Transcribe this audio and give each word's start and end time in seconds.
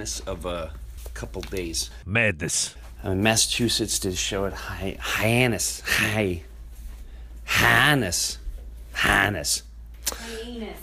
Madness 0.00 0.20
of 0.20 0.46
a 0.46 0.70
couple 1.12 1.42
days. 1.42 1.90
Madness. 2.06 2.74
I'm 3.04 3.12
in 3.12 3.22
Massachusetts 3.22 3.98
did 3.98 4.14
a 4.14 4.16
show 4.16 4.46
at 4.46 4.54
Hy- 4.54 4.96
Hyannis. 4.98 5.82
Hy- 5.84 6.42
Hyannis. 7.44 8.38
Hyannis. 8.94 9.62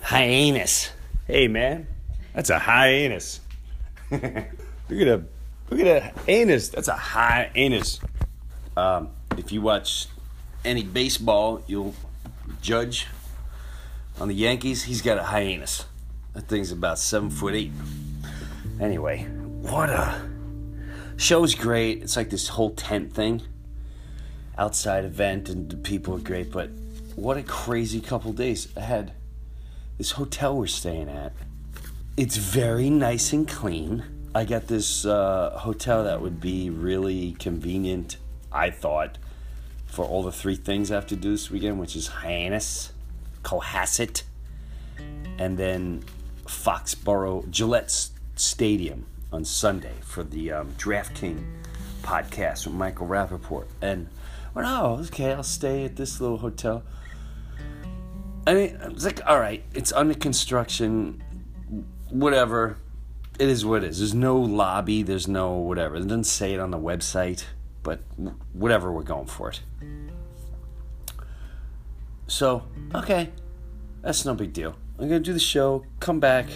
Hyannis. 0.03 0.91
Hey, 1.25 1.47
man. 1.47 1.87
That's 2.35 2.51
a 2.51 2.59
hyannis. 2.59 3.39
look 4.11 4.21
at 4.23 5.07
a 5.07 5.23
look 5.71 5.79
at 5.79 5.87
a 5.87 6.13
anus. 6.27 6.69
That's 6.69 6.87
a 6.87 6.95
hyannis. 6.95 7.99
Um, 8.75 9.09
if 9.35 9.51
you 9.51 9.61
watch 9.63 10.05
any 10.63 10.83
baseball, 10.83 11.63
you'll 11.65 11.95
judge 12.61 13.07
on 14.19 14.27
the 14.27 14.35
Yankees. 14.35 14.83
He's 14.83 15.01
got 15.01 15.17
a 15.17 15.23
hyannis. 15.23 15.85
That 16.33 16.47
thing's 16.47 16.71
about 16.71 16.99
seven 16.99 17.31
foot 17.31 17.55
eight. 17.55 17.71
Anyway, 18.79 19.23
what 19.61 19.89
a 19.89 20.29
show's 21.17 21.55
great. 21.55 22.03
It's 22.03 22.15
like 22.15 22.29
this 22.29 22.49
whole 22.49 22.71
tent 22.71 23.13
thing, 23.13 23.41
outside 24.57 25.03
event, 25.03 25.49
and 25.49 25.69
the 25.69 25.77
people 25.77 26.15
are 26.15 26.19
great. 26.19 26.51
But 26.51 26.69
what 27.15 27.37
a 27.37 27.43
crazy 27.43 27.99
couple 27.99 28.33
days 28.33 28.67
ahead. 28.75 29.13
This 29.97 30.11
hotel 30.11 30.55
we're 30.55 30.67
staying 30.67 31.09
at, 31.09 31.33
it's 32.15 32.37
very 32.37 32.91
nice 32.91 33.33
and 33.33 33.47
clean. 33.47 34.03
I 34.35 34.45
got 34.45 34.67
this 34.67 35.05
uh, 35.05 35.57
hotel 35.57 36.03
that 36.03 36.21
would 36.21 36.39
be 36.39 36.69
really 36.69 37.31
convenient. 37.39 38.17
I 38.51 38.69
thought 38.69 39.17
for 39.87 40.05
all 40.05 40.21
the 40.21 40.31
three 40.31 40.55
things 40.55 40.91
I 40.91 40.95
have 40.95 41.07
to 41.07 41.15
do 41.15 41.31
this 41.31 41.49
weekend, 41.49 41.79
which 41.79 41.95
is 41.95 42.07
Hyannis, 42.07 42.91
Cohasset, 43.41 44.21
and 45.39 45.57
then 45.57 46.03
Foxborough 46.45 47.49
Gillette 47.49 47.85
S- 47.85 48.11
Stadium 48.39 49.05
on 49.31 49.43
Sunday 49.43 49.93
for 50.01 50.23
the 50.23 50.51
um, 50.51 50.71
DraftKings 50.77 51.43
podcast 52.01 52.65
with 52.65 52.75
Michael 52.75 53.07
Rapaport. 53.07 53.65
And 53.81 54.07
I 54.47 54.49
went, 54.53 54.67
oh, 54.67 54.99
okay, 55.07 55.33
I'll 55.33 55.43
stay 55.43 55.85
at 55.85 55.95
this 55.95 56.21
little 56.21 56.37
hotel. 56.37 56.83
I 58.45 58.53
mean, 58.53 58.79
I 58.81 58.87
was 58.87 59.03
like, 59.03 59.19
all 59.25 59.39
right, 59.39 59.63
it's 59.73 59.91
under 59.91 60.13
construction, 60.13 61.21
whatever. 62.09 62.77
It 63.39 63.49
is 63.49 63.65
what 63.65 63.83
it 63.83 63.89
is. 63.89 63.99
There's 63.99 64.13
no 64.13 64.37
lobby, 64.37 65.03
there's 65.03 65.27
no 65.27 65.53
whatever. 65.53 65.97
It 65.97 66.03
doesn't 66.03 66.23
say 66.23 66.53
it 66.53 66.59
on 66.59 66.71
the 66.71 66.79
website, 66.79 67.43
but 67.83 67.99
whatever, 68.53 68.91
we're 68.91 69.03
going 69.03 69.27
for 69.27 69.49
it. 69.49 69.61
So, 72.27 72.63
okay, 72.95 73.29
that's 74.01 74.25
no 74.25 74.33
big 74.33 74.53
deal. 74.53 74.75
I'm 74.97 75.07
gonna 75.07 75.19
do 75.19 75.33
the 75.33 75.39
show, 75.39 75.85
come 75.99 76.19
back, 76.19 76.47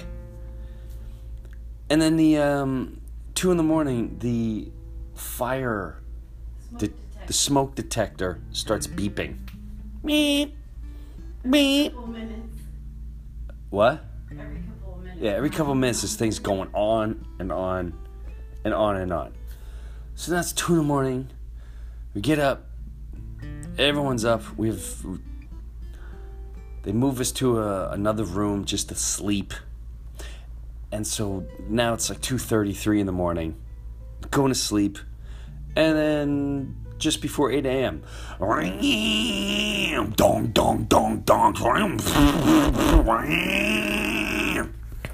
and 1.91 2.01
then 2.01 2.15
the 2.15 2.37
um, 2.37 3.01
two 3.35 3.51
in 3.51 3.57
the 3.57 3.63
morning, 3.63 4.17
the 4.19 4.71
fire, 5.13 6.01
the, 6.77 6.89
the 7.27 7.33
smoke 7.33 7.75
detector 7.75 8.39
starts 8.53 8.87
beeping. 8.87 9.35
Beep, 10.05 10.55
beep. 11.49 11.93
What? 13.69 14.05
Every 14.31 14.61
couple 14.61 14.93
of 14.93 15.03
minutes. 15.03 15.21
Yeah, 15.21 15.31
every 15.31 15.49
couple 15.49 15.73
of 15.73 15.77
minutes, 15.79 16.01
this 16.03 16.15
thing's 16.15 16.39
going 16.39 16.69
on 16.71 17.27
and 17.39 17.51
on 17.51 17.93
and 18.63 18.73
on 18.73 18.95
and 18.95 19.11
on. 19.11 19.33
So 20.15 20.31
that's 20.31 20.53
two 20.53 20.71
in 20.71 20.77
the 20.77 20.85
morning. 20.85 21.29
We 22.13 22.21
get 22.21 22.39
up. 22.39 22.69
Everyone's 23.77 24.23
up. 24.23 24.43
We've 24.55 25.05
they 26.83 26.93
move 26.93 27.19
us 27.19 27.33
to 27.33 27.59
a, 27.59 27.89
another 27.89 28.23
room 28.23 28.63
just 28.63 28.87
to 28.89 28.95
sleep. 28.95 29.53
And 30.91 31.05
so 31.07 31.45
now 31.67 31.93
it's 31.93 32.09
like 32.09 32.21
two 32.21 32.37
thirty, 32.37 32.73
three 32.73 32.99
in 32.99 33.05
the 33.05 33.11
morning. 33.13 33.55
Going 34.29 34.49
to 34.51 34.55
sleep, 34.59 34.97
and 35.75 35.97
then 35.97 36.75
just 36.97 37.21
before 37.21 37.51
eight 37.51 37.65
a.m. 37.65 38.03
Dong 40.15 40.47
dong 40.47 40.83
dong 40.85 41.21
dong. 41.21 41.99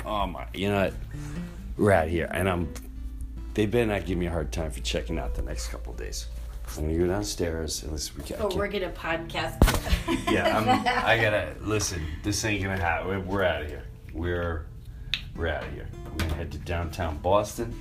Oh 0.06 0.26
my! 0.28 0.48
You 0.54 0.70
know 0.70 0.84
what? 0.84 0.94
We're 1.78 1.92
out 1.92 2.08
here, 2.08 2.30
and 2.32 2.50
I'm. 2.50 2.74
They 3.54 3.66
better 3.66 3.86
not 3.88 4.06
give 4.06 4.18
me 4.18 4.28
a 4.28 4.32
hard 4.32 4.52
time 4.52 4.72
for 4.72 4.80
checking 4.82 5.18
out 5.20 5.36
the 5.36 5.42
next 5.42 5.68
couple 5.70 5.94
of 5.94 6.00
days. 6.00 6.28
I'm 6.78 6.84
gonna 6.88 6.98
go 6.98 7.08
downstairs 7.08 7.82
and 7.84 7.92
listen. 7.92 8.16
We 8.18 8.24
can, 8.24 8.36
I 8.36 8.40
oh, 8.40 8.44
But 8.44 8.50
can't- 8.50 8.60
we're 8.60 8.68
gonna 8.68 8.92
podcast. 8.92 10.32
yeah, 10.32 10.58
I'm, 10.58 10.68
I 11.06 11.22
gotta 11.22 11.56
listen. 11.62 12.02
This 12.24 12.44
ain't 12.46 12.62
gonna 12.64 12.78
happen. 12.78 13.26
We're 13.28 13.44
out 13.44 13.62
of 13.64 13.68
here. 13.70 13.84
We're 14.14 14.66
we're 15.38 15.48
out 15.48 15.64
of 15.64 15.72
here. 15.74 15.88
We're 16.06 16.18
gonna 16.18 16.34
head 16.34 16.52
to 16.52 16.58
downtown 16.58 17.18
Boston. 17.20 17.80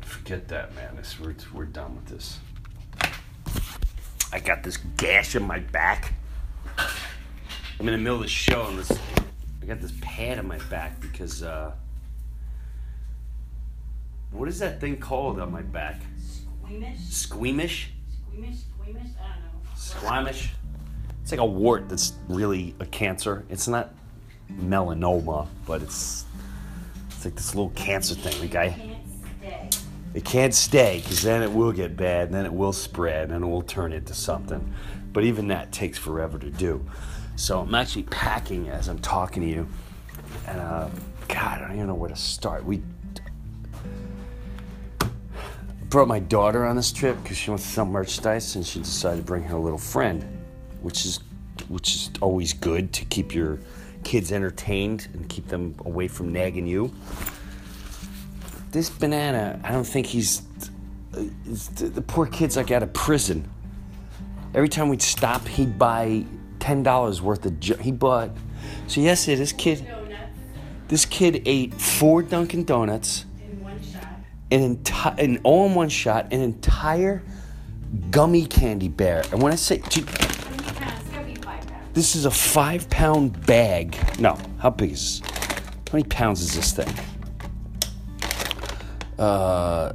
Forget 0.00 0.48
that, 0.48 0.74
man. 0.74 0.96
This 0.96 1.20
we're 1.20 1.34
we're 1.52 1.66
done 1.66 1.96
with 1.96 2.06
this. 2.06 2.38
I 4.32 4.40
got 4.40 4.62
this 4.62 4.78
gash 4.96 5.36
in 5.36 5.46
my 5.46 5.58
back. 5.58 6.14
I'm 6.78 7.88
in 7.88 7.92
the 7.92 7.98
middle 7.98 8.16
of 8.16 8.22
the 8.22 8.28
show 8.28 8.66
and 8.68 8.78
this. 8.78 8.90
I 9.60 9.66
got 9.66 9.80
this 9.80 9.92
pad 10.00 10.38
on 10.38 10.48
my 10.48 10.58
back 10.70 11.00
because 11.00 11.42
uh. 11.42 11.72
What 14.30 14.48
is 14.48 14.58
that 14.60 14.80
thing 14.80 14.96
called 14.96 15.38
on 15.38 15.52
my 15.52 15.60
back? 15.60 16.00
Squeamish? 16.18 16.98
Squeamish? 17.10 17.90
Squeamish? 18.24 18.56
Squeamish? 18.80 19.10
I 19.20 19.34
don't 19.34 19.42
know. 19.42 19.70
Squamish. 19.76 20.52
It's 21.20 21.30
like 21.30 21.40
a 21.40 21.44
wart 21.44 21.90
that's 21.90 22.14
really 22.28 22.74
a 22.80 22.86
cancer. 22.86 23.44
It's 23.50 23.68
not 23.68 23.92
melanoma, 24.58 25.48
but 25.66 25.82
it's 25.82 26.24
it's 27.08 27.24
like 27.24 27.34
this 27.34 27.54
little 27.54 27.70
cancer 27.70 28.14
thing. 28.14 28.40
The 28.40 28.48
guy 28.48 28.92
it 30.14 30.24
can't 30.24 30.54
stay 30.54 31.00
because 31.02 31.22
then 31.22 31.42
it 31.42 31.50
will 31.50 31.72
get 31.72 31.96
bad, 31.96 32.26
and 32.26 32.34
then 32.34 32.44
it 32.44 32.52
will 32.52 32.72
spread, 32.72 33.30
and 33.30 33.42
it 33.44 33.46
will 33.46 33.62
turn 33.62 33.92
into 33.92 34.14
something. 34.14 34.72
But 35.12 35.24
even 35.24 35.48
that 35.48 35.72
takes 35.72 35.98
forever 35.98 36.38
to 36.38 36.50
do. 36.50 36.84
So 37.36 37.60
I'm 37.60 37.74
actually 37.74 38.04
packing 38.04 38.68
as 38.68 38.88
I'm 38.88 38.98
talking 38.98 39.42
to 39.42 39.48
you, 39.48 39.68
and 40.46 40.60
uh, 40.60 40.88
God, 41.28 41.62
I 41.62 41.68
don't 41.68 41.76
even 41.76 41.86
know 41.86 41.94
where 41.94 42.10
to 42.10 42.16
start. 42.16 42.64
We 42.64 42.82
brought 45.88 46.08
my 46.08 46.20
daughter 46.20 46.64
on 46.64 46.76
this 46.76 46.92
trip 46.92 47.22
because 47.22 47.36
she 47.36 47.50
wants 47.50 47.64
to 47.64 47.70
sell 47.70 47.86
merchandise, 47.86 48.54
and 48.56 48.66
she 48.66 48.80
decided 48.80 49.18
to 49.18 49.22
bring 49.22 49.44
her 49.44 49.58
little 49.58 49.78
friend, 49.78 50.24
which 50.82 51.06
is 51.06 51.20
which 51.68 51.94
is 51.94 52.10
always 52.20 52.52
good 52.52 52.92
to 52.92 53.04
keep 53.06 53.34
your 53.34 53.58
kids 54.02 54.32
entertained 54.32 55.08
and 55.12 55.28
keep 55.28 55.48
them 55.48 55.74
away 55.84 56.08
from 56.08 56.32
nagging 56.32 56.66
you 56.66 56.92
this 58.72 58.88
banana, 58.88 59.60
I 59.62 59.70
don't 59.70 59.86
think 59.86 60.06
he's. 60.06 60.42
The 61.12 62.02
poor 62.06 62.26
kid's 62.26 62.56
like 62.56 62.70
out 62.70 62.82
of 62.82 62.92
prison. 62.94 63.48
Every 64.54 64.68
time 64.68 64.88
we'd 64.88 65.02
stop, 65.02 65.46
he'd 65.46 65.78
buy 65.78 66.24
ten 66.58 66.82
dollars 66.82 67.22
worth 67.22 67.44
of. 67.46 67.60
Ju- 67.60 67.76
he 67.76 67.92
bought. 67.92 68.30
So 68.86 69.00
yesterday, 69.00 69.36
this 69.36 69.52
kid, 69.52 69.86
this 70.88 71.04
kid 71.04 71.42
ate 71.44 71.74
four 71.74 72.22
Dunkin' 72.22 72.64
Donuts, 72.64 73.26
Did 73.38 73.60
an 74.50 74.62
entire, 74.62 75.14
an 75.18 75.38
all 75.44 75.66
in 75.66 75.74
one 75.74 75.88
shot, 75.90 76.32
an 76.32 76.40
entire 76.40 77.22
gummy 78.10 78.46
candy 78.46 78.88
bear. 78.88 79.22
And 79.32 79.42
when 79.42 79.52
I 79.52 79.56
say, 79.56 79.78
dude, 79.90 80.08
How 80.08 80.50
many 80.50 80.62
pounds? 80.62 81.00
It's 81.02 81.10
gotta 81.10 81.26
be 81.26 81.34
five 81.34 81.66
pounds. 81.66 81.72
This 81.94 82.14
is 82.16 82.24
a 82.24 82.30
five 82.30 82.88
pound 82.90 83.44
bag. 83.46 83.96
No, 84.18 84.38
how 84.58 84.70
big 84.70 84.92
is 84.92 85.20
this? 85.20 85.30
How 85.30 85.98
many 85.98 86.04
pounds 86.04 86.40
is 86.40 86.54
this 86.54 86.72
thing? 86.72 86.88
Uh, 89.18 89.92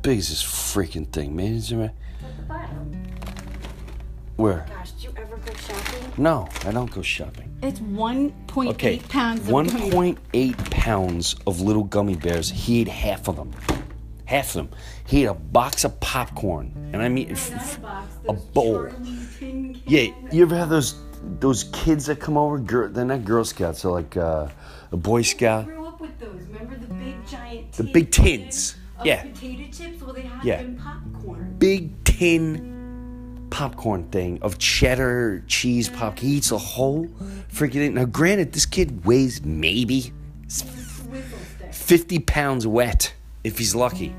big 0.00 0.18
is 0.18 0.30
this 0.30 0.42
freaking 0.42 1.06
thing, 1.12 1.36
man? 1.36 1.54
Is 1.54 1.70
it- 1.72 1.78
At 1.80 1.92
the 2.38 2.42
bottom. 2.48 2.92
Where? 4.36 4.66
Gosh, 4.68 4.90
do 4.92 5.08
you 5.08 5.14
ever 5.16 5.36
go 5.36 5.52
shopping? 5.54 6.12
No, 6.16 6.48
I 6.64 6.72
don't 6.72 6.90
go 6.90 7.02
shopping. 7.02 7.54
It's 7.62 7.80
1.8 7.80 8.70
Okay, 8.70 8.98
pounds 9.08 9.40
of 9.40 9.48
one 9.50 9.66
gummy- 9.66 9.90
point 9.90 10.18
eight 10.34 10.56
pounds 10.70 11.36
of 11.46 11.60
little 11.60 11.84
gummy 11.84 12.16
bears. 12.16 12.50
He 12.50 12.80
ate 12.80 12.88
half 12.88 13.28
of 13.28 13.36
them. 13.36 13.52
Half 14.32 14.48
of 14.48 14.52
them. 14.54 14.68
He 15.06 15.22
ate 15.24 15.26
a 15.26 15.34
box 15.34 15.84
of 15.84 16.00
popcorn, 16.00 16.72
and 16.94 17.02
I 17.02 17.08
mean, 17.10 17.32
f- 17.32 17.52
f- 17.52 17.78
a 17.78 17.80
box, 17.82 18.14
a 18.28 18.32
bowl. 18.32 18.86
Charlie 18.88 19.18
tin 19.38 19.74
can- 19.74 19.82
Yeah, 19.86 20.10
you 20.32 20.42
ever 20.42 20.56
have 20.56 20.70
those 20.70 20.94
those 21.38 21.64
kids 21.64 22.06
that 22.06 22.18
come 22.18 22.36
over? 22.38 22.58
Girl, 22.58 22.88
they're 22.88 23.04
not 23.04 23.24
Girl 23.26 23.44
Scouts. 23.44 23.82
They're 23.82 23.92
like 23.92 24.16
uh, 24.16 24.48
a 24.90 24.96
Boy 24.96 25.20
Scout. 25.22 25.66
grew 25.66 25.86
up 25.86 26.00
with 26.00 26.18
those. 26.18 26.40
Remember 26.50 26.76
the 26.76 26.92
big 26.94 27.14
giant 27.28 27.72
The 27.72 27.84
big 27.84 28.10
tins. 28.10 28.74
Of 28.98 29.06
Yeah. 29.06 29.22
Potato 29.24 29.64
chips? 29.70 30.02
Well, 30.02 30.14
they 30.14 30.22
had 30.22 30.44
Yeah. 30.44 30.64
popcorn. 30.82 31.56
Big 31.58 32.02
tin 32.04 33.46
popcorn 33.50 34.04
thing 34.04 34.38
of 34.40 34.56
cheddar 34.58 35.44
cheese 35.46 35.88
pop. 35.90 36.18
He 36.18 36.28
eats 36.38 36.50
a 36.52 36.58
whole 36.58 37.06
freaking 37.52 37.72
thing. 37.74 37.94
Now, 37.94 38.06
granted, 38.06 38.52
this 38.54 38.64
kid 38.64 39.04
weighs 39.04 39.44
maybe 39.44 40.10
50 41.70 42.18
pounds 42.20 42.66
wet 42.66 43.12
if 43.44 43.58
he's 43.58 43.74
lucky. 43.74 44.14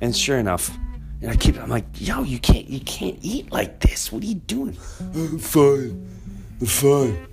And 0.00 0.14
sure 0.14 0.38
enough, 0.38 0.76
and 1.22 1.30
I 1.30 1.36
keep 1.36 1.56
I'm 1.58 1.70
like, 1.70 1.86
yo, 1.94 2.22
you 2.22 2.38
can't 2.38 2.68
you 2.68 2.80
can't 2.80 3.18
eat 3.22 3.50
like 3.52 3.80
this. 3.80 4.12
What 4.12 4.22
are 4.22 4.26
you 4.26 4.34
doing? 4.34 4.76
I'm 5.00 5.38
fine. 5.38 6.06
I'm 6.60 6.66
fine. 6.66 7.26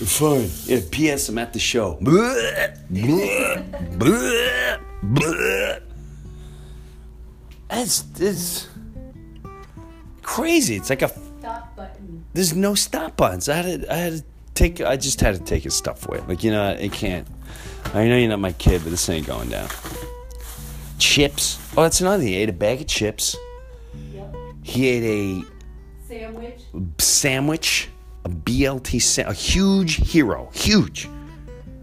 I'm 0.00 0.06
fine. 0.06 0.50
Yeah, 0.64 0.80
P.S. 0.90 1.28
I'm 1.28 1.38
at 1.38 1.52
the 1.52 1.58
show. 1.58 1.98
That's 7.68 8.04
it's 8.18 8.68
crazy. 10.22 10.76
It's 10.76 10.90
like 10.90 11.02
a 11.02 11.08
Stop 11.08 11.76
button. 11.76 12.24
there's 12.32 12.54
no 12.54 12.74
stop 12.74 13.16
buttons. 13.16 13.48
I 13.48 13.56
had 13.56 13.82
to, 13.82 13.92
I 13.92 13.96
had 13.96 14.12
to 14.14 14.24
take. 14.54 14.80
I 14.80 14.96
just 14.96 15.20
had 15.20 15.34
to 15.34 15.42
take 15.42 15.64
his 15.64 15.74
stuff 15.74 16.08
away. 16.08 16.20
Like 16.26 16.42
you 16.42 16.50
know, 16.50 16.70
it 16.70 16.92
can't. 16.92 17.26
I 17.92 18.08
know 18.08 18.16
you're 18.16 18.30
not 18.30 18.40
my 18.40 18.52
kid, 18.52 18.82
but 18.82 18.90
this 18.90 19.08
ain't 19.08 19.26
going 19.26 19.50
down. 19.50 19.68
Chips. 20.98 21.58
Oh, 21.76 21.82
that's 21.82 22.00
another. 22.00 22.18
thing. 22.22 22.28
He 22.32 22.36
ate 22.36 22.48
a 22.48 22.52
bag 22.52 22.80
of 22.80 22.86
chips. 22.86 23.36
Yep. 24.12 24.34
He 24.62 24.88
ate 24.88 25.42
a 25.42 25.44
Sandwich. 26.08 26.60
sandwich, 26.98 27.88
a 28.24 28.28
BLT, 28.28 29.00
sa- 29.02 29.28
a 29.28 29.32
huge 29.32 29.96
hero, 29.96 30.50
huge, 30.52 31.08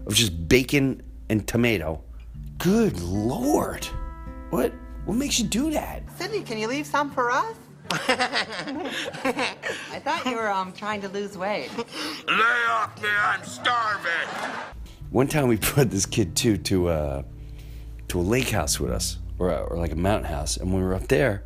of 0.06 0.14
just 0.14 0.48
bacon 0.48 1.02
and 1.28 1.46
tomato. 1.46 2.02
Good 2.58 3.00
lord, 3.00 3.84
what 4.50 4.72
what 5.04 5.16
makes 5.16 5.38
you 5.40 5.46
do 5.46 5.70
that? 5.72 6.02
Sydney, 6.16 6.42
can 6.42 6.58
you 6.58 6.68
leave 6.68 6.86
some 6.86 7.10
for 7.10 7.30
us? 7.30 7.56
I 7.90 9.56
thought 10.04 10.24
you 10.24 10.36
were 10.36 10.50
um 10.50 10.72
trying 10.72 11.00
to 11.02 11.08
lose 11.08 11.36
weight. 11.36 11.70
Lay 11.76 12.64
off 12.70 13.02
me, 13.02 13.08
I'm 13.08 13.44
starving. 13.44 14.10
One 15.10 15.26
time 15.26 15.48
we 15.48 15.56
put 15.58 15.90
this 15.90 16.06
kid 16.06 16.36
too 16.36 16.56
to 16.58 16.88
uh, 16.88 17.22
to 18.12 18.20
a 18.20 18.22
lake 18.22 18.50
house 18.50 18.78
with 18.78 18.90
us, 18.90 19.18
or, 19.38 19.50
or 19.50 19.78
like 19.78 19.90
a 19.90 19.96
mountain 19.96 20.30
house, 20.30 20.58
and 20.58 20.72
we 20.72 20.82
were 20.82 20.94
up 20.94 21.08
there, 21.08 21.44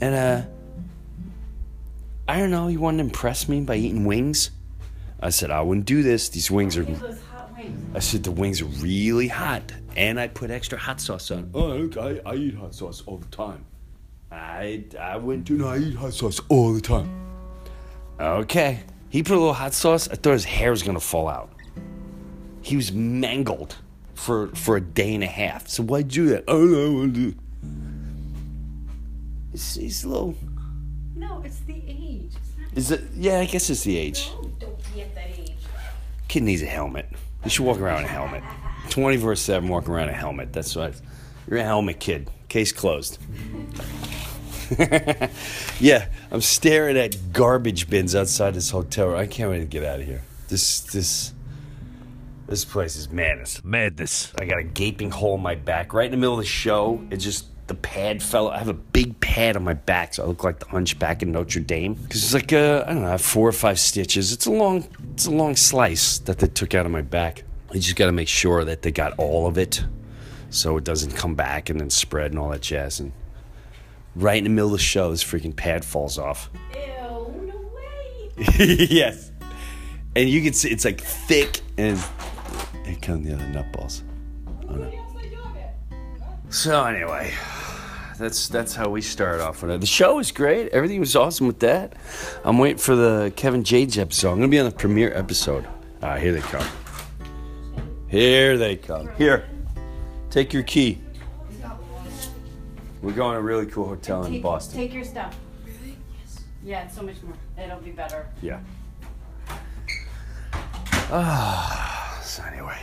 and 0.00 0.14
uh, 0.14 0.42
I 2.28 2.38
don't 2.38 2.52
know, 2.52 2.68
he 2.68 2.76
wanted 2.76 2.98
to 2.98 3.04
impress 3.04 3.48
me 3.48 3.60
by 3.62 3.74
eating 3.74 4.04
wings. 4.04 4.52
I 5.20 5.30
said 5.30 5.50
I 5.50 5.62
wouldn't 5.62 5.86
do 5.86 6.04
this. 6.04 6.28
These 6.28 6.52
wings 6.52 6.76
are. 6.76 6.84
Wings. 6.84 7.20
I 7.94 7.98
said 7.98 8.22
the 8.22 8.30
wings 8.30 8.62
are 8.62 8.66
really 8.66 9.26
hot, 9.26 9.72
and 9.96 10.20
I 10.20 10.28
put 10.28 10.52
extra 10.52 10.78
hot 10.78 11.00
sauce 11.00 11.32
on. 11.32 11.50
Oh, 11.52 11.90
I, 12.00 12.20
I 12.24 12.34
eat 12.36 12.54
hot 12.54 12.72
sauce 12.72 13.02
all 13.04 13.16
the 13.16 13.26
time. 13.26 13.64
I 14.30 14.84
I 15.00 15.16
wouldn't 15.16 15.46
do 15.46 15.56
no. 15.58 15.66
I 15.66 15.78
eat 15.78 15.96
hot 15.96 16.12
sauce 16.12 16.40
all 16.48 16.72
the 16.72 16.80
time. 16.80 17.10
Okay, 18.20 18.80
he 19.08 19.24
put 19.24 19.32
a 19.32 19.40
little 19.40 19.52
hot 19.52 19.74
sauce. 19.74 20.08
I 20.08 20.14
thought 20.14 20.34
his 20.34 20.44
hair 20.44 20.70
was 20.70 20.84
gonna 20.84 21.00
fall 21.00 21.26
out. 21.26 21.50
He 22.62 22.76
was 22.76 22.92
mangled 22.92 23.74
for 24.16 24.48
for 24.48 24.76
a 24.76 24.80
day 24.80 25.14
and 25.14 25.22
a 25.22 25.28
half. 25.28 25.68
So 25.68 25.82
why'd 25.84 26.14
you 26.14 26.24
do 26.24 26.30
that? 26.30 26.44
Oh 26.48 26.64
no, 26.64 27.04
I 27.04 27.06
do. 27.06 27.34
He's, 29.52 29.74
he's 29.74 30.04
a 30.04 30.08
little. 30.08 30.34
No, 31.14 31.42
it's 31.44 31.60
the 31.60 31.82
age. 31.86 32.32
It's 32.34 32.58
not. 32.58 32.76
Is 32.76 32.90
it? 32.90 33.02
Yeah, 33.14 33.38
I 33.40 33.46
guess 33.46 33.70
it's 33.70 33.84
the 33.84 33.96
age. 33.96 34.30
No, 34.34 34.50
don't 34.58 34.94
be 34.94 35.02
at 35.02 35.14
that 35.14 35.30
age. 35.38 35.52
Kid 36.28 36.42
needs 36.42 36.62
a 36.62 36.66
helmet. 36.66 37.08
You 37.44 37.50
should 37.50 37.64
walk 37.64 37.78
around 37.78 38.00
in 38.00 38.04
a 38.06 38.08
helmet. 38.08 38.42
24 38.90 39.36
7 39.36 39.68
walk 39.68 39.88
around 39.88 40.08
in 40.08 40.14
a 40.14 40.18
helmet. 40.18 40.52
That's 40.52 40.74
what. 40.74 41.00
You're 41.48 41.60
a 41.60 41.64
helmet 41.64 42.00
kid. 42.00 42.28
Case 42.48 42.72
closed. 42.72 43.18
yeah, 45.80 46.08
I'm 46.32 46.40
staring 46.40 46.96
at 46.96 47.32
garbage 47.32 47.88
bins 47.88 48.16
outside 48.16 48.54
this 48.54 48.70
hotel. 48.70 49.14
I 49.14 49.28
can't 49.28 49.50
wait 49.50 49.60
to 49.60 49.66
get 49.66 49.84
out 49.84 50.00
of 50.00 50.06
here. 50.06 50.22
This, 50.48 50.80
this, 50.80 51.32
this 52.48 52.64
place 52.64 52.96
is 52.96 53.10
madness. 53.10 53.64
Madness. 53.64 54.32
I 54.38 54.44
got 54.44 54.58
a 54.58 54.64
gaping 54.64 55.10
hole 55.10 55.34
in 55.34 55.42
my 55.42 55.54
back 55.54 55.92
right 55.92 56.06
in 56.06 56.12
the 56.12 56.16
middle 56.16 56.34
of 56.34 56.40
the 56.40 56.46
show. 56.46 57.04
It 57.10 57.16
just 57.16 57.46
the 57.66 57.74
pad 57.74 58.22
fell. 58.22 58.48
I 58.48 58.58
have 58.58 58.68
a 58.68 58.74
big 58.74 59.18
pad 59.20 59.56
on 59.56 59.64
my 59.64 59.74
back, 59.74 60.14
so 60.14 60.22
I 60.22 60.26
look 60.26 60.44
like 60.44 60.60
the 60.60 60.66
Hunchback 60.66 61.22
in 61.22 61.32
Notre 61.32 61.60
Dame. 61.60 61.94
Because 61.94 62.24
it's 62.24 62.34
like 62.34 62.52
uh, 62.52 62.84
I 62.86 62.92
don't 62.92 63.02
know, 63.02 63.08
I 63.08 63.12
have 63.12 63.22
four 63.22 63.48
or 63.48 63.52
five 63.52 63.78
stitches. 63.78 64.32
It's 64.32 64.46
a 64.46 64.52
long, 64.52 64.86
it's 65.12 65.26
a 65.26 65.30
long 65.30 65.56
slice 65.56 66.18
that 66.20 66.38
they 66.38 66.46
took 66.46 66.74
out 66.74 66.86
of 66.86 66.92
my 66.92 67.02
back. 67.02 67.42
You 67.72 67.80
just 67.80 67.96
got 67.96 68.06
to 68.06 68.12
make 68.12 68.28
sure 68.28 68.64
that 68.64 68.82
they 68.82 68.92
got 68.92 69.18
all 69.18 69.46
of 69.46 69.58
it, 69.58 69.84
so 70.50 70.76
it 70.76 70.84
doesn't 70.84 71.16
come 71.16 71.34
back 71.34 71.68
and 71.68 71.80
then 71.80 71.90
spread 71.90 72.30
and 72.30 72.38
all 72.38 72.50
that 72.50 72.62
jazz. 72.62 73.00
And 73.00 73.12
right 74.14 74.38
in 74.38 74.44
the 74.44 74.50
middle 74.50 74.68
of 74.68 74.72
the 74.72 74.78
show, 74.78 75.10
this 75.10 75.24
freaking 75.24 75.54
pad 75.54 75.84
falls 75.84 76.18
off. 76.18 76.48
Ew, 76.72 76.80
no 77.42 77.70
way. 77.74 78.56
yes, 78.88 79.32
and 80.14 80.28
you 80.28 80.42
can 80.42 80.52
see 80.52 80.70
it's 80.70 80.84
like 80.84 81.00
thick 81.00 81.60
and. 81.76 81.98
Here 82.86 82.96
come 83.00 83.22
the 83.22 83.34
other 83.34 83.44
nutballs. 83.44 84.02
So 86.48 86.84
anyway, 86.84 87.32
that's 88.18 88.48
that's 88.48 88.74
how 88.74 88.88
we 88.88 89.02
started 89.02 89.42
off 89.42 89.62
with 89.62 89.72
it. 89.72 89.80
The 89.80 89.86
show 89.86 90.16
was 90.16 90.30
great. 90.30 90.68
Everything 90.68 91.00
was 91.00 91.16
awesome 91.16 91.46
with 91.46 91.58
that. 91.60 91.96
I'm 92.44 92.58
waiting 92.58 92.78
for 92.78 92.94
the 92.94 93.32
Kevin 93.36 93.64
James 93.64 93.98
episode. 93.98 94.30
I'm 94.30 94.38
gonna 94.38 94.48
be 94.48 94.60
on 94.60 94.66
the 94.70 94.74
premiere 94.74 95.12
episode. 95.14 95.66
Ah, 96.02 96.16
here 96.16 96.32
they 96.32 96.40
come. 96.40 96.66
Here 98.08 98.56
they 98.56 98.76
come. 98.76 99.10
Here, 99.16 99.48
take 100.30 100.52
your 100.52 100.62
key. 100.62 100.98
We're 103.02 103.12
going 103.12 103.34
to 103.34 103.38
a 103.38 103.42
really 103.42 103.66
cool 103.66 103.86
hotel 103.86 104.24
in 104.24 104.40
Boston. 104.40 104.78
Take 104.78 104.94
your 104.94 105.04
stuff. 105.04 105.36
Yeah, 106.64 106.84
it's 106.84 106.96
so 106.96 107.02
much 107.02 107.16
more. 107.22 107.34
It'll 107.56 107.78
be 107.78 107.92
better. 107.92 108.26
Yeah. 108.42 108.60
Ah, 111.08 112.15
anyway. 112.40 112.78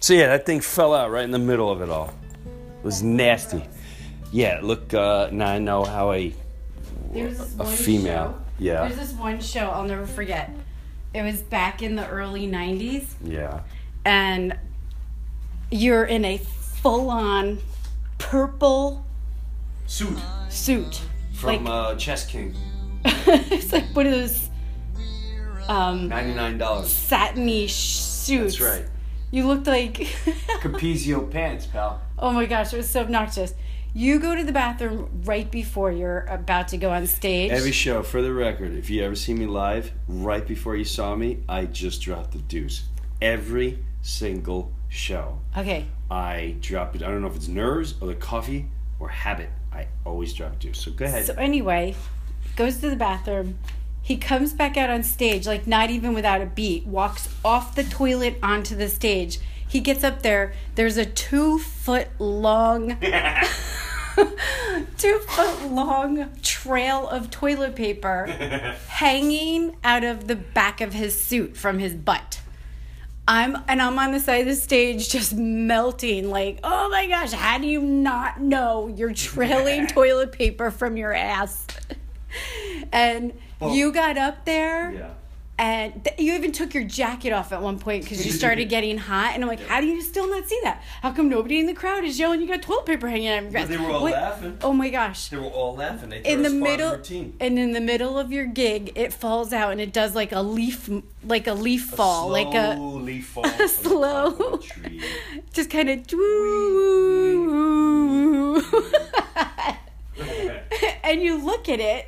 So 0.00 0.14
yeah, 0.14 0.28
that 0.28 0.46
thing 0.46 0.60
fell 0.60 0.94
out 0.94 1.10
right 1.10 1.24
in 1.24 1.30
the 1.30 1.38
middle 1.38 1.70
of 1.70 1.82
it 1.82 1.90
all. 1.90 2.12
It 2.46 2.84
was 2.84 3.02
nasty. 3.02 3.62
Yeah, 4.32 4.60
look, 4.62 4.94
uh, 4.94 5.28
now 5.32 5.48
I 5.48 5.58
know 5.58 5.84
how 5.84 6.12
a 6.12 6.32
There's 7.12 7.38
this 7.38 7.54
a 7.54 7.58
one 7.64 7.66
female. 7.76 8.32
Show. 8.32 8.64
Yeah. 8.64 8.88
There's 8.88 8.96
this 9.08 9.12
one 9.18 9.40
show 9.40 9.68
I'll 9.70 9.84
never 9.84 10.06
forget. 10.06 10.50
It 11.14 11.22
was 11.22 11.40
back 11.42 11.82
in 11.82 11.96
the 11.96 12.06
early 12.08 12.46
'90s, 12.46 13.06
Yeah. 13.24 13.60
and 14.04 14.56
you're 15.70 16.04
in 16.04 16.24
a 16.24 16.38
full-on 16.38 17.58
purple 18.18 19.04
Suit 19.86 20.18
suit. 20.50 21.00
from 21.34 21.64
like 21.64 21.72
uh, 21.72 21.94
Chess 21.96 22.26
King. 22.26 22.54
it's 23.04 23.72
like 23.72 23.84
one 23.96 24.06
of 24.06 24.12
those 24.12 24.47
um, 25.68 26.08
Ninety 26.08 26.34
nine 26.34 26.58
dollars. 26.58 26.92
satiny 26.92 27.66
sh- 27.66 27.72
suits. 27.72 28.58
That's 28.58 28.60
right. 28.78 28.86
You 29.30 29.46
looked 29.46 29.66
like. 29.66 29.94
Capezio 30.60 31.30
pants, 31.30 31.66
pal. 31.66 32.00
oh 32.18 32.32
my 32.32 32.46
gosh, 32.46 32.72
it 32.72 32.76
was 32.78 32.88
so 32.88 33.00
obnoxious. 33.02 33.54
You 33.94 34.18
go 34.20 34.34
to 34.34 34.44
the 34.44 34.52
bathroom 34.52 35.08
right 35.24 35.50
before 35.50 35.90
you're 35.90 36.20
about 36.28 36.68
to 36.68 36.76
go 36.76 36.90
on 36.90 37.06
stage. 37.06 37.50
Every 37.50 37.72
show, 37.72 38.02
for 38.02 38.20
the 38.22 38.32
record, 38.32 38.72
if 38.74 38.90
you 38.90 39.02
ever 39.02 39.14
see 39.14 39.34
me 39.34 39.46
live, 39.46 39.92
right 40.06 40.46
before 40.46 40.76
you 40.76 40.84
saw 40.84 41.14
me, 41.16 41.38
I 41.48 41.64
just 41.64 42.02
dropped 42.02 42.32
the 42.32 42.38
deuce. 42.38 42.84
Every 43.20 43.78
single 44.02 44.72
show. 44.88 45.40
okay, 45.56 45.86
I 46.10 46.56
dropped 46.60 46.96
it. 46.96 47.02
I 47.02 47.08
don't 47.08 47.20
know 47.22 47.28
if 47.28 47.36
it's 47.36 47.48
nerves 47.48 47.94
or 48.00 48.08
the 48.08 48.14
coffee 48.14 48.66
or 49.00 49.08
habit. 49.08 49.50
I 49.72 49.88
always 50.04 50.32
drop 50.32 50.58
deuce. 50.58 50.80
So 50.80 50.90
go 50.92 51.04
ahead. 51.06 51.26
So 51.26 51.34
anyway, 51.34 51.94
goes 52.56 52.78
to 52.78 52.90
the 52.90 52.96
bathroom. 52.96 53.58
He 54.08 54.16
comes 54.16 54.54
back 54.54 54.78
out 54.78 54.88
on 54.88 55.02
stage, 55.02 55.46
like 55.46 55.66
not 55.66 55.90
even 55.90 56.14
without 56.14 56.40
a 56.40 56.46
beat, 56.46 56.86
walks 56.86 57.28
off 57.44 57.74
the 57.74 57.84
toilet 57.84 58.38
onto 58.42 58.74
the 58.74 58.88
stage. 58.88 59.38
He 59.68 59.80
gets 59.80 60.02
up 60.02 60.22
there. 60.22 60.54
There's 60.76 60.96
a 60.96 61.04
two 61.04 61.58
foot 61.58 62.08
long, 62.18 62.98
two 64.96 65.18
foot 65.28 65.62
long 65.70 66.30
trail 66.40 67.06
of 67.06 67.30
toilet 67.30 67.76
paper 67.76 68.24
hanging 68.88 69.76
out 69.84 70.04
of 70.04 70.26
the 70.26 70.36
back 70.36 70.80
of 70.80 70.94
his 70.94 71.22
suit 71.22 71.54
from 71.54 71.78
his 71.78 71.92
butt. 71.92 72.40
I'm 73.28 73.62
and 73.68 73.82
I'm 73.82 73.98
on 73.98 74.12
the 74.12 74.20
side 74.20 74.40
of 74.40 74.46
the 74.46 74.54
stage 74.54 75.10
just 75.10 75.34
melting 75.34 76.30
like, 76.30 76.60
"Oh 76.64 76.88
my 76.88 77.06
gosh, 77.08 77.32
how 77.32 77.58
do 77.58 77.66
you 77.66 77.82
not 77.82 78.40
know 78.40 78.88
you're 78.88 79.12
trailing 79.12 79.86
toilet 79.86 80.32
paper 80.32 80.70
from 80.70 80.96
your 80.96 81.12
ass?" 81.12 81.66
and 82.90 83.34
you 83.60 83.92
got 83.92 84.16
up 84.18 84.44
there 84.44 84.92
Yeah. 84.92 85.10
and 85.58 86.04
th- 86.04 86.18
you 86.20 86.34
even 86.34 86.52
took 86.52 86.72
your 86.74 86.84
jacket 86.84 87.32
off 87.32 87.52
at 87.52 87.60
one 87.60 87.78
point 87.80 88.04
because 88.04 88.24
you 88.24 88.30
started 88.42 88.66
getting 88.68 88.98
hot. 88.98 89.32
And 89.34 89.42
I'm 89.42 89.48
like, 89.48 89.66
how 89.66 89.80
do 89.80 89.86
you 89.88 90.00
still 90.00 90.28
not 90.30 90.46
see 90.48 90.60
that? 90.62 90.82
How 91.02 91.10
come 91.12 91.28
nobody 91.28 91.58
in 91.58 91.66
the 91.66 91.74
crowd 91.74 92.04
is 92.04 92.18
yelling 92.18 92.40
you 92.40 92.46
got 92.46 92.62
toilet 92.62 92.86
paper 92.86 93.08
hanging 93.08 93.28
out 93.28 93.38
of 93.38 93.42
your 93.44 93.50
grass? 93.52 93.68
they 93.68 93.76
were 93.76 93.90
all 93.90 94.02
laughing. 94.04 94.58
Oh 94.62 94.72
my 94.72 94.88
gosh. 94.90 95.28
They 95.30 95.36
were 95.36 95.46
all 95.46 95.74
laughing. 95.74 96.10
They 96.10 96.22
In 96.22 96.42
the 96.44 96.50
middle, 96.50 96.94
and 97.40 97.58
in 97.58 97.72
the 97.72 97.80
middle 97.80 98.16
of 98.18 98.30
your 98.30 98.46
gig, 98.46 98.92
it 98.94 99.12
falls 99.12 99.52
out 99.52 99.72
and 99.72 99.80
it 99.80 99.92
does 99.92 100.14
like 100.14 100.30
a 100.30 100.40
leaf, 100.42 100.88
like 101.24 101.46
a 101.48 101.54
leaf 101.54 101.86
fall, 101.86 102.28
like 102.28 102.54
a 102.54 102.78
leaf 102.78 103.26
fall 103.34 103.44
a 103.44 103.48
from 103.48 103.58
the 103.58 103.64
top 103.64 103.82
slow- 103.82 104.54
a 104.54 104.58
tree. 104.58 105.02
just 105.52 105.70
kind 105.70 105.90
of 105.90 106.06
and 111.02 111.22
you 111.22 111.42
look 111.42 111.68
at 111.68 111.80
it 111.80 112.06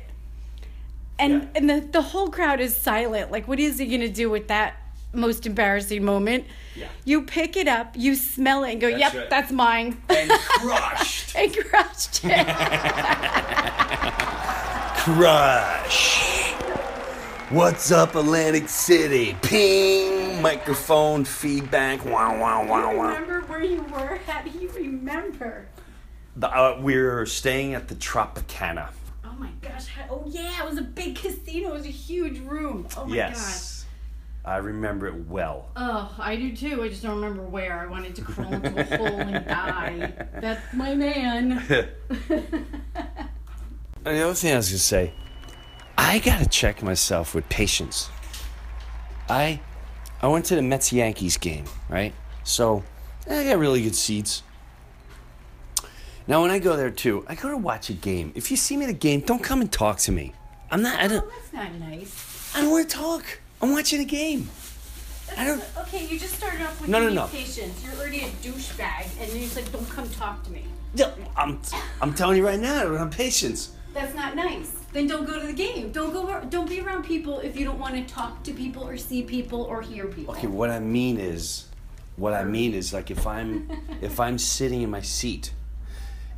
and 1.21 1.33
Yeah. 1.43 1.47
and 1.55 1.69
the, 1.69 1.79
the 1.79 2.01
whole 2.01 2.29
crowd 2.29 2.59
is 2.59 2.75
silent 2.75 3.31
like 3.31 3.47
what 3.47 3.59
is 3.59 3.77
he 3.77 3.85
gonna 3.85 4.09
do 4.09 4.29
with 4.29 4.47
that 4.49 4.75
most 5.13 5.45
embarrassing 5.45 6.03
moment 6.03 6.45
Yeah. 6.75 6.87
you 7.05 7.21
pick 7.23 7.55
it 7.57 7.67
up 7.67 7.95
you 7.97 8.15
smell 8.15 8.63
it 8.63 8.71
and 8.73 8.81
go 8.81 8.89
That's 8.89 8.99
yep 8.99 9.13
right. 9.13 9.29
that's 9.29 9.51
mine 9.51 9.97
and 10.09 10.31
crushed. 10.31 11.35
and 11.39 11.55
crushed 11.55 12.21
it 12.25 12.47
Crush. 15.01 16.51
What's 17.49 17.91
up, 17.91 18.13
Atlantic 18.15 18.69
City? 18.69 19.35
Ping. 19.41 20.41
Microphone 20.43 21.25
feedback. 21.25 22.05
Wow, 22.05 22.39
wow, 22.39 22.63
wow, 22.65 22.95
wow. 22.95 23.07
remember 23.07 23.41
where 23.47 23.63
you 23.63 23.81
were 23.83 24.19
how 24.27 24.41
do 24.43 24.51
you 24.51 24.69
remember 24.71 25.65
The, 26.35 26.47
uh, 26.49 26.77
we're 26.79 27.25
staying 27.25 27.73
at 27.73 27.87
the 27.87 27.95
Tropicana. 27.95 28.89
Oh 29.41 29.45
my 29.45 29.51
gosh 29.67 29.87
how, 29.87 30.05
oh 30.09 30.23
yeah 30.27 30.63
it 30.63 30.69
was 30.69 30.77
a 30.77 30.83
big 30.83 31.15
casino 31.21 31.69
it 31.69 31.73
was 31.73 31.85
a 31.85 31.89
huge 31.89 32.39
room 32.39 32.87
oh 32.97 33.05
my 33.05 33.15
gosh. 33.15 33.31
yes. 33.31 33.77
I 34.43 34.57
remember 34.57 35.05
it 35.05 35.27
well. 35.27 35.69
Oh, 35.75 36.15
I 36.17 36.35
do 36.35 36.55
too. 36.55 36.81
I 36.81 36.89
just 36.89 37.03
don't 37.03 37.21
remember 37.21 37.43
where. 37.43 37.79
I 37.79 37.85
wanted 37.85 38.15
to 38.15 38.23
crawl 38.23 38.51
into 38.51 38.75
a 38.75 38.97
hole 38.97 39.05
and 39.05 39.45
die. 39.47 40.11
That's 40.41 40.73
my 40.73 40.95
man. 40.95 41.61
And 44.03 44.17
the 44.17 44.23
other 44.23 44.33
thing 44.33 44.51
I 44.51 44.57
was 44.57 44.69
gonna 44.69 44.79
say, 44.79 45.13
I 45.95 46.17
gotta 46.17 46.47
check 46.49 46.81
myself 46.81 47.35
with 47.35 47.47
patience. 47.49 48.09
I 49.29 49.59
I 50.23 50.27
went 50.27 50.45
to 50.45 50.55
the 50.55 50.63
Mets 50.63 50.91
Yankees 50.91 51.37
game, 51.37 51.65
right? 51.87 52.11
So 52.43 52.83
I 53.29 53.43
got 53.43 53.59
really 53.59 53.83
good 53.83 53.95
seats. 53.95 54.41
Now 56.27 56.41
when 56.41 56.51
I 56.51 56.59
go 56.59 56.75
there 56.77 56.91
too, 56.91 57.25
I 57.27 57.35
go 57.35 57.49
to 57.49 57.57
watch 57.57 57.89
a 57.89 57.93
game. 57.93 58.31
If 58.35 58.51
you 58.51 58.57
see 58.57 58.77
me 58.77 58.83
at 58.85 58.89
a 58.89 58.93
game, 58.93 59.21
don't 59.21 59.43
come 59.43 59.61
and 59.61 59.71
talk 59.71 59.97
to 59.99 60.11
me. 60.11 60.33
I'm 60.69 60.81
not. 60.81 60.99
I 60.99 61.07
don't. 61.07 61.29
That's 61.29 61.53
not 61.53 61.73
nice. 61.75 62.55
I 62.55 62.61
don't 62.61 62.71
want 62.71 62.89
to 62.89 62.95
talk. 62.95 63.23
I'm 63.61 63.71
watching 63.71 64.01
a 64.01 64.05
game. 64.05 64.49
I 65.37 65.45
don't. 65.45 65.63
Okay, 65.79 66.05
you 66.05 66.19
just 66.19 66.35
started 66.35 66.61
off 66.61 66.79
with 66.79 66.89
No, 66.89 66.99
no, 66.99 67.09
no. 67.09 67.27
patience. 67.27 67.83
You're 67.83 67.93
already 67.95 68.21
a 68.21 68.27
douchebag, 68.43 69.05
and 69.19 69.29
then 69.31 69.41
you 69.41 69.47
said, 69.47 69.69
"Don't 69.71 69.89
come 69.89 70.07
talk 70.09 70.43
to 70.43 70.51
me." 70.51 70.63
Yeah, 70.95 71.11
I'm. 71.35 71.59
I'm 72.01 72.13
telling 72.13 72.37
you 72.37 72.45
right 72.45 72.59
now, 72.59 72.79
I 72.81 72.83
don't 72.83 72.97
have 72.97 73.11
patience. 73.11 73.71
That's 73.93 74.13
not 74.15 74.35
nice. 74.35 74.71
Then 74.93 75.07
don't 75.07 75.25
go 75.25 75.39
to 75.39 75.47
the 75.47 75.53
game. 75.53 75.91
Don't 75.91 76.13
go. 76.13 76.41
Don't 76.49 76.69
be 76.69 76.79
around 76.81 77.03
people 77.03 77.39
if 77.39 77.57
you 77.57 77.65
don't 77.65 77.79
want 77.79 77.95
to 77.95 78.13
talk 78.13 78.43
to 78.43 78.53
people 78.53 78.83
or 78.87 78.95
see 78.97 79.23
people 79.23 79.61
or 79.63 79.81
hear 79.81 80.05
people. 80.07 80.33
Okay, 80.35 80.47
what 80.47 80.69
I 80.69 80.79
mean 80.79 81.17
is, 81.17 81.65
what 82.15 82.33
I 82.33 82.43
mean 82.43 82.73
is 82.73 82.93
like 82.93 83.09
if 83.11 83.25
I'm 83.25 83.69
if 84.01 84.19
I'm 84.19 84.37
sitting 84.37 84.81
in 84.81 84.89
my 84.89 85.01
seat, 85.01 85.53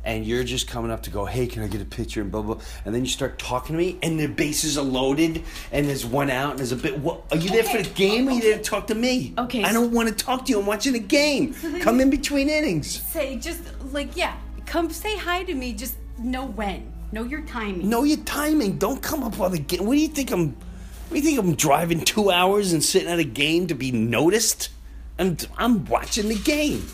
and 0.04 0.24
you're 0.26 0.44
just 0.44 0.68
coming 0.68 0.90
up 0.90 1.02
to 1.04 1.10
go, 1.10 1.24
hey, 1.24 1.46
can 1.46 1.62
I 1.62 1.68
get 1.68 1.80
a 1.80 1.84
picture 1.84 2.20
and 2.20 2.30
blah 2.30 2.42
blah, 2.42 2.60
and 2.84 2.94
then 2.94 3.04
you 3.04 3.10
start 3.10 3.38
talking 3.38 3.74
to 3.74 3.78
me, 3.78 3.98
and 4.02 4.18
the 4.18 4.26
bases 4.26 4.76
are 4.78 4.84
loaded, 4.84 5.42
and 5.72 5.88
there's 5.88 6.04
one 6.04 6.30
out, 6.30 6.50
and 6.50 6.58
there's 6.58 6.72
a 6.72 6.76
bit. 6.76 6.98
What 6.98 7.22
are 7.30 7.36
you 7.36 7.50
there 7.50 7.64
for 7.64 7.82
the 7.82 7.90
game? 7.90 8.28
Or 8.28 8.32
are 8.32 8.34
you 8.34 8.42
there 8.42 8.58
to 8.58 8.62
talk 8.62 8.86
to 8.88 8.94
me? 8.94 9.34
Okay, 9.38 9.64
I 9.64 9.72
don't 9.72 9.92
want 9.92 10.08
to 10.08 10.14
talk 10.14 10.44
to 10.46 10.52
you. 10.52 10.60
I'm 10.60 10.66
watching 10.66 10.94
a 10.94 10.98
game. 10.98 11.54
then 11.62 11.80
Come 11.80 12.00
in 12.00 12.10
between 12.10 12.48
innings. 12.48 13.02
Say 13.02 13.36
just 13.36 13.60
like 13.92 14.16
yeah, 14.16 14.36
come 14.66 14.90
say 14.90 15.16
hi 15.16 15.42
to 15.44 15.54
me. 15.54 15.72
Just 15.72 15.96
know 16.18 16.46
when. 16.46 16.92
Know 17.12 17.22
your 17.24 17.42
timing. 17.42 17.88
Know 17.88 18.02
your 18.02 18.18
timing. 18.18 18.78
Don't 18.78 19.00
come 19.00 19.22
up 19.22 19.38
on 19.38 19.52
the 19.52 19.58
game. 19.58 19.86
What 19.86 19.94
do 19.94 20.00
you 20.00 20.08
think 20.08 20.30
I'm? 20.32 20.48
What 20.48 21.10
do 21.10 21.16
you 21.16 21.22
think 21.22 21.38
I'm 21.38 21.54
driving 21.54 22.00
two 22.04 22.30
hours 22.30 22.72
and 22.72 22.82
sitting 22.82 23.08
at 23.08 23.18
a 23.18 23.24
game 23.24 23.68
to 23.68 23.74
be 23.74 23.92
noticed? 23.92 24.70
I'm 25.18 25.36
I'm 25.56 25.84
watching 25.84 26.28
the 26.28 26.34
game. 26.34 26.86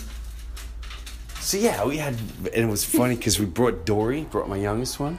So 1.40 1.56
yeah, 1.56 1.84
we 1.84 1.96
had, 1.96 2.14
and 2.38 2.48
it 2.54 2.68
was 2.68 2.84
funny 2.84 3.16
because 3.16 3.40
we 3.40 3.46
brought 3.46 3.86
Dory, 3.86 4.22
brought 4.24 4.48
my 4.48 4.56
youngest 4.56 5.00
one, 5.00 5.18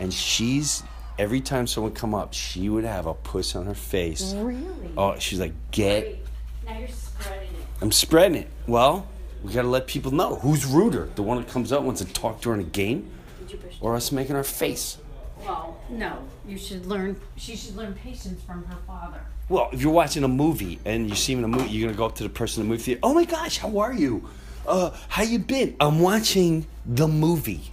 and 0.00 0.12
she's 0.12 0.82
every 1.18 1.40
time 1.40 1.66
someone 1.66 1.92
come 1.92 2.14
up, 2.14 2.32
she 2.32 2.68
would 2.68 2.84
have 2.84 3.06
a 3.06 3.14
puss 3.14 3.54
on 3.54 3.66
her 3.66 3.74
face. 3.74 4.32
Really? 4.34 4.64
Oh, 4.96 5.18
she's 5.18 5.38
like, 5.40 5.52
get. 5.70 6.04
Wait, 6.04 6.18
now 6.66 6.78
you're 6.78 6.88
spreading 6.88 7.48
it. 7.50 7.66
I'm 7.82 7.92
spreading 7.92 8.36
it. 8.38 8.48
Well, 8.66 9.06
we 9.42 9.52
gotta 9.52 9.68
let 9.68 9.86
people 9.86 10.12
know 10.12 10.36
who's 10.36 10.64
ruder, 10.64 11.10
the 11.14 11.22
one 11.22 11.36
that 11.38 11.48
comes 11.48 11.72
up 11.72 11.82
wants 11.82 12.02
to 12.02 12.10
talk 12.12 12.40
during 12.40 12.60
a 12.60 12.64
game, 12.64 13.10
Did 13.40 13.52
you 13.52 13.58
push? 13.58 13.76
or 13.80 13.94
us 13.94 14.10
making 14.12 14.36
our 14.36 14.44
face. 14.44 14.96
Well, 15.44 15.78
no. 15.90 16.18
You 16.48 16.56
should 16.56 16.86
learn. 16.86 17.20
She 17.36 17.54
should 17.54 17.76
learn 17.76 17.92
patience 17.94 18.42
from 18.42 18.64
her 18.64 18.76
father. 18.86 19.20
Well, 19.50 19.68
if 19.72 19.82
you're 19.82 19.92
watching 19.92 20.24
a 20.24 20.28
movie 20.28 20.78
and 20.86 21.08
you 21.08 21.14
see 21.14 21.34
in 21.34 21.44
a 21.44 21.48
movie, 21.48 21.68
you're 21.68 21.88
gonna 21.88 21.98
go 21.98 22.06
up 22.06 22.14
to 22.16 22.22
the 22.22 22.30
person 22.30 22.62
in 22.62 22.68
the 22.68 22.72
movie 22.72 22.82
theater. 22.82 23.00
Oh 23.02 23.12
my 23.12 23.26
gosh, 23.26 23.58
how 23.58 23.78
are 23.78 23.92
you? 23.92 24.26
Uh, 24.66 24.90
how 25.08 25.22
you 25.22 25.38
been? 25.38 25.76
I'm 25.80 26.00
watching 26.00 26.66
the 26.86 27.06
movie. 27.08 27.70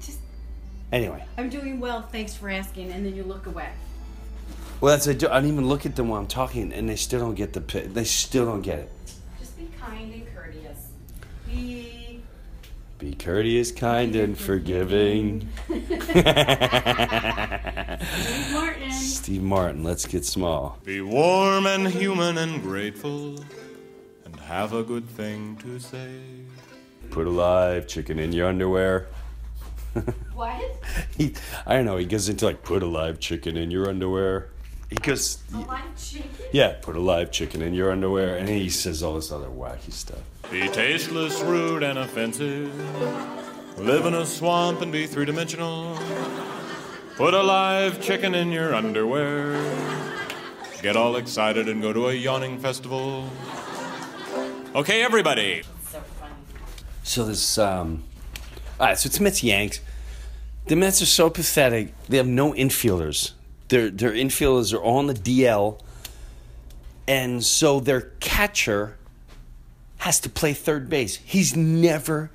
Just, 0.00 0.18
Anyway, 0.90 1.24
I'm 1.38 1.48
doing 1.48 1.78
well. 1.80 2.02
Thanks 2.02 2.34
for 2.34 2.50
asking. 2.50 2.90
And 2.92 3.04
then 3.06 3.14
you 3.14 3.22
look 3.24 3.46
away. 3.46 3.68
well, 4.80 4.92
that's 4.94 5.06
I 5.08 5.12
do. 5.14 5.28
I 5.28 5.34
don't 5.40 5.46
even 5.50 5.66
look 5.68 5.86
at 5.86 5.94
them 5.96 6.08
while 6.08 6.20
I'm 6.20 6.26
talking, 6.26 6.72
and 6.72 6.88
they 6.88 6.96
still 6.96 7.20
don't 7.20 7.34
get 7.34 7.52
the. 7.52 7.60
pi- 7.60 7.86
They 7.86 8.04
still 8.04 8.44
don't 8.44 8.62
get 8.62 8.80
it. 8.80 8.90
Just 9.38 9.56
be 9.58 9.68
kind 9.80 10.12
and 10.12 10.26
courteous. 10.34 10.88
Be. 11.48 12.20
Be 12.98 13.14
courteous, 13.14 13.72
kind, 13.72 14.14
and 14.16 14.36
forgiving. 14.38 15.48
Steve 15.68 15.82
Martin. 18.52 18.90
Steve 18.92 19.42
Martin, 19.42 19.82
let's 19.84 20.06
get 20.06 20.24
small. 20.24 20.78
Be 20.84 21.00
warm 21.00 21.66
and 21.66 21.88
human 21.88 22.38
and 22.38 22.62
grateful, 22.62 23.36
and 23.36 23.44
have 24.52 24.72
a 24.74 24.82
good 24.82 25.08
thing 25.08 25.56
to 25.56 25.78
say. 25.78 26.20
Put 27.10 27.26
a 27.26 27.30
live 27.30 27.86
chicken 27.88 28.18
in 28.18 28.32
your 28.32 28.48
underwear. 28.48 29.08
What? 30.34 30.60
He, 31.16 31.34
I 31.66 31.74
don't 31.74 31.84
know. 31.84 31.96
He 31.98 32.06
goes 32.06 32.28
into 32.28 32.46
like, 32.46 32.62
put 32.62 32.82
a 32.82 32.86
live 32.86 33.20
chicken 33.20 33.56
in 33.56 33.70
your 33.70 33.88
underwear. 33.88 34.48
He 34.88 34.96
goes, 34.96 35.42
A 35.54 35.58
live 35.58 35.96
chicken? 35.96 36.30
yeah, 36.52 36.76
put 36.82 36.96
a 36.96 37.00
live 37.00 37.30
chicken 37.30 37.62
in 37.62 37.74
your 37.74 37.90
underwear, 37.90 38.36
and 38.36 38.48
he 38.48 38.68
says 38.70 39.02
all 39.02 39.14
this 39.14 39.30
other 39.32 39.48
wacky 39.48 39.92
stuff. 39.92 40.20
Be 40.50 40.68
tasteless, 40.68 41.40
rude, 41.42 41.82
and 41.82 41.98
offensive. 41.98 42.70
Live 43.78 44.06
in 44.06 44.14
a 44.14 44.26
swamp 44.26 44.80
and 44.82 44.90
be 44.92 45.06
three 45.06 45.24
dimensional. 45.24 45.98
Put 47.16 47.34
a 47.34 47.42
live 47.42 48.00
chicken 48.02 48.34
in 48.34 48.52
your 48.52 48.74
underwear. 48.74 49.52
Get 50.82 50.96
all 50.96 51.16
excited 51.16 51.68
and 51.68 51.80
go 51.80 51.92
to 51.92 52.08
a 52.08 52.14
yawning 52.14 52.58
festival. 52.58 53.30
Okay, 54.74 55.02
everybody. 55.02 55.62
So 57.02 57.26
this, 57.26 57.58
um, 57.58 58.04
all 58.80 58.86
right. 58.86 58.98
So 58.98 59.06
it's 59.06 59.20
Mets 59.20 59.42
Yanks. 59.42 59.80
The 60.66 60.76
Mets 60.76 61.02
are 61.02 61.06
so 61.06 61.28
pathetic. 61.28 61.92
They 62.08 62.16
have 62.16 62.26
no 62.26 62.54
infielders. 62.54 63.32
Their 63.68 63.90
their 63.90 64.12
infielders 64.12 64.72
are 64.72 64.78
all 64.78 64.96
on 64.96 65.08
the 65.08 65.14
DL, 65.14 65.78
and 67.06 67.44
so 67.44 67.80
their 67.80 68.00
catcher 68.20 68.96
has 69.98 70.18
to 70.20 70.30
play 70.30 70.54
third 70.54 70.88
base. 70.88 71.16
He's 71.16 71.54
never 71.54 72.30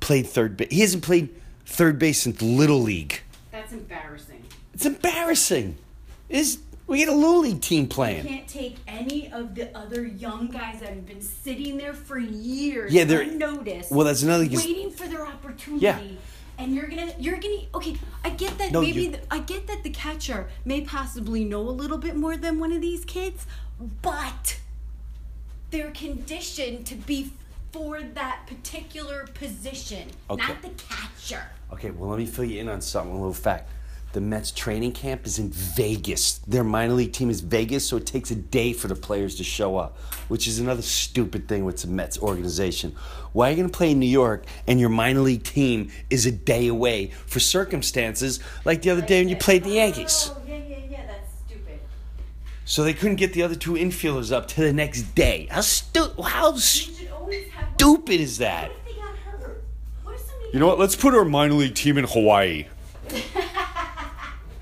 played 0.00 0.28
third 0.28 0.56
base. 0.56 0.68
He 0.70 0.80
hasn't 0.80 1.02
played 1.02 1.28
third 1.66 1.98
base 1.98 2.22
since 2.22 2.40
Little 2.40 2.80
League. 2.80 3.20
That's 3.52 3.72
embarrassing. 3.74 4.44
It's 4.72 4.86
embarrassing. 4.86 5.76
Is 6.30 6.58
we 6.90 6.98
get 6.98 7.08
a 7.08 7.14
Little 7.14 7.40
League 7.40 7.60
team 7.62 7.86
playing? 7.88 8.24
You 8.24 8.28
can't 8.36 8.48
take 8.48 8.76
any 8.88 9.30
of 9.32 9.54
the 9.54 9.76
other 9.76 10.04
young 10.06 10.48
guys 10.48 10.80
that 10.80 10.90
have 10.90 11.06
been 11.06 11.22
sitting 11.22 11.76
there 11.78 11.94
for 11.94 12.18
years 12.18 12.92
Yeah, 12.92 13.04
they're- 13.04 13.22
unnoticed. 13.22 13.90
well, 13.90 14.04
that's 14.06 14.22
another 14.22 14.44
waiting 14.50 14.90
for 14.90 15.06
their 15.06 15.26
opportunity. 15.26 15.84
Yeah. 15.84 16.00
And 16.58 16.74
you're 16.74 16.88
gonna, 16.88 17.12
you're 17.18 17.38
gonna. 17.38 17.62
Okay, 17.74 17.96
I 18.22 18.28
get 18.28 18.58
that. 18.58 18.70
No, 18.70 18.82
maybe 18.82 19.08
the, 19.08 19.20
I 19.32 19.38
get 19.38 19.66
that 19.68 19.82
the 19.82 19.88
catcher 19.88 20.50
may 20.66 20.82
possibly 20.82 21.42
know 21.42 21.60
a 21.66 21.70
little 21.70 21.96
bit 21.96 22.16
more 22.16 22.36
than 22.36 22.58
one 22.58 22.70
of 22.72 22.82
these 22.82 23.02
kids, 23.06 23.46
but 24.02 24.58
they're 25.70 25.90
conditioned 25.92 26.84
to 26.88 26.96
be 26.96 27.32
for 27.72 28.02
that 28.02 28.40
particular 28.46 29.26
position, 29.32 30.08
Okay. 30.28 30.46
not 30.48 30.60
the 30.60 30.68
catcher. 30.70 31.44
Okay, 31.72 31.92
well, 31.92 32.10
let 32.10 32.18
me 32.18 32.26
fill 32.26 32.44
you 32.44 32.60
in 32.60 32.68
on 32.68 32.82
something, 32.82 33.12
a 33.12 33.16
little 33.16 33.32
fact. 33.32 33.70
The 34.12 34.20
Mets 34.20 34.50
training 34.50 34.90
camp 34.92 35.24
is 35.24 35.38
in 35.38 35.50
Vegas. 35.50 36.38
Their 36.38 36.64
minor 36.64 36.94
league 36.94 37.12
team 37.12 37.30
is 37.30 37.42
Vegas, 37.42 37.86
so 37.88 37.96
it 37.96 38.06
takes 38.06 38.32
a 38.32 38.34
day 38.34 38.72
for 38.72 38.88
the 38.88 38.96
players 38.96 39.36
to 39.36 39.44
show 39.44 39.76
up, 39.76 39.98
which 40.26 40.48
is 40.48 40.58
another 40.58 40.82
stupid 40.82 41.46
thing 41.46 41.64
with 41.64 41.80
the 41.82 41.86
Mets 41.86 42.18
organization. 42.18 42.96
Why 43.32 43.46
are 43.46 43.50
you 43.50 43.56
going 43.58 43.70
to 43.70 43.76
play 43.76 43.92
in 43.92 44.00
New 44.00 44.06
York 44.06 44.46
and 44.66 44.80
your 44.80 44.88
minor 44.88 45.20
league 45.20 45.44
team 45.44 45.92
is 46.10 46.26
a 46.26 46.32
day 46.32 46.66
away 46.66 47.12
for 47.26 47.38
circumstances 47.38 48.40
like 48.64 48.82
the 48.82 48.90
other 48.90 49.00
day 49.00 49.20
when 49.20 49.28
you 49.28 49.36
played 49.36 49.62
the 49.62 49.70
Yankees? 49.70 50.32
Oh, 50.34 50.42
yeah, 50.44 50.56
yeah, 50.56 50.76
yeah, 50.90 51.06
that's 51.06 51.30
stupid. 51.46 51.78
So 52.64 52.82
they 52.82 52.94
couldn't 52.94 53.16
get 53.16 53.32
the 53.32 53.44
other 53.44 53.54
two 53.54 53.74
infielders 53.74 54.32
up 54.32 54.48
to 54.48 54.60
the 54.62 54.72
next 54.72 55.02
day. 55.14 55.46
How 55.52 55.60
stu- 55.60 56.20
How 56.20 56.54
You 56.54 56.58
should 56.58 57.10
always 57.12 57.48
have. 57.50 57.68
stupid 57.76 58.20
is 58.20 58.38
that? 58.38 58.70
What 58.70 58.76
if 58.80 58.84
they 58.96 59.00
got 59.00 59.16
hurt? 59.18 59.64
What 60.02 60.14
if 60.16 60.20
somebody 60.22 60.50
You 60.52 60.58
know 60.58 60.66
what? 60.66 60.80
Let's 60.80 60.96
put 60.96 61.14
our 61.14 61.24
minor 61.24 61.54
league 61.54 61.76
team 61.76 61.96
in 61.96 62.06
Hawaii. 62.06 62.66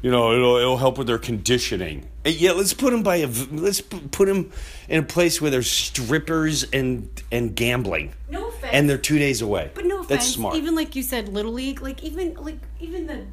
you 0.02 0.10
know, 0.10 0.32
it'll 0.32 0.56
it'll 0.56 0.76
help 0.76 0.98
with 0.98 1.06
their 1.06 1.18
conditioning. 1.18 2.08
Uh, 2.24 2.30
Yeah, 2.30 2.52
let's 2.52 2.72
put 2.74 2.90
them 2.90 3.02
by 3.02 3.16
a 3.16 3.26
v- 3.26 3.56
let's 3.56 3.80
put 3.80 4.26
them 4.26 4.52
in 4.88 5.00
a 5.00 5.06
place 5.06 5.40
where 5.40 5.50
there's 5.50 5.70
strippers 5.70 6.64
and 6.72 7.08
and 7.32 7.54
gambling, 7.56 8.14
No 8.30 8.48
offense. 8.48 8.72
and 8.72 8.88
they're 8.88 8.98
two 8.98 9.18
days 9.18 9.42
away. 9.42 9.70
But 9.74 9.84
no 9.86 9.96
offense, 10.00 10.08
That's 10.08 10.26
smart. 10.28 10.56
even 10.56 10.74
like 10.74 10.94
you 10.96 11.02
said, 11.02 11.28
little 11.28 11.52
league, 11.52 11.80
like 11.82 12.02
even 12.04 12.34
like 12.34 12.58
even 12.80 13.06
the 13.06 13.24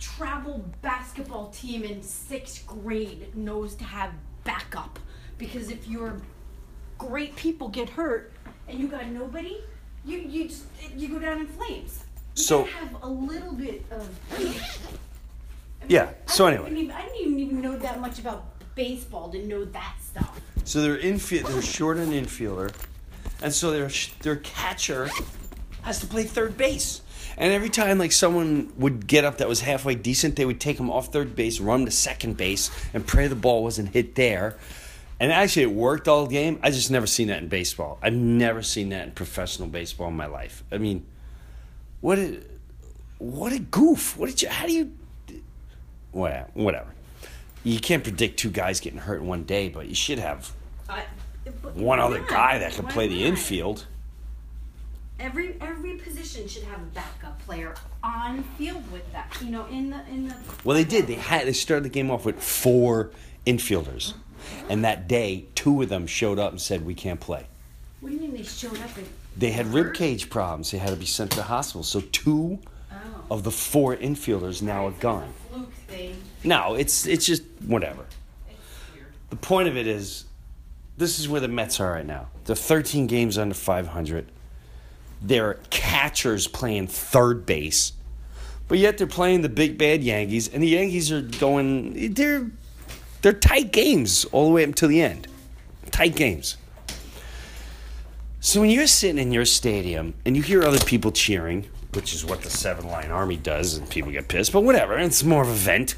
travel 0.00 0.64
basketball 0.82 1.50
team 1.50 1.82
in 1.84 2.02
sixth 2.02 2.66
grade 2.66 3.36
knows 3.36 3.74
to 3.76 3.84
have 3.84 4.10
backup 4.44 4.98
because 5.36 5.70
if 5.70 5.86
your 5.86 6.16
great 6.98 7.36
people 7.36 7.68
get 7.68 7.88
hurt 7.90 8.32
and 8.68 8.78
you 8.80 8.88
got 8.88 9.06
nobody, 9.08 9.58
you 10.04 10.18
you 10.18 10.48
just 10.48 10.64
you 10.96 11.08
go 11.08 11.18
down 11.18 11.40
in 11.40 11.46
flames. 11.46 12.04
You 12.36 12.42
So- 12.42 12.58
gotta 12.64 12.72
have 12.72 13.02
a 13.02 13.08
little 13.08 13.52
bit 13.52 13.84
of. 13.90 14.08
Yeah. 15.88 16.10
So 16.26 16.46
I 16.46 16.52
anyway, 16.54 16.70
even- 16.72 16.90
I 16.90 17.02
didn't 17.08 17.38
even 17.38 17.60
know 17.60 17.76
that 17.78 18.00
much 18.00 18.18
about 18.18 18.46
baseball 18.74 19.30
to 19.30 19.46
know 19.46 19.64
that 19.64 19.96
stuff. 20.02 20.40
so 20.64 20.80
they're 20.82 20.98
infield. 20.98 21.46
They're 21.46 21.62
short 21.62 21.98
an 21.98 22.10
infielder, 22.12 22.72
and 23.42 23.52
so 23.52 23.70
their 23.70 23.90
their 24.22 24.36
catcher 24.36 25.08
has 25.82 26.00
to 26.00 26.06
play 26.06 26.24
third 26.24 26.56
base. 26.56 27.02
And 27.36 27.52
every 27.52 27.70
time 27.70 27.98
like 27.98 28.12
someone 28.12 28.72
would 28.76 29.06
get 29.06 29.24
up 29.24 29.38
that 29.38 29.48
was 29.48 29.60
halfway 29.60 29.94
decent, 29.94 30.36
they 30.36 30.44
would 30.44 30.60
take 30.60 30.78
him 30.78 30.90
off 30.90 31.10
third 31.12 31.34
base, 31.34 31.58
run 31.60 31.84
to 31.86 31.90
second 31.90 32.36
base, 32.36 32.70
and 32.92 33.06
pray 33.06 33.28
the 33.28 33.34
ball 33.34 33.62
wasn't 33.62 33.90
hit 33.90 34.14
there. 34.14 34.58
And 35.18 35.32
actually, 35.32 35.62
it 35.64 35.72
worked 35.72 36.08
all 36.08 36.26
game. 36.26 36.58
I 36.62 36.70
just 36.70 36.90
never 36.90 37.06
seen 37.06 37.28
that 37.28 37.42
in 37.42 37.48
baseball. 37.48 37.98
I've 38.02 38.14
never 38.14 38.62
seen 38.62 38.88
that 38.90 39.04
in 39.06 39.12
professional 39.12 39.68
baseball 39.68 40.08
in 40.08 40.16
my 40.16 40.26
life. 40.26 40.64
I 40.72 40.78
mean, 40.78 41.06
what 42.00 42.18
a 42.18 42.40
what 43.18 43.52
a 43.52 43.58
goof! 43.58 44.16
What 44.16 44.30
did 44.30 44.42
you? 44.42 44.48
How 44.48 44.66
do 44.66 44.72
you? 44.72 44.92
Whatever. 46.12 46.50
Whatever. 46.54 46.94
You 47.62 47.78
can't 47.78 48.02
predict 48.02 48.38
two 48.38 48.50
guys 48.50 48.80
getting 48.80 48.98
hurt 48.98 49.20
in 49.20 49.26
one 49.26 49.44
day, 49.44 49.68
but 49.68 49.86
you 49.86 49.94
should 49.94 50.18
have 50.18 50.52
I, 50.88 51.04
one 51.74 52.00
other 52.00 52.20
not? 52.20 52.28
guy 52.28 52.58
that 52.58 52.72
can 52.72 52.86
Why 52.86 52.90
play 52.92 53.08
the 53.08 53.20
not? 53.20 53.28
infield. 53.28 53.86
Every 55.18 55.56
every 55.60 55.96
position 55.96 56.48
should 56.48 56.62
have 56.62 56.80
a 56.80 56.86
backup 56.94 57.38
player 57.44 57.74
on 58.02 58.42
field 58.56 58.90
with 58.90 59.10
that. 59.12 59.36
You 59.42 59.50
know, 59.50 59.66
in 59.66 59.90
the 59.90 60.02
in 60.08 60.28
the. 60.28 60.34
Well, 60.64 60.74
they 60.74 60.84
did. 60.84 61.06
They 61.06 61.14
had. 61.14 61.46
They 61.46 61.52
started 61.52 61.84
the 61.84 61.90
game 61.90 62.10
off 62.10 62.24
with 62.24 62.42
four 62.42 63.10
infielders, 63.46 64.14
and 64.70 64.82
that 64.84 65.08
day, 65.08 65.44
two 65.54 65.82
of 65.82 65.90
them 65.90 66.06
showed 66.06 66.38
up 66.38 66.52
and 66.52 66.60
said, 66.60 66.86
"We 66.86 66.94
can't 66.94 67.20
play." 67.20 67.46
What 68.00 68.08
do 68.08 68.14
you 68.14 68.22
mean 68.22 68.32
they 68.32 68.42
showed 68.42 68.78
up? 68.80 68.96
And, 68.96 69.06
They 69.36 69.50
had 69.50 69.66
rib 69.66 69.92
cage 69.92 70.30
problems. 70.30 70.70
They 70.70 70.78
had 70.78 70.88
to 70.88 70.96
be 70.96 71.04
sent 71.04 71.32
to 71.32 71.36
the 71.36 71.42
hospital. 71.42 71.82
So 71.82 72.00
two 72.00 72.58
oh. 72.90 72.96
of 73.30 73.44
the 73.44 73.50
four 73.50 73.94
infielders 73.94 74.62
now 74.62 74.86
are 74.86 74.92
gone. 74.92 75.34
Thing. 75.90 76.16
No, 76.44 76.74
it's 76.74 77.06
it's 77.06 77.26
just 77.26 77.42
whatever. 77.66 78.04
The 79.30 79.36
point 79.36 79.68
of 79.68 79.76
it 79.76 79.86
is, 79.86 80.24
this 80.96 81.18
is 81.18 81.28
where 81.28 81.40
the 81.40 81.48
Mets 81.48 81.78
are 81.80 81.92
right 81.92 82.06
now. 82.06 82.28
They're 82.44 82.56
13 82.56 83.06
games 83.06 83.38
under 83.38 83.54
500. 83.54 84.26
Their 85.22 85.54
catchers 85.70 86.48
playing 86.48 86.88
third 86.88 87.46
base, 87.46 87.92
but 88.68 88.78
yet 88.78 88.98
they're 88.98 89.06
playing 89.06 89.42
the 89.42 89.48
big 89.48 89.76
bad 89.76 90.02
Yankees, 90.02 90.48
and 90.48 90.62
the 90.62 90.68
Yankees 90.68 91.12
are 91.12 91.20
going. 91.22 92.14
They're 92.14 92.50
they're 93.22 93.32
tight 93.34 93.70
games 93.70 94.24
all 94.26 94.46
the 94.46 94.54
way 94.54 94.62
up 94.62 94.68
until 94.68 94.88
the 94.88 95.02
end. 95.02 95.28
Tight 95.90 96.16
games. 96.16 96.56
So 98.40 98.62
when 98.62 98.70
you're 98.70 98.86
sitting 98.86 99.18
in 99.18 99.32
your 99.32 99.44
stadium 99.44 100.14
and 100.24 100.34
you 100.34 100.42
hear 100.42 100.62
other 100.62 100.78
people 100.78 101.12
cheering, 101.12 101.68
which 101.92 102.14
is 102.14 102.24
what 102.24 102.42
the 102.42 102.50
Seven 102.50 102.86
Line 102.88 103.10
Army 103.10 103.36
does, 103.36 103.76
and 103.76 103.88
people 103.88 104.12
get 104.12 104.28
pissed, 104.28 104.52
but 104.52 104.62
whatever, 104.62 104.98
it's 104.98 105.24
more 105.24 105.42
of 105.42 105.48
a 105.48 105.54
vent. 105.54 105.96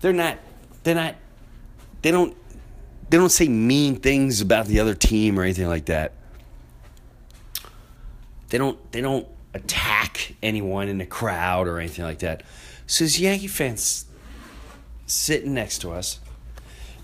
They're 0.00 0.12
not. 0.12 0.38
They're 0.82 0.94
not. 0.94 1.16
They 2.02 2.10
don't. 2.10 2.36
They 3.08 3.16
don't 3.16 3.30
say 3.30 3.48
mean 3.48 3.96
things 3.96 4.40
about 4.40 4.66
the 4.66 4.80
other 4.80 4.94
team 4.94 5.38
or 5.38 5.42
anything 5.42 5.68
like 5.68 5.86
that. 5.86 6.12
They 8.48 8.58
don't. 8.58 8.92
They 8.92 9.00
don't 9.00 9.26
attack 9.54 10.34
anyone 10.42 10.88
in 10.88 10.98
the 10.98 11.06
crowd 11.06 11.66
or 11.66 11.78
anything 11.78 12.04
like 12.04 12.18
that. 12.18 12.42
So 12.86 13.04
this 13.04 13.18
Yankee 13.18 13.48
fans 13.48 14.04
sitting 15.06 15.54
next 15.54 15.78
to 15.78 15.92
us, 15.92 16.20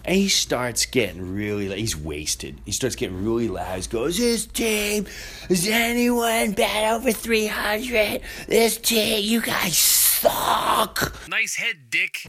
and 0.05 0.17
he 0.17 0.29
starts 0.29 0.87
getting 0.87 1.35
really, 1.35 1.69
he's 1.79 1.97
wasted. 1.97 2.61
He 2.65 2.73
starts 2.73 2.97
getting 2.97 3.25
really 3.25 3.49
loud. 3.49 3.81
He 3.81 3.89
goes, 3.89 4.19
This 4.19 4.47
team, 4.47 5.07
is 5.49 5.69
anyone 5.69 6.53
bat 6.53 6.95
over 6.95 7.13
300? 7.13 8.21
This 8.49 8.79
team, 8.79 9.25
you 9.25 9.41
guys 9.41 9.77
suck. 9.77 11.15
Nice 11.29 11.57
head, 11.57 11.91
Dick. 11.91 12.27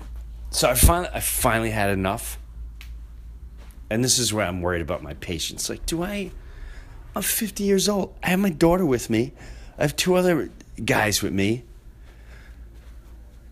So 0.51 0.69
I 0.69 0.75
finally, 0.75 1.09
I 1.13 1.19
finally 1.19 1.71
had 1.71 1.89
enough. 1.89 2.37
And 3.89 4.03
this 4.03 4.19
is 4.19 4.31
where 4.31 4.45
I'm 4.45 4.61
worried 4.61 4.81
about 4.81 5.01
my 5.01 5.15
patience. 5.15 5.69
Like, 5.69 5.85
do 5.85 6.03
I, 6.03 6.31
I'm 7.15 7.21
50 7.21 7.63
years 7.63 7.89
old. 7.89 8.15
I 8.23 8.29
have 8.29 8.39
my 8.39 8.49
daughter 8.49 8.85
with 8.85 9.09
me. 9.09 9.33
I 9.77 9.83
have 9.83 9.95
two 9.95 10.15
other 10.15 10.49
guys 10.83 11.21
with 11.21 11.33
me. 11.33 11.63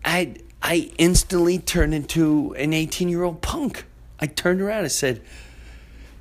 I, 0.04 0.34
I 0.62 0.92
instantly 0.98 1.58
turn 1.58 1.92
into 1.92 2.54
an 2.54 2.72
18 2.72 3.08
year 3.08 3.24
old 3.24 3.42
punk. 3.42 3.84
I 4.22 4.26
turned 4.26 4.60
around 4.62 4.84
and 4.84 4.92
said, 4.92 5.20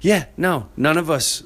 Yeah, 0.02 0.26
no, 0.36 0.70
none 0.76 0.98
of 0.98 1.12
us, 1.12 1.44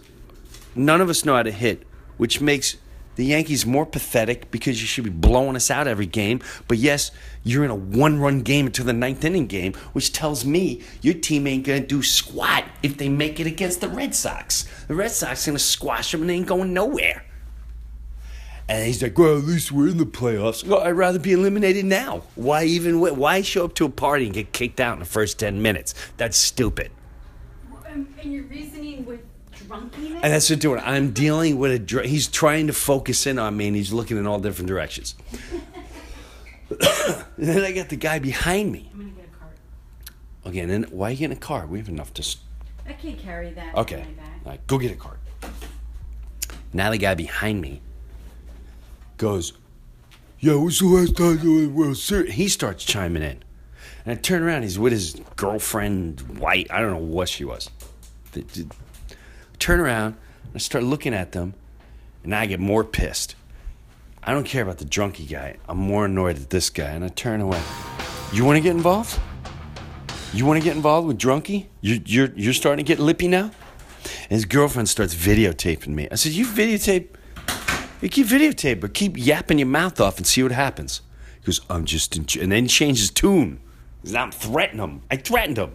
none 0.74 1.02
of 1.02 1.10
us 1.10 1.26
know 1.26 1.36
how 1.36 1.44
to 1.44 1.52
hit, 1.52 1.84
which 2.16 2.40
makes 2.40 2.78
the 3.18 3.26
Yankees 3.26 3.66
more 3.66 3.86
pathetic 3.86 4.52
because 4.52 4.82
you 4.82 4.88
should 4.88 5.04
be 5.04 5.10
blowing 5.10 5.58
us 5.58 5.70
out 5.70 5.86
every 5.86 6.06
game. 6.06 6.40
But 6.70 6.78
yes, 6.78 7.12
you're 7.44 7.66
in 7.66 7.72
a 7.72 7.76
one 7.76 8.20
run 8.20 8.42
game 8.42 8.68
until 8.68 8.86
the 8.86 8.94
ninth 8.94 9.26
inning 9.26 9.48
game, 9.48 9.74
which 9.92 10.14
tells 10.14 10.46
me 10.46 10.82
your 11.02 11.14
team 11.14 11.46
ain't 11.46 11.66
going 11.66 11.82
to 11.82 11.88
do 11.88 12.02
squat 12.02 12.64
if 12.82 12.98
they 12.98 13.10
make 13.10 13.42
it 13.42 13.48
against 13.48 13.82
the 13.82 13.90
Red 13.90 14.16
Sox. 14.16 14.66
The 14.88 14.96
Red 14.96 15.12
Sox 15.12 15.46
going 15.46 15.58
to 15.58 15.64
squash 15.64 16.14
them 16.14 16.22
and 16.22 16.30
they 16.30 16.36
ain't 16.36 16.48
going 16.48 16.74
nowhere. 16.74 17.26
And 18.68 18.86
he's 18.88 19.02
like, 19.04 19.18
well, 19.18 19.38
at 19.38 19.44
least 19.44 19.72
we're 19.72 19.90
in 19.90 19.98
the 19.98 20.06
playoffs. 20.06 20.66
Well, 20.66 20.82
I'd 20.82 20.92
rather 20.92 21.20
be 21.20 21.34
eliminated 21.34 21.86
now. 21.86 22.24
Why 22.34 22.64
even, 22.64 23.00
why 23.00 23.42
show 23.44 23.66
up 23.66 23.76
to 23.76 23.86
a 23.86 23.90
party 23.90 24.26
and 24.26 24.34
get 24.34 24.54
kicked 24.54 24.80
out 24.80 24.94
in 24.94 25.00
the 25.00 25.06
first 25.06 25.38
10 25.40 25.62
minutes? 25.62 25.94
That's 26.18 26.36
stupid. 26.36 26.90
And, 27.88 28.12
and 28.22 28.34
your 28.34 28.44
reasoning 28.46 29.06
with 29.06 29.20
drunkiness. 29.54 30.20
And 30.24 30.34
that's 30.34 30.50
what 30.50 30.60
doing. 30.60 30.82
I'm 30.84 31.12
dealing 31.12 31.60
with 31.60 31.72
a. 31.74 31.80
dr- 31.80 32.06
He's 32.08 32.28
trying 32.28 32.66
to 32.68 32.74
focus 32.74 33.26
in 33.28 33.38
on 33.40 33.56
me, 33.56 33.68
and 33.68 33.76
he's 33.76 33.94
looking 33.94 34.18
in 34.18 34.26
all 34.28 34.40
different 34.40 34.68
directions. 34.68 35.16
and 36.70 36.80
then 37.38 37.64
I 37.64 37.72
got 37.72 37.90
the 37.90 37.96
guy 37.96 38.20
behind 38.20 38.72
me. 38.72 38.90
I'm 38.94 39.00
gonna 39.00 39.12
get 39.12 39.26
a 39.26 39.38
cart. 39.38 39.56
Okay, 40.48 40.60
and 40.60 40.70
then 40.70 40.84
why 40.90 41.08
are 41.08 41.12
you 41.12 41.18
getting 41.18 41.38
a 41.38 41.40
car? 41.40 41.66
We 41.68 41.78
have 41.80 41.88
enough 41.90 42.14
to. 42.16 42.22
s- 42.22 42.38
I 42.88 42.94
can't 42.94 43.18
carry 43.20 43.52
that. 43.52 43.76
Okay, 43.76 43.98
my 43.98 44.24
back. 44.24 44.40
all 44.46 44.52
right, 44.52 44.68
go 44.68 44.78
get 44.78 44.92
a 44.92 44.96
cart. 44.96 45.20
Now 46.74 46.90
the 46.90 46.98
guy 46.98 47.14
behind 47.16 47.62
me 47.62 47.82
goes, 49.18 49.54
"Yeah, 50.40 50.56
when's 50.56 50.80
the 50.80 50.86
last 50.86 51.16
time 51.16 51.40
you 51.42 51.70
were 51.70 51.86
World 51.86 51.98
Series?" 51.98 52.34
He 52.34 52.48
starts 52.48 52.84
chiming 52.84 53.24
in, 53.24 53.44
and 54.06 54.18
I 54.18 54.22
turn 54.22 54.44
around. 54.44 54.64
He's 54.64 54.80
with 54.80 54.94
his 54.94 55.16
girlfriend, 55.36 56.40
white. 56.40 56.68
I 56.72 56.80
don't 56.80 56.92
know 56.92 56.98
what 56.98 57.30
she 57.30 57.46
was. 57.46 57.70
Turn 59.60 59.80
around. 59.80 60.16
I 60.54 60.58
start 60.58 60.84
looking 60.84 61.14
at 61.14 61.32
them, 61.32 61.54
and 62.24 62.34
I 62.34 62.46
get 62.46 62.60
more 62.60 62.84
pissed. 62.84 63.36
I 64.24 64.34
don't 64.34 64.46
care 64.46 64.64
about 64.64 64.80
the 64.80 64.86
drunky 64.86 65.30
guy. 65.30 65.58
I'm 65.70 65.78
more 65.78 66.06
annoyed 66.06 66.38
at 66.38 66.50
this 66.50 66.70
guy, 66.70 66.90
and 66.90 67.04
I 67.06 67.10
turn 67.10 67.42
away. 67.42 67.62
You 68.34 68.44
want 68.44 68.58
to 68.58 68.62
get 68.62 68.76
involved? 68.76 69.20
You 70.34 70.46
want 70.46 70.60
to 70.60 70.64
get 70.64 70.76
involved 70.76 71.08
with 71.08 71.18
drunky? 71.18 71.68
You're, 71.82 72.00
you're, 72.06 72.30
you're 72.36 72.54
starting 72.54 72.84
to 72.84 72.88
get 72.88 73.00
lippy 73.00 73.28
now? 73.28 73.52
And 74.24 74.32
his 74.32 74.46
girlfriend 74.46 74.90
starts 74.90 75.14
videotaping 75.14 75.90
me. 75.90 76.08
I 76.12 76.16
said, 76.16 76.32
You 76.32 76.46
videotape? 76.46 77.10
You 78.06 78.10
keep 78.10 78.28
videotape, 78.28 78.82
but 78.82 78.94
keep 78.94 79.18
yapping 79.18 79.58
your 79.58 79.68
mouth 79.68 80.00
off 80.00 80.18
and 80.18 80.28
see 80.28 80.44
what 80.44 80.52
happens. 80.52 81.02
He 81.40 81.46
goes, 81.48 81.60
I'm 81.72 81.86
just, 81.86 82.16
in 82.16 82.28
and 82.40 82.52
then 82.52 82.66
he 82.66 82.70
changed 82.70 83.02
his 83.02 83.10
tune. 83.10 83.60
Goes, 84.04 84.14
I'm 84.14 84.32
threatening 84.32 84.84
him. 84.84 85.02
I 85.10 85.16
threatened 85.16 85.58
him. 85.58 85.72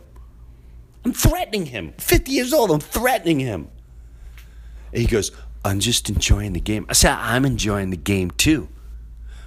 I'm 1.04 1.12
threatening 1.12 1.66
him. 1.66 1.92
50 1.98 2.30
years 2.30 2.52
old, 2.52 2.70
I'm 2.70 2.78
threatening 2.78 3.40
him. 3.40 3.68
And 4.92 5.02
he 5.02 5.08
goes, 5.08 5.32
I'm 5.64 5.80
just 5.80 6.08
enjoying 6.08 6.52
the 6.52 6.60
game. 6.60 6.86
I 6.88 6.92
said, 6.92 7.16
I'm 7.18 7.44
enjoying 7.44 7.90
the 7.90 7.96
game 7.96 8.30
too. 8.30 8.68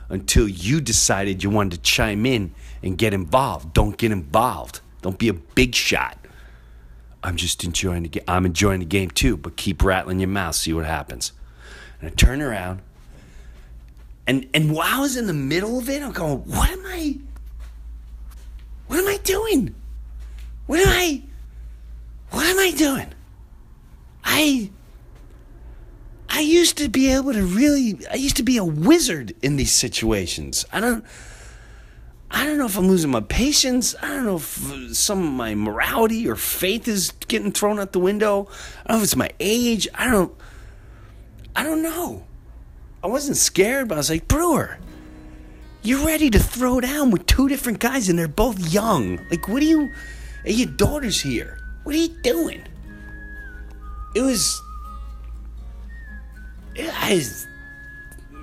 Until 0.10 0.50
you 0.50 0.82
decided 0.82 1.42
you 1.42 1.52
wanted 1.52 1.78
to 1.78 1.82
chime 1.90 2.26
in 2.26 2.54
and 2.82 2.98
get 2.98 3.14
involved. 3.14 3.74
Don't 3.74 3.98
get 3.98 4.12
involved. 4.12 4.82
Don't 5.02 5.18
be 5.18 5.30
a 5.30 5.34
big 5.34 5.74
shot. 5.74 6.18
I'm 7.24 7.38
just 7.38 7.64
enjoying 7.64 8.04
the 8.04 8.10
game. 8.10 8.26
I'm 8.28 8.46
enjoying 8.46 8.80
the 8.80 8.86
game 8.86 9.10
too, 9.10 9.38
but 9.38 9.56
keep 9.56 9.82
rattling 9.86 10.20
your 10.20 10.28
mouth, 10.28 10.56
see 10.56 10.74
what 10.74 10.84
happens. 10.84 11.32
And 12.04 12.12
I 12.12 12.16
turn 12.16 12.42
around, 12.42 12.82
and 14.28 14.46
and 14.54 14.74
while 14.74 14.98
I 14.98 15.00
was 15.00 15.16
in 15.16 15.26
the 15.26 15.34
middle 15.34 15.80
of 15.80 15.88
it, 15.88 16.04
I'm 16.04 16.12
going, 16.12 16.40
what 16.40 16.70
am 16.70 16.86
I? 16.86 17.18
What 18.88 19.00
am 19.00 19.08
I 19.08 19.16
doing? 19.24 19.74
What 20.66 20.82
am 20.82 20.90
I? 20.90 21.22
What 22.32 22.46
am 22.46 22.60
I 22.60 22.72
doing? 22.72 23.08
I 24.26 24.70
I 26.28 26.42
used 26.42 26.78
to 26.80 26.90
be 26.90 27.10
able 27.10 27.32
to 27.32 27.42
really 27.42 27.98
I 28.12 28.16
used 28.16 28.36
to 28.36 28.44
be 28.44 28.58
a 28.58 28.66
wizard 28.66 29.34
in 29.42 29.56
these 29.56 29.72
situations. 29.72 30.66
I 30.74 30.82
don't 30.82 31.06
I 32.30 32.44
don't 32.46 32.58
know 32.58 32.66
if 32.66 32.78
I'm 32.78 32.90
losing 32.90 33.12
my 33.12 33.22
patience. 33.22 33.96
I 34.02 34.10
don't 34.10 34.26
know 34.26 34.36
if 34.36 34.94
some 34.94 35.24
of 35.24 35.32
my 35.32 35.56
morality 35.56 36.28
or 36.28 36.36
faith 36.36 36.86
is 36.86 37.12
getting 37.30 37.54
thrown 37.54 37.80
out 37.80 37.94
the 37.94 38.00
window. 38.00 38.50
I 38.86 38.90
don't 38.90 38.98
know 38.98 38.98
if 38.98 39.04
it's 39.04 39.16
my 39.16 39.32
age. 39.40 39.88
I 39.96 40.12
don't 40.12 40.36
I 41.56 41.64
don't 41.64 41.82
know. 41.82 42.26
I 43.04 43.08
wasn't 43.08 43.38
scared, 43.38 43.88
but 43.88 43.96
I 43.96 43.98
was 43.98 44.10
like, 44.10 44.28
Breuer, 44.28 44.80
you're 45.82 46.06
ready 46.06 46.30
to 46.30 46.40
throw 46.40 46.80
down 46.80 47.12
with 47.12 47.26
two 47.26 47.50
different 47.50 47.80
guys 47.80 48.10
and 48.10 48.18
they're 48.18 48.28
both 48.28 48.74
young. 48.74 49.20
Like, 49.30 49.48
what 49.48 49.62
are 49.62 49.66
you 49.66 49.92
your 50.46 50.68
daughter's 50.68 51.22
here. 51.22 51.58
What 51.84 51.96
are 51.96 51.98
you 51.98 52.10
doing? 52.22 52.64
It 54.16 54.22
was 54.22 54.62
I, 56.78 57.24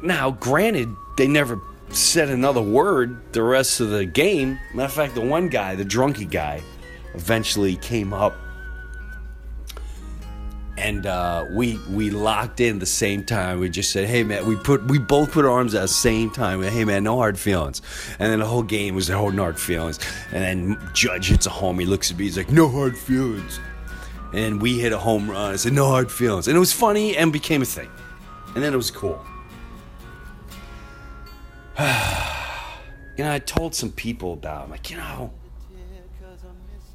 now, 0.03 0.31
granted, 0.31 0.89
they 1.17 1.27
never 1.27 1.61
said 1.91 2.29
another 2.29 2.63
word 2.63 3.33
the 3.33 3.43
rest 3.43 3.81
of 3.81 3.91
the 3.91 4.05
game. 4.05 4.59
Matter 4.73 4.87
of 4.87 4.93
fact, 4.93 5.15
the 5.15 5.21
one 5.21 5.49
guy, 5.49 5.75
the 5.75 5.85
drunky 5.85 6.31
guy, 6.31 6.63
eventually 7.15 7.77
came 7.77 8.13
up 8.13 8.37
and 10.81 11.07
uh, 11.07 11.47
we 11.51 11.79
we 11.91 12.11
locked 12.11 12.61
in 12.61 12.79
the 12.79 12.87
same 12.87 13.25
time. 13.25 13.61
We 13.61 13.69
just 13.69 13.93
said, 13.93 14.09
"Hey 14.09 14.25
man," 14.25 14.47
we 14.47 14.57
put 14.57 14.85
we 14.87 14.99
both 14.99 15.33
put 15.33 15.45
our 15.45 15.51
arms 15.51 15.75
at 15.75 15.83
the 15.83 15.89
same 15.89 16.31
time. 16.31 16.63
Hey 16.63 16.85
man, 16.85 17.05
no 17.05 17.17
hard 17.17 17.39
feelings. 17.39 17.83
And 18.19 18.33
then 18.33 18.39
the 18.39 18.47
whole 18.47 18.63
game 18.63 18.95
was 18.95 19.11
no 19.11 19.31
hard 19.31 19.59
feelings. 19.59 19.99
And 20.33 20.43
then 20.43 20.91
Judge 20.95 21.29
hits 21.29 21.47
a 21.47 21.51
home. 21.51 21.79
He 21.79 21.87
looks 21.87 22.11
at 22.11 22.17
me. 22.17 22.25
He's 22.25 22.37
like, 22.37 22.51
"No 22.51 22.69
hard 22.69 22.97
feelings." 22.97 23.61
And 24.33 24.61
we 24.63 24.79
hit 24.79 24.93
a 24.93 24.99
home 24.99 25.31
run. 25.31 25.53
I 25.53 25.57
said, 25.57 25.73
"No 25.73 25.87
hard 25.87 26.11
feelings." 26.11 26.49
And 26.49 26.57
it 26.57 26.61
was 26.61 26.73
funny 26.73 27.17
and 27.17 27.33
became 27.33 27.63
a 27.63 27.67
thing. 27.67 27.91
And 28.55 28.65
then 28.65 28.73
it 28.73 28.77
was 28.77 28.91
cool. 28.91 29.25
you 31.79 33.25
know, 33.25 33.33
I 33.33 33.39
told 33.45 33.75
some 33.75 33.93
people 33.93 34.33
about. 34.33 34.65
I'm 34.65 34.71
like, 34.71 34.91
you 34.91 34.97
know, 34.97 35.33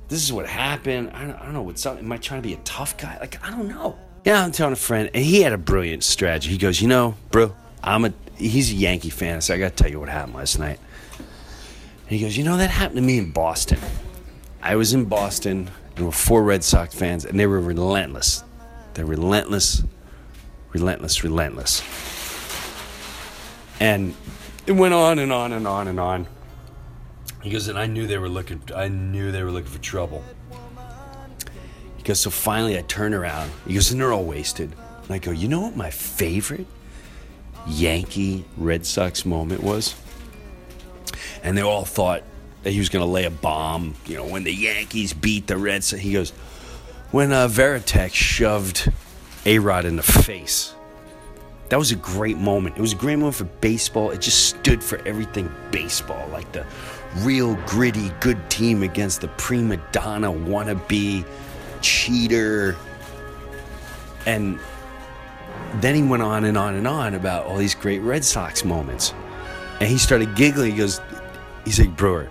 this 0.07 0.23
is 0.23 0.31
what 0.31 0.47
happened. 0.47 1.11
I 1.13 1.25
don't, 1.25 1.35
I 1.35 1.45
don't 1.45 1.53
know 1.53 1.61
what's 1.61 1.85
up. 1.85 1.97
Am 1.97 2.11
I 2.11 2.17
trying 2.17 2.41
to 2.41 2.47
be 2.47 2.53
a 2.53 2.59
tough 2.63 2.97
guy? 2.97 3.17
Like, 3.19 3.43
I 3.45 3.51
don't 3.51 3.67
know. 3.67 3.97
Yeah, 4.23 4.43
I'm 4.43 4.51
telling 4.51 4.73
a 4.73 4.77
friend, 4.77 5.09
and 5.13 5.23
he 5.23 5.41
had 5.41 5.53
a 5.53 5.57
brilliant 5.57 6.03
strategy. 6.03 6.49
He 6.49 6.57
goes, 6.57 6.81
you 6.81 6.87
know, 6.87 7.15
bro, 7.31 7.55
I'm 7.83 8.05
a. 8.05 8.13
He's 8.37 8.71
a 8.71 8.75
Yankee 8.75 9.11
fan, 9.11 9.39
so 9.41 9.53
I 9.53 9.57
got 9.57 9.77
to 9.77 9.83
tell 9.83 9.91
you 9.91 9.99
what 9.99 10.09
happened 10.09 10.35
last 10.35 10.59
night. 10.59 10.79
And 11.17 12.09
he 12.09 12.19
goes, 12.19 12.35
you 12.35 12.43
know, 12.43 12.57
that 12.57 12.69
happened 12.69 12.97
to 12.97 13.01
me 13.01 13.17
in 13.17 13.31
Boston. 13.31 13.79
I 14.61 14.75
was 14.75 14.93
in 14.93 15.05
Boston. 15.05 15.69
And 15.95 16.01
there 16.01 16.05
were 16.05 16.11
four 16.11 16.43
Red 16.43 16.63
Sox 16.63 16.93
fans, 16.93 17.23
and 17.23 17.39
they 17.39 17.47
were 17.47 17.61
relentless. 17.61 18.43
They're 18.93 19.05
relentless, 19.05 19.83
relentless, 20.73 21.23
relentless. 21.23 21.81
And 23.79 24.13
it 24.67 24.73
went 24.73 24.93
on 24.93 25.19
and 25.19 25.31
on 25.31 25.53
and 25.53 25.65
on 25.65 25.87
and 25.87 25.99
on. 25.99 26.27
He 27.45 27.51
goes, 27.51 27.67
and 27.67 27.77
I 27.77 27.85
knew 27.85 28.07
they 28.07 28.17
were 28.17 28.27
looking. 28.27 28.59
I 28.75 28.87
knew 28.87 29.31
they 29.31 29.43
were 29.43 29.51
looking 29.51 29.69
for 29.69 29.77
trouble. 29.77 30.23
He 31.95 32.01
goes, 32.01 32.19
so 32.19 32.31
finally 32.31 32.75
I 32.75 32.81
turn 32.81 33.13
around. 33.13 33.51
He 33.67 33.75
goes, 33.75 33.91
and 33.91 34.01
they're 34.01 34.11
all 34.11 34.23
wasted. 34.23 34.73
And 35.03 35.11
I 35.11 35.19
go, 35.19 35.29
you 35.29 35.47
know 35.47 35.61
what 35.61 35.75
my 35.75 35.91
favorite 35.91 36.65
Yankee 37.67 38.45
Red 38.57 38.83
Sox 38.83 39.27
moment 39.27 39.61
was? 39.61 39.93
And 41.43 41.55
they 41.55 41.61
all 41.61 41.85
thought 41.85 42.23
that 42.63 42.71
he 42.71 42.79
was 42.79 42.89
going 42.89 43.05
to 43.05 43.11
lay 43.11 43.25
a 43.25 43.29
bomb. 43.29 43.93
You 44.07 44.15
know, 44.17 44.25
when 44.25 44.43
the 44.43 44.51
Yankees 44.51 45.13
beat 45.13 45.45
the 45.45 45.55
Red 45.55 45.83
Sox. 45.83 46.01
He 46.01 46.13
goes, 46.13 46.31
when 47.11 47.31
uh, 47.31 47.47
Varitek 47.47 48.11
shoved 48.11 48.91
A 49.45 49.59
Rod 49.59 49.85
in 49.85 49.97
the 49.97 50.03
face. 50.03 50.73
That 51.69 51.77
was 51.77 51.91
a 51.91 51.95
great 51.95 52.37
moment. 52.37 52.77
It 52.77 52.81
was 52.81 52.93
a 52.93 52.95
great 52.95 53.17
moment 53.17 53.35
for 53.35 53.43
baseball. 53.43 54.09
It 54.09 54.21
just 54.21 54.49
stood 54.49 54.83
for 54.83 54.99
everything 55.07 55.51
baseball, 55.71 56.27
like 56.29 56.51
the 56.51 56.65
real 57.17 57.55
gritty 57.67 58.09
good 58.19 58.49
team 58.49 58.83
against 58.83 59.21
the 59.21 59.27
prima 59.29 59.77
donna 59.91 60.31
wannabe 60.31 61.25
cheater. 61.81 62.75
And 64.25 64.59
then 65.75 65.95
he 65.95 66.03
went 66.03 66.23
on 66.23 66.45
and 66.45 66.57
on 66.57 66.75
and 66.75 66.87
on 66.87 67.13
about 67.13 67.45
all 67.45 67.57
these 67.57 67.75
great 67.75 67.99
Red 67.99 68.25
Sox 68.25 68.65
moments. 68.65 69.13
And 69.79 69.89
he 69.89 69.97
started 69.97 70.35
giggling. 70.35 70.71
He 70.71 70.77
goes, 70.77 71.01
he's 71.63 71.79
like, 71.79 71.95
Breuer, 71.95 72.29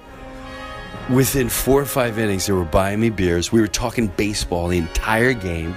within 1.10 1.48
four 1.48 1.80
or 1.80 1.86
five 1.86 2.18
innings, 2.18 2.46
they 2.46 2.52
were 2.52 2.64
buying 2.64 3.00
me 3.00 3.10
beers. 3.10 3.52
We 3.52 3.60
were 3.60 3.68
talking 3.68 4.08
baseball 4.08 4.68
the 4.68 4.78
entire 4.78 5.32
game. 5.32 5.76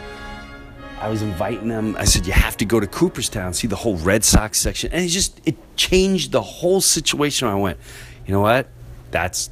I 0.99 1.09
was 1.09 1.21
inviting 1.21 1.67
them. 1.67 1.95
I 1.97 2.05
said, 2.05 2.25
"You 2.25 2.33
have 2.33 2.57
to 2.57 2.65
go 2.65 2.79
to 2.79 2.87
Cooperstown, 2.87 3.53
see 3.53 3.67
the 3.67 3.75
whole 3.75 3.97
Red 3.97 4.23
Sox 4.23 4.59
section," 4.59 4.91
and 4.91 5.05
it 5.05 5.09
just 5.09 5.39
it 5.45 5.55
changed 5.75 6.31
the 6.31 6.41
whole 6.41 6.81
situation. 6.81 7.47
I 7.47 7.53
went, 7.53 7.77
"You 8.25 8.33
know 8.33 8.41
what? 8.41 8.67
That's 9.11 9.49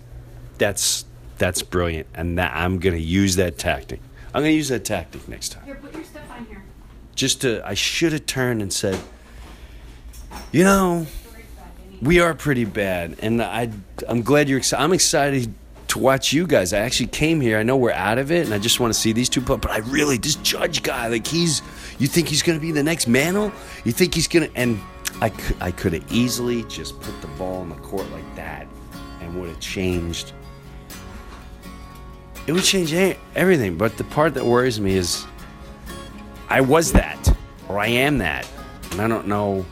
that's 0.57 1.05
that's 1.37 1.61
brilliant, 1.61 2.07
and 2.13 2.37
that 2.37 2.55
I'm 2.55 2.79
gonna 2.79 2.97
use 2.97 3.35
that 3.35 3.57
tactic. 3.57 3.99
I'm 4.33 4.41
gonna 4.41 4.51
use 4.51 4.69
that 4.69 4.85
tactic 4.85 5.27
next 5.27 5.49
time. 5.49 5.65
Here, 5.65 5.75
put 5.75 5.93
your 5.93 6.03
stuff 6.03 6.29
on 6.31 6.45
here. 6.45 6.63
Just 7.15 7.41
to, 7.41 7.65
I 7.65 7.73
should 7.73 8.11
have 8.11 8.25
turned 8.25 8.61
and 8.61 8.71
said, 8.71 8.99
you 10.51 10.63
know, 10.63 11.07
we 12.01 12.19
are 12.19 12.33
pretty 12.33 12.65
bad, 12.65 13.17
and 13.21 13.41
I 13.41 13.71
I'm 14.07 14.21
glad 14.21 14.49
you're 14.49 14.57
excited. 14.57 14.83
I'm 14.83 14.93
excited 14.93 15.53
to 15.87 15.99
watch 15.99 16.33
you 16.33 16.45
guys. 16.45 16.73
I 16.73 16.79
actually 16.79 17.07
came 17.07 17.39
here. 17.39 17.57
I 17.57 17.63
know 17.63 17.77
we're 17.77 17.91
out 17.91 18.17
of 18.17 18.31
it, 18.31 18.45
and 18.45 18.53
I 18.53 18.59
just 18.59 18.79
want 18.79 18.93
to 18.93 18.99
see 18.99 19.13
these 19.13 19.29
two. 19.29 19.41
But 19.41 19.61
but 19.61 19.71
I 19.71 19.77
really 19.79 20.17
this 20.17 20.35
judge 20.35 20.83
guy, 20.83 21.07
like 21.07 21.27
he's. 21.27 21.61
You 21.97 22.07
think 22.07 22.27
he's 22.27 22.43
gonna 22.43 22.59
be 22.59 22.73
the 22.73 22.83
next 22.83 23.07
Mantle? 23.07 23.53
You 23.85 23.93
think 23.93 24.13
he's 24.13 24.27
gonna? 24.27 24.49
And 24.55 24.79
I 25.21 25.29
could 25.29 25.55
I 25.61 25.71
could 25.71 25.93
have 25.93 26.11
easily 26.11 26.63
just 26.63 26.99
put 26.99 27.19
the 27.21 27.27
ball 27.39 27.61
in 27.61 27.69
the 27.69 27.75
court 27.75 28.09
like 28.11 28.35
that, 28.35 28.67
and 29.25 29.39
would 29.39 29.49
have 29.49 29.59
changed. 29.59 30.33
It 32.47 32.53
would 32.53 32.63
change 32.63 32.93
everything. 33.35 33.77
But 33.77 33.97
the 33.97 34.03
part 34.05 34.33
that 34.35 34.45
worries 34.45 34.79
me 34.79 34.95
is, 34.95 35.25
I 36.47 36.61
was 36.61 36.91
that, 36.93 37.35
or 37.67 37.79
I 37.79 37.87
am 37.87 38.19
that, 38.19 38.47
and 38.91 39.01
I 39.01 39.07
don't 39.07 39.27
know. 39.27 39.65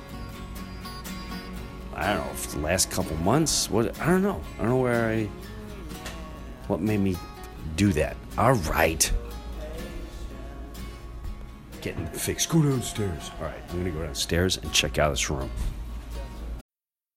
I 1.95 2.13
don't 2.13 2.25
know 2.25 2.31
if 2.31 2.51
the 2.51 2.59
last 2.59 2.89
couple 2.89 3.15
months. 3.17 3.69
What 3.69 3.99
I 4.01 4.07
don't 4.07 4.23
know. 4.23 4.41
I 4.57 4.61
don't 4.61 4.69
know 4.69 4.77
where 4.77 5.09
I. 5.09 5.29
What 6.67 6.81
made 6.81 6.99
me 6.99 7.15
do 7.75 7.93
that? 7.93 8.17
All 8.37 8.53
right. 8.53 9.11
Getting 11.81 12.07
fixed. 12.07 12.49
Go 12.49 12.63
downstairs. 12.63 13.29
All 13.39 13.45
right, 13.45 13.61
I'm 13.69 13.77
gonna 13.77 13.91
go 13.91 14.03
downstairs 14.03 14.57
and 14.57 14.71
check 14.73 14.97
out 14.97 15.11
this 15.11 15.29
room. 15.29 15.51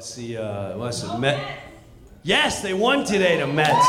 What's 0.00 0.14
the 0.14 0.38
uh, 0.38 0.78
what's 0.78 1.02
the 1.02 1.18
Met? 1.18 1.58
Yes, 2.22 2.62
they 2.62 2.72
won 2.72 3.04
today. 3.04 3.38
The 3.38 3.46
Mets. 3.46 3.68
Yeah. 3.68 3.84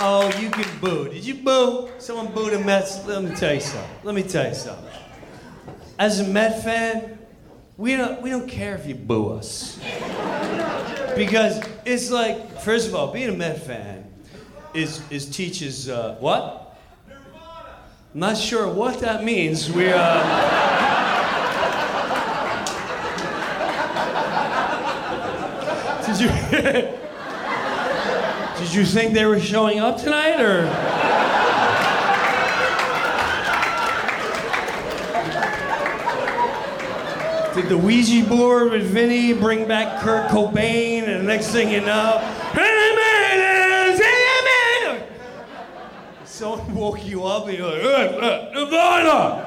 Oh, 0.00 0.28
you 0.40 0.50
can 0.50 0.66
boo. 0.80 1.08
Did 1.08 1.24
you 1.24 1.34
boo? 1.34 1.90
Someone 1.98 2.32
booed 2.34 2.52
the 2.52 2.58
Mets? 2.58 3.06
Let 3.06 3.22
me 3.22 3.32
tell 3.36 3.54
you 3.54 3.60
something. 3.60 3.96
Let 4.02 4.16
me 4.16 4.24
tell 4.24 4.48
you 4.48 4.54
something. 4.56 4.92
As 5.96 6.18
a 6.18 6.24
Met 6.24 6.64
fan, 6.64 7.16
we 7.76 7.94
don't 7.94 8.20
we 8.22 8.30
don't 8.30 8.48
care 8.48 8.74
if 8.74 8.88
you 8.88 8.96
boo 8.96 9.28
us. 9.28 9.78
Because 11.14 11.62
it's 11.84 12.10
like, 12.10 12.58
first 12.60 12.88
of 12.88 12.96
all, 12.96 13.12
being 13.12 13.28
a 13.28 13.34
Met 13.34 13.64
fan 13.64 14.12
is 14.74 15.00
is 15.12 15.26
teaches 15.30 15.88
uh, 15.88 16.16
what? 16.18 16.76
I'm 17.08 18.18
not 18.18 18.36
sure 18.36 18.66
what 18.68 18.98
that 18.98 19.22
means. 19.22 19.70
We 19.70 19.92
uh, 19.92 20.73
Did 26.16 26.20
you 26.20 26.28
Did 28.58 28.72
you 28.72 28.84
think 28.84 29.14
they 29.14 29.26
were 29.26 29.40
showing 29.40 29.80
up 29.80 29.96
tonight 29.96 30.40
or? 30.40 30.62
Did 37.54 37.68
the 37.68 37.76
Ouija 37.76 38.28
board 38.28 38.70
with 38.70 38.84
Vinny 38.84 39.32
bring 39.32 39.66
back 39.66 40.02
Kurt 40.02 40.30
Cobain 40.30 41.08
and 41.08 41.22
the 41.22 41.26
next 41.26 41.48
thing 41.48 41.70
you 41.70 41.80
know 41.80 42.20
Someone 46.24 46.74
woke 46.74 47.04
you 47.04 47.24
up 47.24 47.48
and 47.48 47.58
you're 47.58 47.66
like, 47.68 47.80
"Hey, 47.80 48.52
hey, 48.52 49.43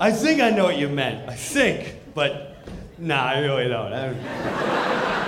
I 0.00 0.10
think 0.12 0.40
I 0.40 0.50
know 0.50 0.64
what 0.64 0.78
you 0.78 0.88
meant. 0.88 1.28
I 1.28 1.34
think, 1.34 1.94
but 2.14 2.56
nah, 2.98 3.24
I 3.24 3.38
really 3.40 3.68
don't. 3.68 3.92
I- 3.92 5.22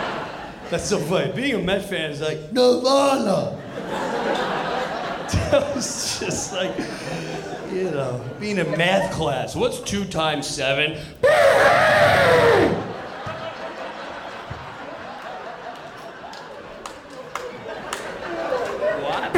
that's 0.71 0.89
so 0.89 0.99
funny. 0.99 1.31
Being 1.33 1.55
a 1.55 1.59
Met 1.59 1.89
fan 1.89 2.11
is 2.11 2.21
like 2.21 2.53
Nirvana. 2.53 3.61
that 5.51 5.75
was 5.75 6.19
just 6.19 6.53
like, 6.53 6.77
you 7.73 7.91
know, 7.91 8.21
being 8.41 8.59
in 8.59 8.71
math 8.73 9.13
class. 9.13 9.55
What's 9.55 9.81
two 9.81 10.05
times 10.05 10.47
seven? 10.47 10.99
What? 19.03 19.37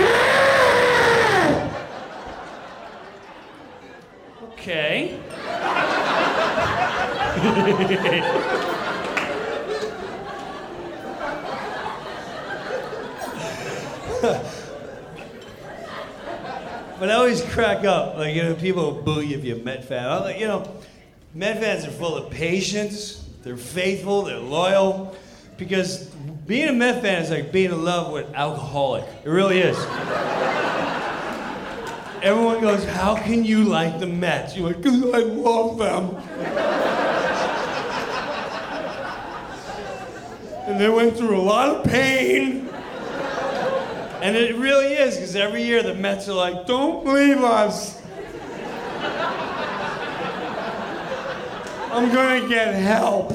Okay. 4.53 5.19
But 16.99 17.11
I 17.11 17.19
crack 17.81 17.85
up, 17.85 18.17
like, 18.17 18.35
you 18.35 18.43
know, 18.43 18.55
people 18.55 18.93
boo 18.93 19.21
you 19.21 19.37
if 19.37 19.45
you're 19.45 19.59
a 19.59 19.63
Met 19.63 19.85
fan. 19.85 20.09
I'm 20.09 20.23
like, 20.23 20.39
you 20.39 20.47
know, 20.47 20.71
Met 21.35 21.61
fans 21.61 21.85
are 21.85 21.91
full 21.91 22.17
of 22.17 22.31
patience, 22.31 23.29
they're 23.43 23.57
faithful, 23.57 24.23
they're 24.23 24.39
loyal. 24.39 25.15
Because 25.57 26.05
being 26.47 26.69
a 26.69 26.73
Met 26.73 27.03
fan 27.03 27.23
is 27.23 27.31
like 27.31 27.53
being 27.53 27.73
in 27.73 27.85
love 27.85 28.13
with 28.13 28.33
alcoholic. 28.35 29.05
It 29.25 29.29
really 29.29 29.59
is. 29.61 29.77
Everyone 32.23 32.61
goes, 32.61 32.85
How 32.85 33.17
can 33.17 33.45
you 33.45 33.65
like 33.65 34.01
the 34.01 34.07
Mets? 34.07 34.57
You're 34.57 34.69
like, 34.69 34.83
Because 34.83 35.03
I 35.15 35.19
love 35.19 35.79
them. 35.79 36.17
and 40.67 40.81
they 40.81 40.89
went 40.89 41.17
through 41.17 41.39
a 41.39 41.43
lot 41.43 41.69
of 41.69 41.85
pain. 41.85 42.66
And 44.27 44.35
it 44.35 44.57
really 44.57 44.87
is, 44.95 45.15
because 45.15 45.37
every 45.37 45.63
year 45.63 45.85
the 45.85 45.95
Mets 45.95 46.29
are 46.29 46.33
like, 46.33 46.67
don't 46.67 47.07
leave 47.07 47.45
us. 47.45 48.03
I'm 51.93 52.13
gonna 52.13 52.49
get 52.49 52.75
help. 52.75 53.31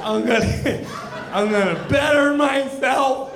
I'm 0.00 0.24
gonna, 0.24 0.86
I'm 1.32 1.50
gonna 1.50 1.86
better 1.90 2.34
myself. 2.34 3.34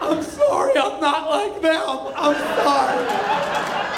I'm 0.00 0.22
sorry, 0.22 0.78
I'm 0.78 1.00
not 1.00 1.28
like 1.28 1.60
them. 1.60 2.12
I'm 2.14 2.36
sorry. 2.62 3.91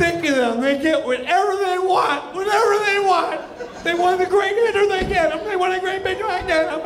Sick 0.00 0.24
of 0.24 0.36
them. 0.36 0.60
They 0.60 0.78
get 0.78 1.04
whatever 1.04 1.56
they 1.56 1.78
want, 1.78 2.34
whatever 2.34 2.78
they 2.86 2.98
want. 3.00 3.40
They 3.84 3.94
want 3.94 4.18
the 4.18 4.26
great 4.26 4.54
hitter, 4.54 4.86
they 4.88 5.06
get 5.06 5.30
them. 5.30 5.44
They 5.44 5.56
want 5.56 5.74
a 5.74 5.80
great 5.80 6.02
pitcher, 6.02 6.24
I 6.24 6.42
get 6.42 6.70
him. 6.70 6.80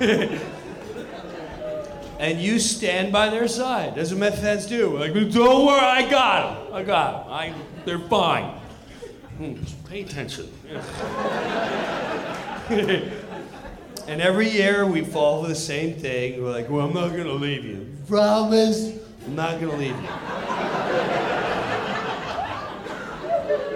and 2.18 2.40
you 2.40 2.58
stand 2.58 3.12
by 3.12 3.30
their 3.30 3.48
side, 3.48 3.96
as 3.96 4.10
the 4.10 4.16
Met 4.16 4.38
fans 4.38 4.66
do. 4.66 4.98
Like, 4.98 5.14
don't 5.14 5.66
worry, 5.66 5.80
I 5.80 6.10
got 6.10 6.66
them. 6.66 6.74
I 6.74 6.82
got 6.82 7.24
them. 7.24 7.32
I, 7.32 7.54
they're 7.84 7.98
fine. 7.98 8.60
Hmm, 9.38 9.54
pay 9.88 10.02
attention. 10.02 10.50
And 14.06 14.20
every 14.20 14.50
year 14.50 14.84
we 14.84 15.02
fall 15.02 15.42
for 15.42 15.48
the 15.48 15.54
same 15.54 15.94
thing. 15.94 16.42
We're 16.42 16.50
like, 16.50 16.68
well, 16.68 16.86
I'm 16.86 16.92
not 16.92 17.16
gonna 17.16 17.32
leave 17.32 17.64
you. 17.64 17.86
Promise, 18.06 18.98
I'm 19.24 19.34
not 19.34 19.58
gonna 19.60 19.76
leave 19.76 19.98
you. 19.98 20.08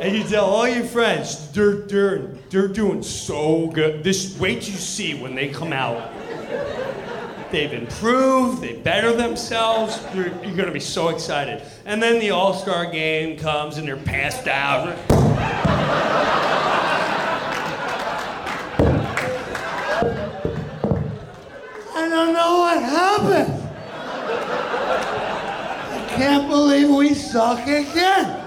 and 0.02 0.14
you 0.14 0.22
tell 0.24 0.44
all 0.44 0.68
your 0.68 0.84
friends, 0.84 1.50
they're, 1.52 1.76
they're, 1.76 2.18
they're 2.50 2.68
doing 2.68 3.02
so 3.02 3.68
good. 3.68 4.04
This 4.04 4.38
wait 4.38 4.68
you 4.68 4.76
see 4.76 5.14
when 5.14 5.34
they 5.34 5.48
come 5.48 5.72
out. 5.72 6.12
They've 7.50 7.72
improved, 7.72 8.60
they 8.60 8.74
better 8.74 9.14
themselves. 9.14 9.98
You're, 10.14 10.28
you're 10.44 10.56
gonna 10.56 10.72
be 10.72 10.80
so 10.80 11.08
excited. 11.08 11.62
And 11.86 12.02
then 12.02 12.20
the 12.20 12.32
All-Star 12.32 12.90
game 12.90 13.38
comes 13.38 13.78
and 13.78 13.88
they're 13.88 13.96
passed 13.96 14.46
out. 14.46 14.94
Don't 22.18 22.34
know 22.34 22.58
what 22.58 22.82
happened. 22.82 23.54
I 25.92 26.06
can't 26.16 26.48
believe 26.48 26.90
we 26.90 27.14
suck 27.14 27.62
again. 27.62 28.44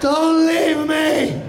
Don't 0.00 0.46
leave 0.46 0.88
me. 0.88 1.42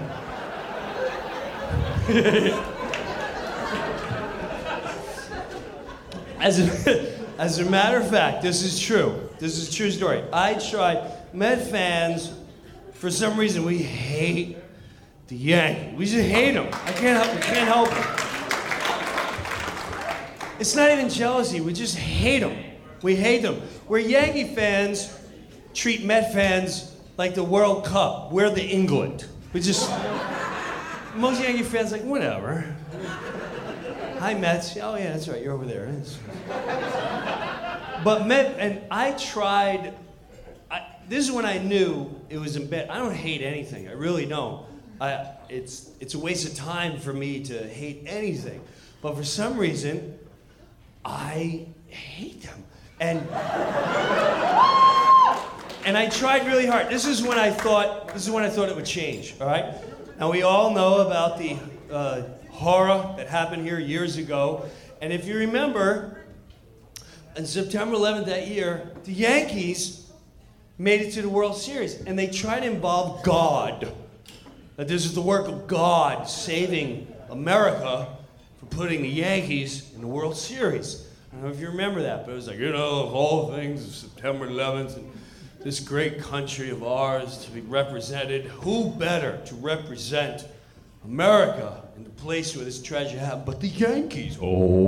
as, 6.38 6.60
a, 6.60 7.12
as 7.38 7.58
a 7.58 7.64
matter 7.64 7.96
of 7.96 8.08
fact, 8.08 8.42
this 8.42 8.62
is 8.62 8.78
true. 8.78 9.30
This 9.40 9.58
is 9.58 9.68
a 9.68 9.72
true 9.72 9.90
story. 9.90 10.22
I 10.32 10.54
tried. 10.54 11.10
Met 11.32 11.66
fans, 11.70 12.30
for 12.92 13.10
some 13.10 13.36
reason, 13.36 13.64
we 13.64 13.78
hate 13.78 14.61
the. 15.32 15.96
We 15.96 16.06
just 16.06 16.28
hate 16.28 16.52
them. 16.52 16.68
I 16.68 16.92
can't 16.92 17.24
help. 17.24 17.34
We 17.34 17.40
can't 17.40 17.68
help 17.68 17.88
it. 17.90 18.06
It's 20.60 20.76
not 20.76 20.90
even 20.90 21.08
jealousy. 21.08 21.60
We 21.60 21.72
just 21.72 21.96
hate 21.96 22.40
them. 22.40 22.56
We 23.02 23.16
hate 23.16 23.42
them. 23.42 23.56
Where 23.88 24.00
Yankee 24.00 24.54
fans 24.54 25.18
treat 25.74 26.04
Met 26.04 26.32
fans 26.32 26.94
like 27.16 27.34
the 27.34 27.42
World 27.42 27.84
Cup. 27.84 28.30
We're 28.30 28.50
the 28.50 28.64
England. 28.64 29.26
We 29.52 29.60
just 29.60 29.90
most 31.16 31.42
Yankee 31.42 31.62
fans 31.62 31.92
like 31.92 32.02
whatever. 32.02 32.64
Hi 34.18 34.34
Mets. 34.34 34.76
Oh 34.76 34.94
yeah, 34.94 35.12
that's 35.12 35.28
right. 35.28 35.42
You're 35.42 35.54
over 35.54 35.64
there. 35.66 35.86
Right. 36.48 38.02
But 38.04 38.26
Met 38.26 38.56
and 38.58 38.82
I 38.90 39.12
tried. 39.12 39.94
I, 40.70 40.86
this 41.08 41.24
is 41.24 41.32
when 41.32 41.44
I 41.44 41.58
knew 41.58 42.08
it 42.28 42.38
was 42.38 42.56
in 42.56 42.66
bed. 42.68 42.88
I 42.88 42.98
don't 42.98 43.14
hate 43.14 43.42
anything. 43.42 43.88
I 43.88 43.92
really 43.92 44.26
don't. 44.26 44.64
I, 45.02 45.34
it's, 45.48 45.90
it's 45.98 46.14
a 46.14 46.18
waste 46.18 46.46
of 46.46 46.54
time 46.54 46.96
for 46.96 47.12
me 47.12 47.42
to 47.46 47.58
hate 47.58 48.04
anything. 48.06 48.60
But 49.00 49.16
for 49.16 49.24
some 49.24 49.58
reason, 49.58 50.16
I 51.04 51.66
hate 51.88 52.42
them. 52.42 52.62
And, 53.00 53.18
and 55.84 55.98
I 55.98 56.08
tried 56.08 56.46
really 56.46 56.66
hard. 56.66 56.88
This 56.88 57.04
is 57.04 57.20
when 57.20 57.36
I 57.36 57.50
thought, 57.50 58.14
this 58.14 58.22
is 58.22 58.30
when 58.30 58.44
I 58.44 58.48
thought 58.48 58.68
it 58.68 58.76
would 58.76 58.86
change, 58.86 59.34
all 59.40 59.48
right? 59.48 59.74
Now 60.20 60.30
we 60.30 60.42
all 60.42 60.72
know 60.72 61.04
about 61.04 61.36
the 61.36 61.56
uh, 61.90 62.22
horror 62.50 63.12
that 63.16 63.26
happened 63.26 63.66
here 63.66 63.80
years 63.80 64.18
ago. 64.18 64.66
And 65.00 65.12
if 65.12 65.26
you 65.26 65.36
remember, 65.36 66.20
on 67.36 67.44
September 67.44 67.96
11th 67.96 68.26
that 68.26 68.46
year, 68.46 68.92
the 69.02 69.12
Yankees 69.12 70.12
made 70.78 71.00
it 71.00 71.10
to 71.14 71.22
the 71.22 71.28
World 71.28 71.56
Series, 71.56 72.02
and 72.02 72.16
they 72.16 72.28
tried 72.28 72.60
to 72.60 72.66
involve 72.66 73.24
God. 73.24 73.92
That 74.82 74.88
this 74.88 75.04
is 75.04 75.14
the 75.14 75.22
work 75.22 75.46
of 75.46 75.68
God 75.68 76.28
saving 76.28 77.06
America 77.30 78.08
for 78.58 78.66
putting 78.66 79.02
the 79.02 79.08
Yankees 79.08 79.92
in 79.94 80.00
the 80.00 80.08
World 80.08 80.36
Series. 80.36 81.06
I 81.30 81.36
don't 81.36 81.44
know 81.44 81.50
if 81.50 81.60
you 81.60 81.68
remember 81.68 82.02
that, 82.02 82.26
but 82.26 82.32
it 82.32 82.34
was 82.34 82.48
like, 82.48 82.58
you 82.58 82.72
know, 82.72 83.04
of 83.04 83.14
all 83.14 83.52
things, 83.52 83.98
September 83.98 84.48
11th, 84.48 84.96
and 84.96 85.08
this 85.60 85.78
great 85.78 86.20
country 86.20 86.70
of 86.70 86.82
ours 86.82 87.44
to 87.44 87.52
be 87.52 87.60
represented. 87.60 88.46
Who 88.46 88.90
better 88.90 89.40
to 89.46 89.54
represent 89.54 90.48
America 91.04 91.80
in 91.96 92.02
the 92.02 92.10
place 92.10 92.56
where 92.56 92.64
this 92.64 92.82
tragedy 92.82 93.18
happened 93.18 93.46
but 93.46 93.60
the 93.60 93.68
Yankees? 93.68 94.36
Oh. 94.42 94.82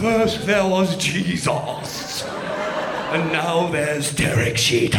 First 0.00 0.46
there 0.46 0.66
was 0.66 0.96
Jesus, 0.96 2.24
and 3.16 3.32
now 3.32 3.66
there's 3.68 4.14
Derek 4.14 4.56
Jeter. 4.56 4.98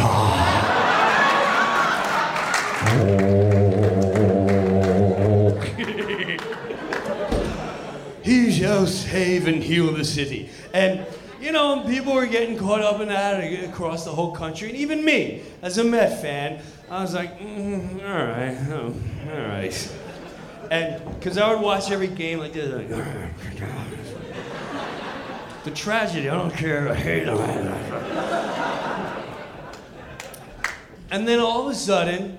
he 8.24 8.50
shall 8.50 8.88
save 8.88 9.46
and 9.46 9.62
heal 9.62 9.92
the 9.92 10.04
city. 10.04 10.50
And 10.74 11.06
you 11.40 11.52
know, 11.52 11.84
people 11.86 12.12
were 12.12 12.26
getting 12.26 12.58
caught 12.58 12.80
up 12.80 13.00
in 13.00 13.06
that 13.08 13.38
across 13.62 14.04
the 14.04 14.10
whole 14.10 14.32
country, 14.32 14.70
and 14.70 14.76
even 14.76 15.04
me, 15.04 15.42
as 15.62 15.78
a 15.78 15.84
Met 15.84 16.20
fan, 16.20 16.60
I 16.90 17.00
was 17.00 17.14
like, 17.14 17.38
mm, 17.38 18.02
all 18.02 18.26
right, 18.26 18.58
oh, 18.72 18.94
all 19.32 19.48
right. 19.48 19.96
And 20.72 21.14
because 21.14 21.38
I 21.38 21.54
would 21.54 21.62
watch 21.62 21.92
every 21.92 22.08
game 22.08 22.40
like 22.40 22.52
this, 22.52 22.74
like, 22.74 22.88
the 25.68 25.74
tragedy, 25.74 26.30
I 26.30 26.34
don't 26.34 26.54
care, 26.54 26.88
I 26.88 26.94
hate 26.94 27.26
them. 27.26 27.38
And 31.10 31.28
then 31.28 31.40
all 31.40 31.66
of 31.66 31.72
a 31.72 31.74
sudden, 31.74 32.38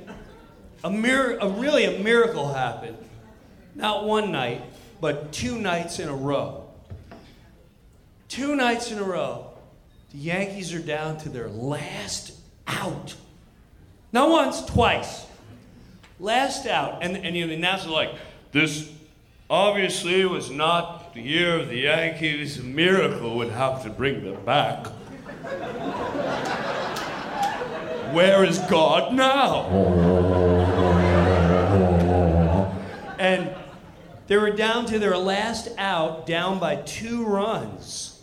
a, 0.83 0.89
mir- 0.89 1.37
a 1.37 1.47
really 1.47 1.85
a 1.85 1.99
miracle 2.03 2.51
happened. 2.51 2.97
Not 3.75 4.05
one 4.05 4.31
night, 4.31 4.63
but 4.99 5.31
two 5.31 5.59
nights 5.59 5.99
in 5.99 6.09
a 6.09 6.15
row. 6.15 6.69
Two 8.29 8.55
nights 8.55 8.91
in 8.91 8.97
a 8.97 9.03
row, 9.03 9.51
the 10.11 10.17
Yankees 10.17 10.73
are 10.73 10.79
down 10.79 11.17
to 11.19 11.29
their 11.29 11.49
last 11.49 12.33
out. 12.65 13.15
Not 14.11 14.29
once, 14.29 14.65
twice. 14.65 15.25
Last 16.19 16.65
out. 16.65 17.03
And, 17.03 17.15
and 17.17 17.35
you 17.35 17.43
know, 17.43 17.49
the 17.49 17.55
announcer 17.55 17.89
like, 17.89 18.09
this 18.51 18.91
obviously 19.49 20.25
was 20.25 20.49
not 20.49 20.98
the 21.13 21.21
year 21.21 21.59
of 21.59 21.69
the 21.69 21.77
Yankees. 21.77 22.61
Miracle 22.61 23.35
would 23.37 23.49
have 23.49 23.83
to 23.83 23.89
bring 23.89 24.23
them 24.23 24.43
back. 24.45 24.87
Where 28.13 28.43
is 28.43 28.59
God 28.59 29.13
now? 29.13 29.65
And 33.19 33.53
they 34.27 34.37
were 34.37 34.51
down 34.51 34.85
to 34.87 34.99
their 34.99 35.17
last 35.17 35.69
out, 35.77 36.25
down 36.25 36.59
by 36.59 36.77
two 36.77 37.25
runs. 37.25 38.21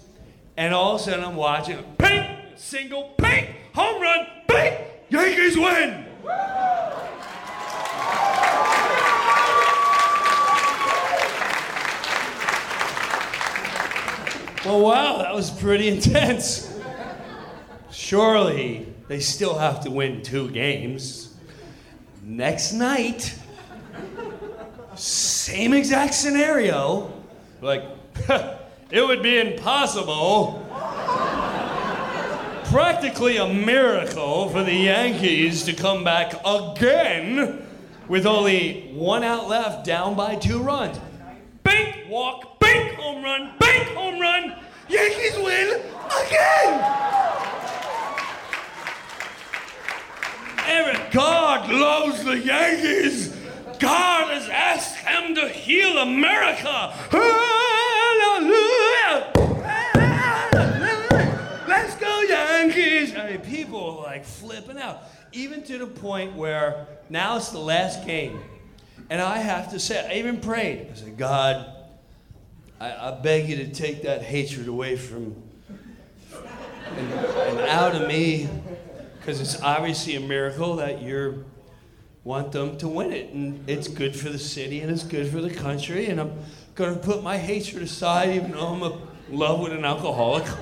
And 0.57 0.72
all 0.72 0.94
of 0.94 1.01
a 1.01 1.05
sudden, 1.05 1.25
I'm 1.25 1.37
watching, 1.37 1.83
ping, 1.99 2.38
single, 2.57 3.14
ping, 3.18 3.55
home 3.75 4.01
run, 4.01 4.27
ping, 4.49 4.79
Yankees 5.09 5.57
win. 5.57 6.07
Well, 14.66 14.81
wow, 14.81 15.18
that 15.18 15.33
was 15.33 15.48
pretty 15.48 15.87
intense. 15.87 16.76
Surely 17.92 18.92
they 19.07 19.20
still 19.20 19.57
have 19.57 19.83
to 19.83 19.92
win 19.92 20.22
two 20.22 20.50
games. 20.50 21.33
Next 22.24 22.72
night, 22.72 23.33
same 24.96 25.72
exact 25.72 26.14
scenario. 26.14 27.12
Like, 27.61 27.85
it 28.90 29.07
would 29.07 29.22
be 29.22 29.38
impossible, 29.38 30.66
practically 32.64 33.37
a 33.37 33.46
miracle 33.46 34.48
for 34.48 34.64
the 34.64 34.74
Yankees 34.74 35.62
to 35.62 35.74
come 35.74 36.02
back 36.02 36.35
again 36.44 37.64
with 38.09 38.26
only 38.26 38.90
one 38.94 39.22
out 39.22 39.48
left, 39.48 39.87
down 39.87 40.16
by 40.16 40.35
two 40.35 40.61
runs. 40.61 40.98
Bink, 41.62 42.09
walk, 42.09 42.56
home 42.97 43.23
run, 43.23 43.53
bink, 43.59 43.89
home 43.89 44.19
run. 44.21 44.57
Yankees 44.89 45.37
win 45.37 45.81
again. 46.27 47.07
Eric, 50.69 51.13
God 51.13 51.71
loves 51.71 52.25
the 52.25 52.39
Yankees. 52.39 53.37
God 53.79 54.31
has 54.31 54.49
asked 54.49 54.97
him 54.97 55.35
to 55.37 55.49
heal 55.49 55.99
America. 55.99 56.93
Hallelujah. 57.11 58.53
Hallelujah. 59.95 61.65
Let's 61.69 61.97
go, 61.97 62.23
Yankees. 62.23 63.15
I 63.15 63.31
mean, 63.31 63.41
people 63.41 63.99
are 63.99 64.05
like 64.05 64.25
flipping 64.25 64.79
out, 64.79 65.03
even 65.33 65.63
to 65.65 65.79
the 65.79 65.87
point 65.87 66.35
where 66.35 66.87
now 67.09 67.37
it's 67.37 67.51
the 67.51 67.59
last 67.59 68.07
game. 68.07 68.41
And 69.09 69.21
I 69.21 69.39
have 69.39 69.71
to 69.71 69.79
say, 69.79 70.05
I 70.05 70.15
even 70.19 70.41
prayed. 70.41 70.89
I 70.91 70.95
said, 70.97 71.17
God, 71.17 71.76
I, 72.79 73.09
I 73.09 73.11
beg 73.12 73.49
you 73.49 73.57
to 73.57 73.69
take 73.69 74.03
that 74.03 74.23
hatred 74.23 74.69
away 74.69 74.97
from 74.97 75.35
and, 76.97 77.12
and 77.12 77.61
out 77.61 77.95
of 77.95 78.07
me, 78.07 78.49
because 79.19 79.41
it's 79.41 79.61
obviously 79.62 80.17
a 80.17 80.21
miracle 80.21 80.77
that 80.77 81.03
you 81.03 81.45
want 82.23 82.53
them 82.53 82.77
to 82.79 82.89
win 82.89 83.12
it, 83.12 83.33
and 83.33 83.69
it's 83.69 83.89
good 83.89 84.15
for 84.17 84.29
the 84.29 84.39
city 84.39 84.81
and 84.81 84.91
it's 84.91 85.05
good 85.05 85.29
for 85.31 85.41
the 85.41 85.53
country. 85.53 86.07
And 86.07 86.21
I'm 86.21 86.39
going 86.75 86.95
to 86.95 87.01
put 87.01 87.23
my 87.23 87.39
hatred 87.39 87.83
aside, 87.83 88.31
even 88.31 88.53
though 88.53 88.67
I'm 88.67 88.83
in 88.83 88.99
love 89.39 89.61
with 89.61 89.73
an 89.73 89.85
alcoholic. 89.85 90.45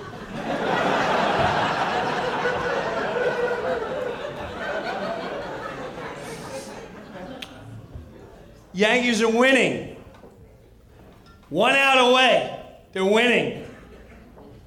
Yankees 8.72 9.22
are 9.22 9.30
winning. 9.30 9.93
One 11.50 11.74
out 11.74 12.10
away. 12.10 12.60
They're 12.92 13.04
winning. 13.04 13.66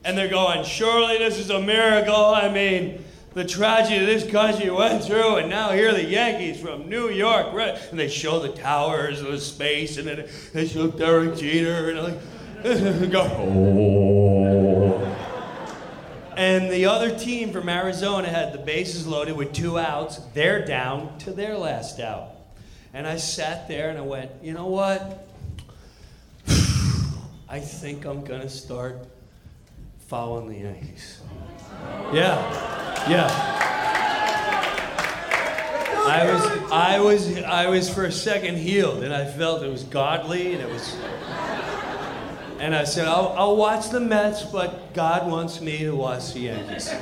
And 0.04 0.18
they're 0.18 0.30
going, 0.30 0.64
surely 0.64 1.18
this 1.18 1.38
is 1.38 1.50
a 1.50 1.60
miracle. 1.60 2.16
I 2.16 2.50
mean, 2.50 3.04
the 3.34 3.46
tragedy 3.46 4.06
this 4.06 4.30
country 4.30 4.70
went 4.70 5.04
through, 5.04 5.36
and 5.36 5.50
now 5.50 5.72
here 5.72 5.90
are 5.90 5.94
the 5.94 6.04
Yankees 6.04 6.60
from 6.60 6.90
New 6.90 7.10
York, 7.10 7.54
right? 7.54 7.78
And 7.92 8.00
they 8.00 8.08
show 8.08 8.40
the 8.40 8.50
towers 8.50 9.20
and 9.20 9.32
the 9.32 9.40
space, 9.40 9.98
and 9.98 10.08
then 10.08 10.28
they 10.54 10.68
show 10.68 10.88
Derek 10.88 11.38
Jeter, 11.38 11.92
and 11.92 12.00
like, 12.00 12.20
go, 13.12 13.22
oh. 13.22 14.68
And 16.36 16.72
the 16.72 16.86
other 16.86 17.18
team 17.18 17.52
from 17.52 17.70
Arizona 17.70 18.30
had 18.30 18.54
the 18.54 18.60
bases 18.60 19.06
loaded 19.08 19.36
with 19.36 19.54
two 19.54 19.78
outs. 19.78 20.18
They're 20.34 20.66
down 20.66 21.18
to 21.20 21.32
their 21.32 21.58
last 21.58 22.00
out. 22.00 22.30
And 22.94 23.06
I 23.08 23.18
sat 23.18 23.68
there 23.68 23.90
and 23.90 23.98
I 23.98 24.02
went, 24.02 24.32
you 24.42 24.54
know 24.54 24.68
what? 24.68 25.27
I 27.50 27.60
think 27.60 28.06
I'm 28.06 28.26
going 28.26 28.42
to 28.42 28.50
start 28.50 29.08
following 30.00 30.50
the 30.50 30.60
Yankees. 30.60 31.22
Yeah, 32.14 33.10
yeah. 33.10 33.28
I 36.10 36.34
was, 36.34 36.72
I 36.72 37.00
was, 37.00 37.38
I 37.44 37.68
was 37.70 37.90
for 37.90 38.04
a 38.04 38.12
second 38.12 38.58
healed, 38.58 39.04
and 39.04 39.14
I 39.14 39.24
felt 39.24 39.64
it 39.64 39.70
was 39.70 39.84
godly, 39.84 40.54
and 40.54 40.62
it 40.62 40.70
was. 40.70 40.94
And 42.60 42.76
I 42.76 42.84
said, 42.84 43.08
I'll, 43.08 43.34
I'll 43.38 43.56
watch 43.56 43.92
the 43.92 44.00
Mets, 44.02 44.44
but 44.44 44.94
God 44.94 45.30
wants 45.30 45.62
me 45.62 45.78
to 45.80 45.96
watch 45.96 46.34
the 46.34 46.42
Yankees. 46.42 46.94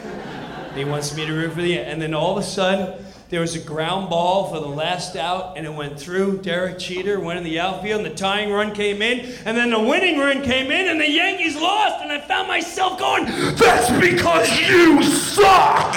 He 0.75 0.85
wants 0.85 1.15
me 1.15 1.25
to 1.25 1.33
root 1.33 1.53
for 1.53 1.61
the. 1.61 1.79
And 1.79 1.99
then 1.99 2.13
all 2.13 2.37
of 2.37 2.43
a 2.43 2.47
sudden, 2.47 3.04
there 3.29 3.41
was 3.41 3.55
a 3.55 3.59
ground 3.59 4.09
ball 4.09 4.49
for 4.49 4.59
the 4.59 4.67
last 4.67 5.15
out, 5.15 5.57
and 5.57 5.65
it 5.65 5.73
went 5.73 5.99
through. 5.99 6.43
Derek 6.43 6.77
Cheater 6.77 7.19
went 7.19 7.39
in 7.39 7.43
the 7.43 7.59
outfield, 7.59 8.05
and 8.05 8.11
the 8.11 8.15
tying 8.15 8.51
run 8.51 8.71
came 8.73 9.01
in, 9.01 9.33
and 9.45 9.57
then 9.57 9.71
the 9.71 9.79
winning 9.79 10.19
run 10.19 10.43
came 10.43 10.69
in, 10.69 10.87
and 10.87 11.01
the 11.01 11.09
Yankees 11.09 11.55
lost. 11.55 12.03
And 12.03 12.11
I 12.11 12.21
found 12.21 12.47
myself 12.47 12.99
going, 12.99 13.25
"That's 13.55 13.89
because 13.99 14.47
you 14.61 15.01
suck." 15.03 15.95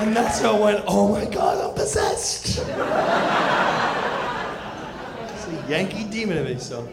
And 0.00 0.16
that's 0.16 0.40
how 0.40 0.56
I 0.56 0.58
went, 0.58 0.84
oh 0.88 1.08
my 1.08 1.24
God, 1.26 1.62
I'm 1.62 1.74
possessed. 1.74 2.58
it's 2.58 2.66
a 5.46 5.64
Yankee 5.68 6.04
demon 6.04 6.38
in 6.38 6.44
me, 6.46 6.58
so. 6.58 6.88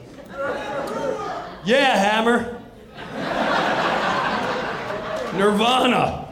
Yeah, 1.67 1.97
Hammer. 1.97 2.61
Nirvana. 5.37 6.23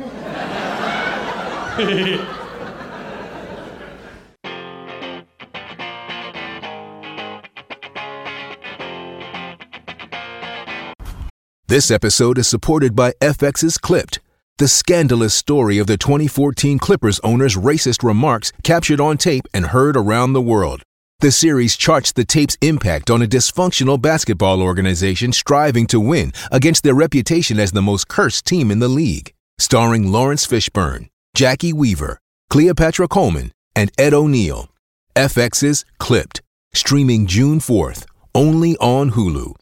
This 11.68 11.92
episode 11.92 12.38
is 12.38 12.48
supported 12.48 12.96
by 12.96 13.12
FX's 13.20 13.78
Clipped, 13.78 14.22
the 14.58 14.70
scandalous 14.70 15.34
story 15.34 15.80
of 15.80 15.88
the 15.88 15.98
2014 15.98 16.80
Clippers 16.80 17.20
owner's 17.26 17.58
racist 17.58 18.04
remarks 18.04 18.54
captured 18.64 19.02
on 19.02 19.18
tape 19.18 19.44
and 19.54 19.66
heard 19.66 19.98
around 19.98 20.32
the 20.32 20.42
world. 20.42 20.85
The 21.20 21.32
series 21.32 21.78
charts 21.78 22.12
the 22.12 22.26
tape's 22.26 22.58
impact 22.62 23.10
on 23.10 23.22
a 23.22 23.26
dysfunctional 23.28 24.02
basketball 24.02 24.62
organization 24.62 25.32
striving 25.32 25.88
to 25.88 26.00
win 26.00 26.34
against 26.52 26.84
their 26.84 26.94
reputation 26.94 27.58
as 27.58 27.72
the 27.72 27.82
most 27.82 28.10
cursed 28.10 28.46
team 28.46 28.70
in 28.70 28.80
the 28.80 28.90
league. 28.90 29.34
Starring 29.58 30.12
Laurence 30.12 30.46
Fishburne, 30.46 31.08
Jacki 31.36 31.72
Weaver, 31.72 32.20
Cleopatra 32.50 33.08
Coleman, 33.08 33.54
and 33.78 33.92
Ed 33.98 34.14
O'Neill. 34.14 34.68
FX's 35.16 35.86
Clipped, 36.00 36.42
streaming 36.74 37.28
June 37.28 37.60
4th, 37.60 38.06
only 38.36 38.76
on 38.78 39.12
Hulu. 39.12 39.56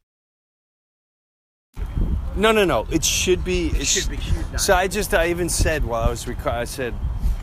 No, 2.36 2.52
no, 2.52 2.66
no. 2.66 2.88
It 2.90 3.06
should 3.06 3.44
be. 3.46 3.68
It 3.68 3.86
should 3.86 4.10
be. 4.10 4.18
So 4.58 4.74
I 4.74 4.88
just, 4.88 5.14
I 5.14 5.28
even 5.28 5.50
said 5.50 5.86
while 5.86 6.02
I 6.02 6.10
was 6.10 6.28
recording, 6.28 6.62
I 6.62 6.64
said, 6.64 6.96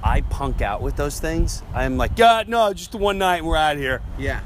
I 0.02 0.22
punk 0.22 0.62
out 0.62 0.80
with 0.82 0.96
those 0.96 1.20
things. 1.20 1.62
I'm 1.74 1.96
like, 1.96 2.16
God, 2.16 2.48
no, 2.48 2.72
just 2.72 2.92
the 2.92 2.98
one 2.98 3.18
night 3.18 3.38
and 3.38 3.46
we're 3.46 3.56
out 3.56 3.74
of 3.76 3.80
here. 3.80 4.00
Yeah. 4.18 4.40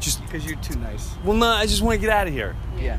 Just 0.00 0.20
Because 0.22 0.44
you're 0.44 0.56
too 0.60 0.76
nice. 0.78 1.10
well, 1.24 1.36
no, 1.36 1.46
I 1.46 1.66
just 1.66 1.82
want 1.82 2.00
to 2.00 2.00
get 2.06 2.10
out 2.10 2.26
of 2.26 2.32
here. 2.32 2.56
Yeah. 2.78 2.98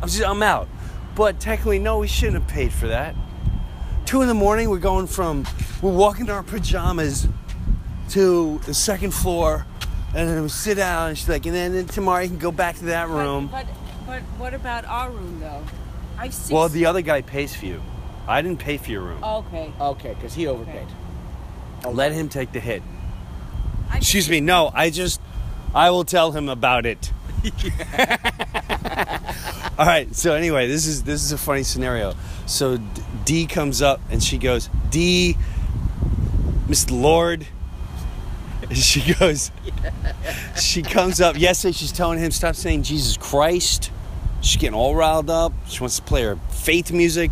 I'm 0.00 0.08
just, 0.08 0.24
I'm 0.24 0.42
out. 0.42 0.68
But 1.14 1.38
technically, 1.40 1.78
no, 1.78 1.98
we 1.98 2.06
shouldn't 2.08 2.42
have 2.42 2.48
paid 2.48 2.72
for 2.72 2.86
that. 2.88 3.14
Two 4.06 4.22
in 4.22 4.28
the 4.28 4.34
morning, 4.34 4.70
we're 4.70 4.78
going 4.78 5.06
from, 5.06 5.46
we're 5.82 5.92
walking 5.92 6.26
in 6.26 6.30
our 6.30 6.42
pajamas 6.42 7.28
to 8.10 8.58
the 8.64 8.72
second 8.72 9.12
floor, 9.12 9.66
and 10.14 10.28
then 10.28 10.42
we 10.42 10.48
sit 10.48 10.76
down, 10.76 11.10
and 11.10 11.18
she's 11.18 11.28
like, 11.28 11.44
and 11.44 11.54
then, 11.54 11.74
then 11.74 11.86
tomorrow 11.86 12.22
you 12.22 12.28
can 12.28 12.38
go 12.38 12.50
back 12.50 12.76
to 12.76 12.86
that 12.86 13.08
room. 13.10 13.48
But, 13.48 13.66
but 13.66 13.74
but 14.06 14.22
what 14.40 14.54
about 14.54 14.86
our 14.86 15.10
room 15.10 15.38
though? 15.40 15.62
I've 16.16 16.32
seen. 16.32 16.56
Well, 16.56 16.70
the 16.70 16.86
other 16.86 17.02
guy 17.02 17.20
pays 17.20 17.54
for 17.54 17.66
you. 17.66 17.82
I 18.26 18.40
didn't 18.40 18.58
pay 18.60 18.78
for 18.78 18.90
your 18.90 19.02
room. 19.02 19.22
okay. 19.22 19.70
Okay, 19.78 20.14
because 20.14 20.32
he 20.32 20.46
overpaid. 20.46 20.86
Let 21.86 22.12
him 22.12 22.28
take 22.28 22.52
the 22.52 22.60
hit. 22.60 22.82
Excuse 23.94 24.28
me, 24.28 24.40
no, 24.40 24.70
I 24.74 24.90
just, 24.90 25.20
I 25.74 25.90
will 25.90 26.04
tell 26.04 26.32
him 26.32 26.48
about 26.48 26.86
it. 26.86 27.12
All 29.78 29.86
right. 29.86 30.14
So 30.14 30.34
anyway, 30.34 30.66
this 30.66 30.86
is 30.86 31.04
this 31.04 31.22
is 31.22 31.30
a 31.32 31.38
funny 31.38 31.62
scenario. 31.62 32.14
So 32.46 32.78
D- 32.78 33.02
Dee 33.24 33.46
comes 33.46 33.80
up 33.80 34.00
and 34.10 34.22
she 34.22 34.36
goes, 34.38 34.68
D, 34.90 35.36
Mr. 36.66 37.00
Lord. 37.00 37.46
And 38.62 38.76
she 38.76 39.14
goes, 39.14 39.52
she 40.60 40.82
comes 40.82 41.20
up. 41.20 41.38
Yesterday, 41.38 41.72
she's 41.72 41.92
telling 41.92 42.18
him 42.18 42.32
stop 42.32 42.56
saying 42.56 42.82
Jesus 42.82 43.16
Christ. 43.16 43.92
She's 44.40 44.60
getting 44.60 44.74
all 44.74 44.94
riled 44.96 45.30
up. 45.30 45.52
She 45.68 45.80
wants 45.80 45.96
to 45.96 46.02
play 46.02 46.22
her 46.24 46.36
faith 46.50 46.90
music. 46.92 47.30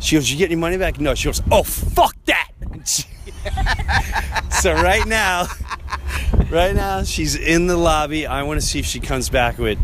She 0.00 0.16
goes, 0.16 0.30
"You 0.30 0.36
get 0.38 0.46
any 0.46 0.56
money 0.56 0.76
back?" 0.76 0.98
No. 0.98 1.14
She 1.14 1.26
goes, 1.26 1.42
"Oh 1.50 1.62
fuck 1.62 2.14
that." 2.26 2.50
so 4.50 4.72
right 4.74 5.06
now, 5.06 5.46
right 6.50 6.74
now 6.74 7.02
she's 7.02 7.34
in 7.34 7.66
the 7.66 7.76
lobby. 7.76 8.26
I 8.26 8.42
want 8.42 8.60
to 8.60 8.66
see 8.66 8.78
if 8.78 8.86
she 8.86 9.00
comes 9.00 9.28
back 9.28 9.58
with. 9.58 9.78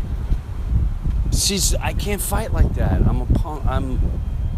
She's. 1.31 1.73
I 1.75 1.93
can't 1.93 2.21
fight 2.21 2.53
like 2.53 2.73
that. 2.75 3.01
I'm 3.07 3.21
a 3.21 3.25
punk. 3.25 3.65
I'm. 3.65 3.99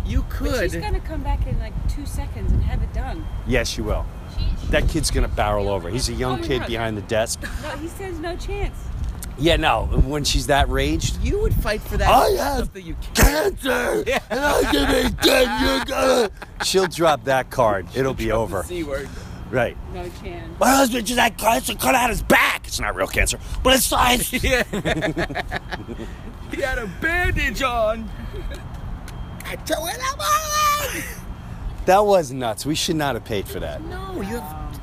You 0.05 0.21
But 0.21 0.29
could. 0.29 0.71
she's 0.71 0.81
gonna 0.81 0.99
come 0.99 1.23
back 1.23 1.47
in 1.47 1.57
like 1.59 1.73
two 1.89 2.05
seconds 2.05 2.51
and 2.51 2.61
have 2.63 2.81
it 2.83 2.93
done. 2.93 3.25
Yes, 3.47 3.67
she 3.69 3.81
will. 3.81 4.05
That 4.69 4.87
kid's 4.89 5.09
gonna 5.09 5.27
barrel 5.27 5.67
over. 5.69 5.89
He's 5.89 6.09
a 6.09 6.13
young 6.13 6.39
Oh, 6.39 6.43
kid 6.43 6.61
no. 6.61 6.67
behind 6.67 6.97
the 6.97 7.01
desk. 7.03 7.41
No, 7.63 7.69
he 7.77 7.87
stands 7.87 8.19
no 8.19 8.35
chance. 8.35 8.75
Yeah, 9.37 9.57
no. 9.57 9.85
When 9.85 10.23
she's 10.23 10.47
that 10.47 10.69
raged, 10.69 11.21
You 11.21 11.41
would 11.41 11.53
fight 11.53 11.81
for 11.81 11.97
that. 11.97 12.07
I 12.09 12.33
stuff 12.33 12.57
have 12.57 12.73
that 12.73 12.81
you 12.83 12.95
can't. 13.13 13.59
cancer, 13.59 14.03
and 14.29 14.39
I 14.39 14.61
can 14.71 15.09
be 15.09 15.15
dead. 15.21 15.61
You're 15.61 15.85
gonna. 15.85 16.31
She'll 16.63 16.87
drop 16.87 17.25
that 17.25 17.49
card. 17.49 17.87
It'll 17.95 18.13
be 18.13 18.31
over. 18.31 18.63
C 18.63 18.83
word. 18.83 19.09
Right. 19.51 19.77
No 19.93 20.09
chance. 20.23 20.59
My 20.59 20.69
husband 20.69 21.05
just 21.05 21.19
had 21.19 21.37
cancer 21.37 21.75
cut 21.75 21.95
out 21.95 22.09
his 22.09 22.23
back. 22.23 22.65
It's 22.67 22.79
not 22.79 22.95
real 22.95 23.07
cancer, 23.07 23.39
but 23.63 23.75
it's 23.75 23.85
science. 23.85 24.31
Yeah. 24.43 24.63
he 26.51 26.61
had 26.61 26.77
a 26.77 26.87
bandage 27.01 27.61
on. 27.61 28.09
I 29.45 29.55
threw 29.57 29.87
it 29.87 29.99
up 30.11 30.19
all 30.19 30.45
that 31.85 32.03
was 32.03 32.31
nuts. 32.31 32.65
We 32.65 32.73
should 32.73 32.95
not 32.95 33.13
have 33.15 33.25
paid 33.25 33.47
for 33.47 33.59
that. 33.59 33.81
No, 33.83 34.15
you 34.15 34.39
have 34.39 34.74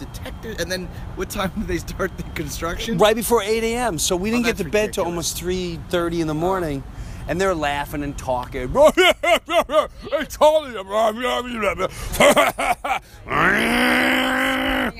detective. 0.00 0.60
And 0.60 0.70
then 0.70 0.86
what 1.16 1.30
time 1.30 1.50
do 1.56 1.64
they 1.64 1.78
start 1.78 2.14
the 2.16 2.22
construction? 2.34 2.98
Right 2.98 3.16
before 3.16 3.42
8 3.42 3.62
a.m. 3.64 3.98
So 3.98 4.16
we 4.16 4.30
oh, 4.30 4.34
didn't 4.34 4.46
Oh, 4.46 4.48
get 4.48 4.56
to 4.58 4.64
that's 4.64 4.72
bed 4.72 4.92
till 4.94 5.04
almost 5.04 5.40
3:30 5.42 6.20
in 6.20 6.26
the 6.26 6.34
morning, 6.34 6.82
and 7.28 7.40
they're 7.40 7.54
laughing 7.54 8.02
and 8.02 8.16
talking. 8.18 8.70
I 8.76 10.24
told 10.28 10.72
you. 10.72 10.80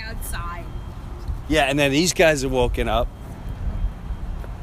Outside. 0.03 0.65
yeah, 1.49 1.65
and 1.65 1.79
then 1.79 1.91
these 1.91 2.13
guys 2.13 2.45
are 2.45 2.49
woken 2.49 2.89
up. 2.89 3.09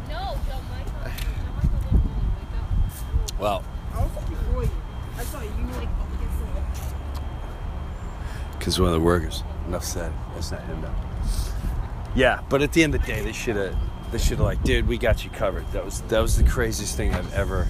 No, 0.08 0.38
Joe 0.48 0.60
Michael. 0.70 1.12
Michael 1.56 1.70
didn't 1.70 1.94
really 1.94 2.28
wake 2.36 2.60
up. 2.60 3.40
Well, 3.40 3.64
I 3.94 3.96
was 4.04 4.12
before 4.30 4.64
you. 4.64 4.70
Saw 5.24 5.42
you 5.42 5.50
like 5.74 5.90
up 5.90 6.14
against 6.14 6.40
the 6.40 6.46
wall. 6.46 6.64
because 8.58 8.80
one 8.80 8.88
of 8.90 8.94
the 8.94 9.02
workers. 9.02 9.44
Enough 9.68 9.84
said. 9.84 10.12
That's 10.38 10.52
not 10.52 10.64
him 10.64 10.82
though. 10.82 10.94
Yeah, 12.16 12.42
but 12.50 12.62
at 12.62 12.74
the 12.74 12.84
end 12.84 12.96
of 12.96 13.02
the 13.02 13.08
day, 13.08 13.22
they 13.22 13.32
should 13.32 13.56
have. 13.56 13.76
They 14.12 14.18
should 14.18 14.38
have 14.38 14.46
like, 14.46 14.64
dude, 14.64 14.88
we 14.88 14.98
got 14.98 15.24
you 15.24 15.30
covered. 15.32 15.70
That 15.72 15.84
was 15.84 16.02
that 16.04 16.22
was 16.22 16.38
the 16.38 16.44
craziest 16.44 16.96
thing 16.96 17.14
I've 17.14 17.34
ever. 17.34 17.68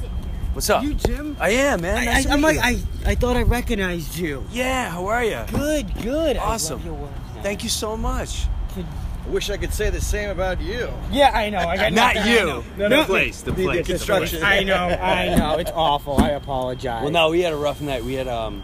What's 0.53 0.70
up? 0.70 0.84
You 0.84 0.93
Jim? 0.93 1.38
I 1.39 1.49
am, 1.49 1.82
man. 1.82 2.05
Nice 2.05 2.26
to 2.26 2.32
I, 2.32 2.34
am 2.34 2.41
like. 2.41 2.57
I, 2.57 2.78
I 3.05 3.15
thought 3.15 3.38
I 3.38 3.43
recognized 3.43 4.18
you. 4.18 4.45
Yeah, 4.51 4.89
how 4.89 5.07
are 5.07 5.24
you? 5.24 5.43
Good, 5.51 5.93
good. 6.01 6.38
Awesome. 6.38 6.74
I 6.74 6.76
love 6.78 6.86
your 6.86 6.93
work. 6.95 7.11
Thank 7.43 7.63
you 7.63 7.70
so 7.70 7.95
much. 7.95 8.45
I 8.76 9.30
wish 9.30 9.49
I 9.49 9.57
could 9.57 9.74
say 9.74 9.89
the 9.89 10.01
same 10.01 10.30
about 10.30 10.61
you. 10.61 10.91
Yeah, 11.11 11.32
I 11.34 11.49
know. 11.49 11.59
I 11.59 11.76
got 11.78 11.93
Not 11.93 12.15
nothing, 12.15 12.32
you. 12.32 12.39
I 12.39 12.43
know. 12.43 12.63
The 12.78 12.89
No, 12.89 13.03
place, 13.05 13.41
the 13.41 13.53
place, 13.53 13.86
the 13.86 13.93
construction. 13.93 14.43
I 14.43 14.63
know. 14.63 14.76
I 14.76 15.36
know. 15.36 15.57
It's 15.57 15.72
awful. 15.74 16.18
I 16.18 16.30
apologize. 16.30 17.03
Well, 17.03 17.11
no, 17.11 17.30
we 17.30 17.41
had 17.41 17.53
a 17.53 17.57
rough 17.57 17.82
night. 17.82 18.03
We 18.03 18.13
had 18.13 18.28
um. 18.28 18.63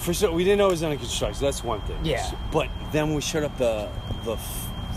First, 0.00 0.20
sure, 0.20 0.32
we 0.32 0.44
didn't 0.44 0.58
know 0.58 0.68
it 0.68 0.70
was 0.70 0.82
under 0.82 0.96
construction. 0.96 1.44
That's 1.44 1.62
one 1.62 1.82
thing. 1.82 2.02
Yeah. 2.04 2.30
But 2.50 2.68
then 2.90 3.14
we 3.14 3.20
showed 3.20 3.44
up 3.44 3.56
the 3.58 3.88
the 4.24 4.38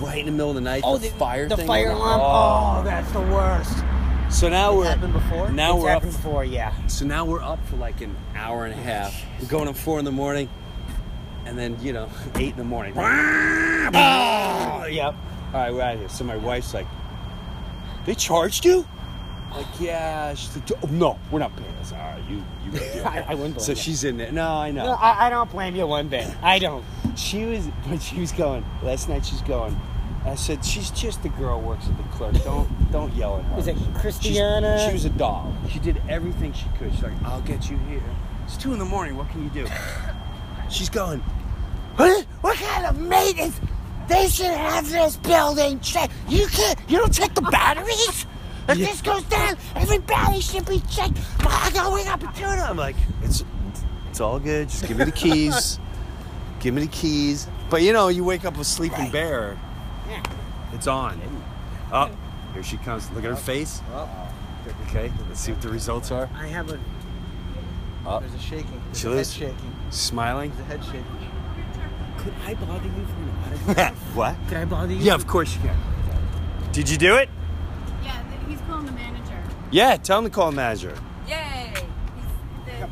right 0.01 0.19
in 0.19 0.25
the 0.25 0.31
middle 0.31 0.49
of 0.49 0.55
the 0.55 0.61
night. 0.61 0.83
Oh, 0.85 0.97
the, 0.97 1.09
the 1.09 1.15
fire 1.15 1.47
The 1.49 1.57
thing. 1.57 1.67
fire 1.67 1.91
alarm. 1.91 2.21
Oh, 2.23 2.83
that's 2.83 3.11
the 3.11 3.21
worst. 3.21 3.83
So 4.29 4.47
now 4.47 4.75
we're 4.75 4.85
happened 4.85 5.11
before. 5.11 5.51
Now 5.51 5.75
it's 5.75 5.83
we're 5.83 5.89
up. 5.89 5.93
happened 6.03 6.13
before. 6.13 6.45
Yeah. 6.45 6.87
So 6.87 7.05
now 7.05 7.25
we're 7.25 7.41
up 7.41 7.63
for 7.67 7.75
like 7.75 7.99
an 7.99 8.15
hour 8.33 8.65
and 8.65 8.73
a 8.73 8.77
oh, 8.77 8.83
half. 8.83 9.25
We're 9.41 9.47
going 9.47 9.67
at 9.67 9.75
four 9.75 9.99
in 9.99 10.05
the 10.05 10.11
morning, 10.11 10.49
and 11.45 11.59
then 11.59 11.77
you 11.81 11.91
know 11.91 12.09
eight 12.35 12.51
in 12.51 12.57
the 12.57 12.63
morning. 12.63 12.93
Oh, 12.97 14.85
yep. 14.89 15.15
All 15.53 15.59
right, 15.59 15.73
we're 15.73 15.81
out 15.81 15.93
of 15.95 15.99
here. 15.99 16.09
So 16.09 16.23
my 16.23 16.37
wife's 16.37 16.73
like, 16.73 16.87
"They 18.05 18.15
charged 18.15 18.63
you?" 18.63 18.87
Like, 19.55 19.65
yeah. 19.79 20.33
She's 20.33 20.55
like, 20.55 20.71
oh, 20.83 20.87
"No, 20.91 21.19
we're 21.31 21.39
not 21.39 21.55
paying." 21.55 21.71
Said, 21.83 21.99
"All 21.99 22.11
right, 22.11 22.23
you 22.29 22.43
you." 22.65 23.01
I, 23.05 23.25
I 23.29 23.35
wouldn't. 23.35 23.61
so 23.61 23.71
you. 23.73 23.75
she's 23.75 24.03
in 24.03 24.17
there. 24.17 24.31
No, 24.31 24.49
I 24.49 24.71
know. 24.71 24.85
No, 24.85 24.91
I, 24.93 25.27
I 25.27 25.29
don't 25.29 25.49
blame 25.51 25.75
you 25.75 25.85
one 25.87 26.07
bit. 26.07 26.27
I 26.41 26.59
don't. 26.59 26.83
She 27.15 27.45
was, 27.45 27.67
but 27.87 28.01
she 28.01 28.19
was 28.19 28.31
going. 28.31 28.65
Last 28.81 29.09
night 29.09 29.25
she's 29.25 29.41
going. 29.41 29.79
I 30.25 30.35
said, 30.35 30.63
she's 30.63 30.89
just 30.91 31.23
a 31.25 31.29
girl 31.29 31.59
who 31.59 31.67
works 31.67 31.85
at 31.87 31.97
the 31.97 32.03
clerk. 32.15 32.33
Don't 32.45 32.91
don't 32.93 33.13
yell 33.13 33.39
at 33.39 33.43
her. 33.43 33.59
Is 33.59 33.67
it 33.67 33.75
She's- 33.77 34.01
Christiana? 34.01 34.85
she 34.87 34.93
was 34.93 35.03
a 35.03 35.09
doll. 35.09 35.53
She 35.69 35.79
did 35.79 36.01
everything 36.07 36.53
she 36.53 36.65
could. 36.79 36.93
She's 36.93 37.03
like, 37.03 37.11
I'll 37.25 37.41
get 37.41 37.69
you 37.69 37.75
here. 37.89 38.01
It's 38.45 38.55
two 38.55 38.71
in 38.71 38.79
the 38.79 38.85
morning. 38.85 39.17
What 39.17 39.29
can 39.29 39.43
you 39.43 39.49
do? 39.49 39.67
She's 40.69 40.89
going. 40.89 41.19
What? 41.97 42.23
What 42.39 42.57
kind 42.57 42.85
of 42.85 42.99
maintenance? 43.01 43.59
They 44.07 44.27
should 44.29 44.45
have 44.47 44.89
this 44.89 45.17
building 45.17 45.79
checked. 45.81 46.13
You 46.29 46.47
can't. 46.47 46.79
You 46.87 46.99
don't 46.99 47.13
check 47.13 47.33
the 47.35 47.41
batteries. 47.41 48.25
If 48.69 48.77
this 48.77 49.01
goes 49.01 49.23
down, 49.23 49.57
every 49.75 49.99
battery 49.99 50.39
should 50.39 50.65
be 50.65 50.79
checked. 50.89 51.17
I'm 51.39 51.73
going 51.73 52.07
up 52.07 52.23
and 52.23 52.33
doing. 52.35 52.59
I'm 52.59 52.77
like, 52.77 52.95
it's 53.21 53.43
it's 54.09 54.21
all 54.21 54.39
good. 54.39 54.69
Just 54.69 54.87
give 54.87 54.97
me 54.97 55.05
the 55.05 55.11
keys. 55.11 55.79
give 56.59 56.73
me 56.73 56.81
the 56.81 56.91
keys. 56.91 57.47
But 57.69 57.81
you 57.81 57.93
know, 57.93 58.07
you 58.07 58.23
wake 58.23 58.45
up 58.45 58.57
a 58.57 58.63
sleeping 58.63 59.11
bear. 59.11 59.57
Yeah. 60.09 60.23
It's 60.73 60.87
on. 60.87 61.19
Oh, 61.91 62.09
here 62.53 62.63
she 62.63 62.77
comes. 62.77 63.09
Look 63.11 63.23
at 63.23 63.29
her 63.29 63.33
oh. 63.33 63.35
face. 63.35 63.81
Oh. 63.91 64.09
Okay, 64.87 65.11
let's 65.27 65.41
see 65.41 65.51
what 65.51 65.61
the 65.61 65.69
results 65.69 66.11
are. 66.11 66.29
I 66.35 66.47
have 66.47 66.69
a. 66.71 66.79
Oh, 68.05 68.19
There's 68.19 68.33
a 68.33 68.39
shaking. 68.39 68.81
There's 68.91 68.99
She 69.01 69.07
a 69.07 69.15
head 69.15 69.27
shaking. 69.27 69.75
smiling. 69.89 70.51
There's 70.55 70.61
a 70.61 70.63
head 70.63 70.83
shaking. 70.85 71.05
Could 72.17 72.33
I 72.45 72.53
bother 72.53 72.85
you 72.85 72.91
for 72.91 73.21
an 73.21 73.69
autograph? 73.69 73.97
what? 74.15 74.35
Could 74.47 74.57
I 74.57 74.65
bother 74.65 74.93
you? 74.93 74.99
Yeah, 74.99 75.15
of 75.15 75.27
course 75.27 75.55
you 75.55 75.61
can. 75.61 75.77
Did 76.71 76.89
you 76.89 76.97
do 76.97 77.15
it? 77.15 77.29
Yeah, 78.03 78.23
he's 78.47 78.59
calling 78.61 78.85
the 78.85 78.91
manager. 78.93 79.41
Yeah, 79.73 79.97
tell 79.97 80.19
him 80.19 80.25
to 80.25 80.29
call 80.29 80.51
the 80.51 80.55
manager. 80.55 80.95
Yay! 81.27 81.73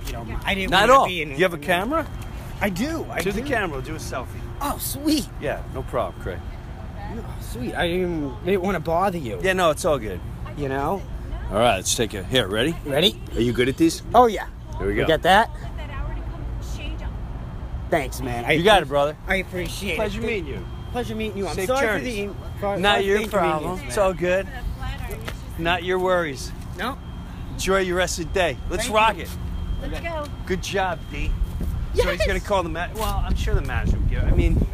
You 0.07 0.11
don't 0.11 0.27
mind. 0.27 0.41
I 0.43 0.55
didn't 0.55 0.71
Not 0.71 0.84
at 0.86 0.89
all. 0.89 1.05
be 1.05 1.21
in 1.21 1.29
You 1.29 1.43
have 1.43 1.53
a 1.53 1.57
camera? 1.59 2.07
I 2.59 2.69
do. 2.69 3.05
I 3.09 3.19
to 3.19 3.32
do. 3.32 3.39
the 3.39 3.47
camera. 3.47 3.82
Do 3.84 3.93
a 3.93 3.99
selfie. 3.99 4.25
Oh, 4.59 4.77
sweet. 4.79 5.27
Yeah, 5.39 5.61
no 5.75 5.84
problem, 5.84 6.19
Craig. 6.23 6.39
Oh, 7.13 7.23
sweet. 7.39 7.75
I 7.75 7.88
didn't, 7.88 8.45
didn't 8.45 8.61
want 8.63 8.75
to 8.75 8.79
bother 8.79 9.19
you. 9.19 9.39
Yeah, 9.43 9.53
no, 9.53 9.69
it's 9.69 9.86
all 9.86 9.99
good. 9.99 10.19
You 10.57 10.69
know? 10.69 11.03
All 11.51 11.57
right, 11.59 11.75
let's 11.75 11.95
take 11.95 12.15
a 12.15 12.23
here. 12.23 12.47
Ready? 12.47 12.75
Ready? 12.86 13.21
Are 13.36 13.41
you 13.41 13.53
good 13.53 13.69
at 13.69 13.77
these? 13.77 14.01
Oh 14.15 14.25
yeah. 14.25 14.47
Here 14.79 14.88
we 14.88 14.95
go. 14.95 15.01
You 15.01 15.07
got 15.07 15.21
that? 15.21 15.51
Thanks, 17.91 18.21
man. 18.21 18.45
I 18.45 18.53
You 18.53 18.63
got 18.63 18.82
it, 18.82 18.88
brother. 18.88 19.17
I 19.27 19.36
appreciate 19.36 19.97
Pleasure 19.97 20.19
it. 20.19 20.23
Pleasure 20.23 20.27
meeting 20.27 20.47
you. 20.47 20.65
Pleasure 20.93 21.15
meeting 21.15 21.38
you. 21.38 21.47
I'm 21.47 21.55
Safe 21.55 21.67
sorry 21.67 21.86
journeys. 21.86 22.29
for 22.32 22.34
the 22.53 22.59
for, 22.59 22.77
Not 22.77 23.03
your 23.03 23.27
problem. 23.27 23.53
inconvenience, 23.63 23.82
It's 23.89 23.97
all 23.97 24.13
good. 24.13 24.47
Not 25.59 25.84
your 25.84 25.99
worries. 25.99 26.51
No. 26.78 26.97
Enjoy 27.53 27.80
your 27.80 27.97
rest 27.97 28.19
of 28.19 28.28
the 28.28 28.34
day. 28.34 28.57
Let's 28.69 28.84
Thank 28.84 28.95
rock 28.95 29.17
you. 29.17 29.24
it. 29.24 29.30
Let's 29.82 29.99
go. 30.01 30.26
Good 30.45 30.63
job, 30.63 30.99
Dee. 31.11 31.32
So 31.95 32.09
he's 32.09 32.26
gonna 32.26 32.39
call 32.39 32.63
the 32.63 32.69
man. 32.69 32.93
Well, 32.93 33.24
I'm 33.26 33.36
sure 33.36 33.53
the 33.53 33.61
manager 33.61 33.97
will 33.97 34.07
give. 34.07 34.24
I 34.24 34.32
mean, 34.32 34.65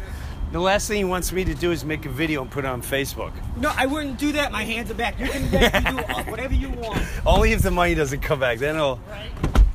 the 0.52 0.60
last 0.60 0.88
thing 0.88 0.98
he 0.98 1.04
wants 1.04 1.32
me 1.32 1.44
to 1.44 1.54
do 1.54 1.72
is 1.72 1.84
make 1.84 2.06
a 2.06 2.08
video 2.08 2.42
and 2.42 2.50
put 2.50 2.64
it 2.64 2.68
on 2.68 2.80
Facebook. 2.80 3.32
No, 3.56 3.72
I 3.76 3.86
wouldn't 3.86 4.18
do 4.18 4.32
that. 4.32 4.52
My 4.52 4.62
hands 4.64 4.90
are 4.90 4.94
back. 4.94 5.18
You 5.18 5.28
can 5.28 5.44
you 5.44 6.02
do 6.02 6.06
whatever 6.30 6.54
you 6.54 6.70
want. 6.70 7.02
Only 7.26 7.52
if 7.52 7.62
the 7.62 7.70
money 7.70 7.94
doesn't 7.94 8.20
come 8.20 8.40
back. 8.40 8.58
Then 8.58 8.76
he'll. 8.76 9.00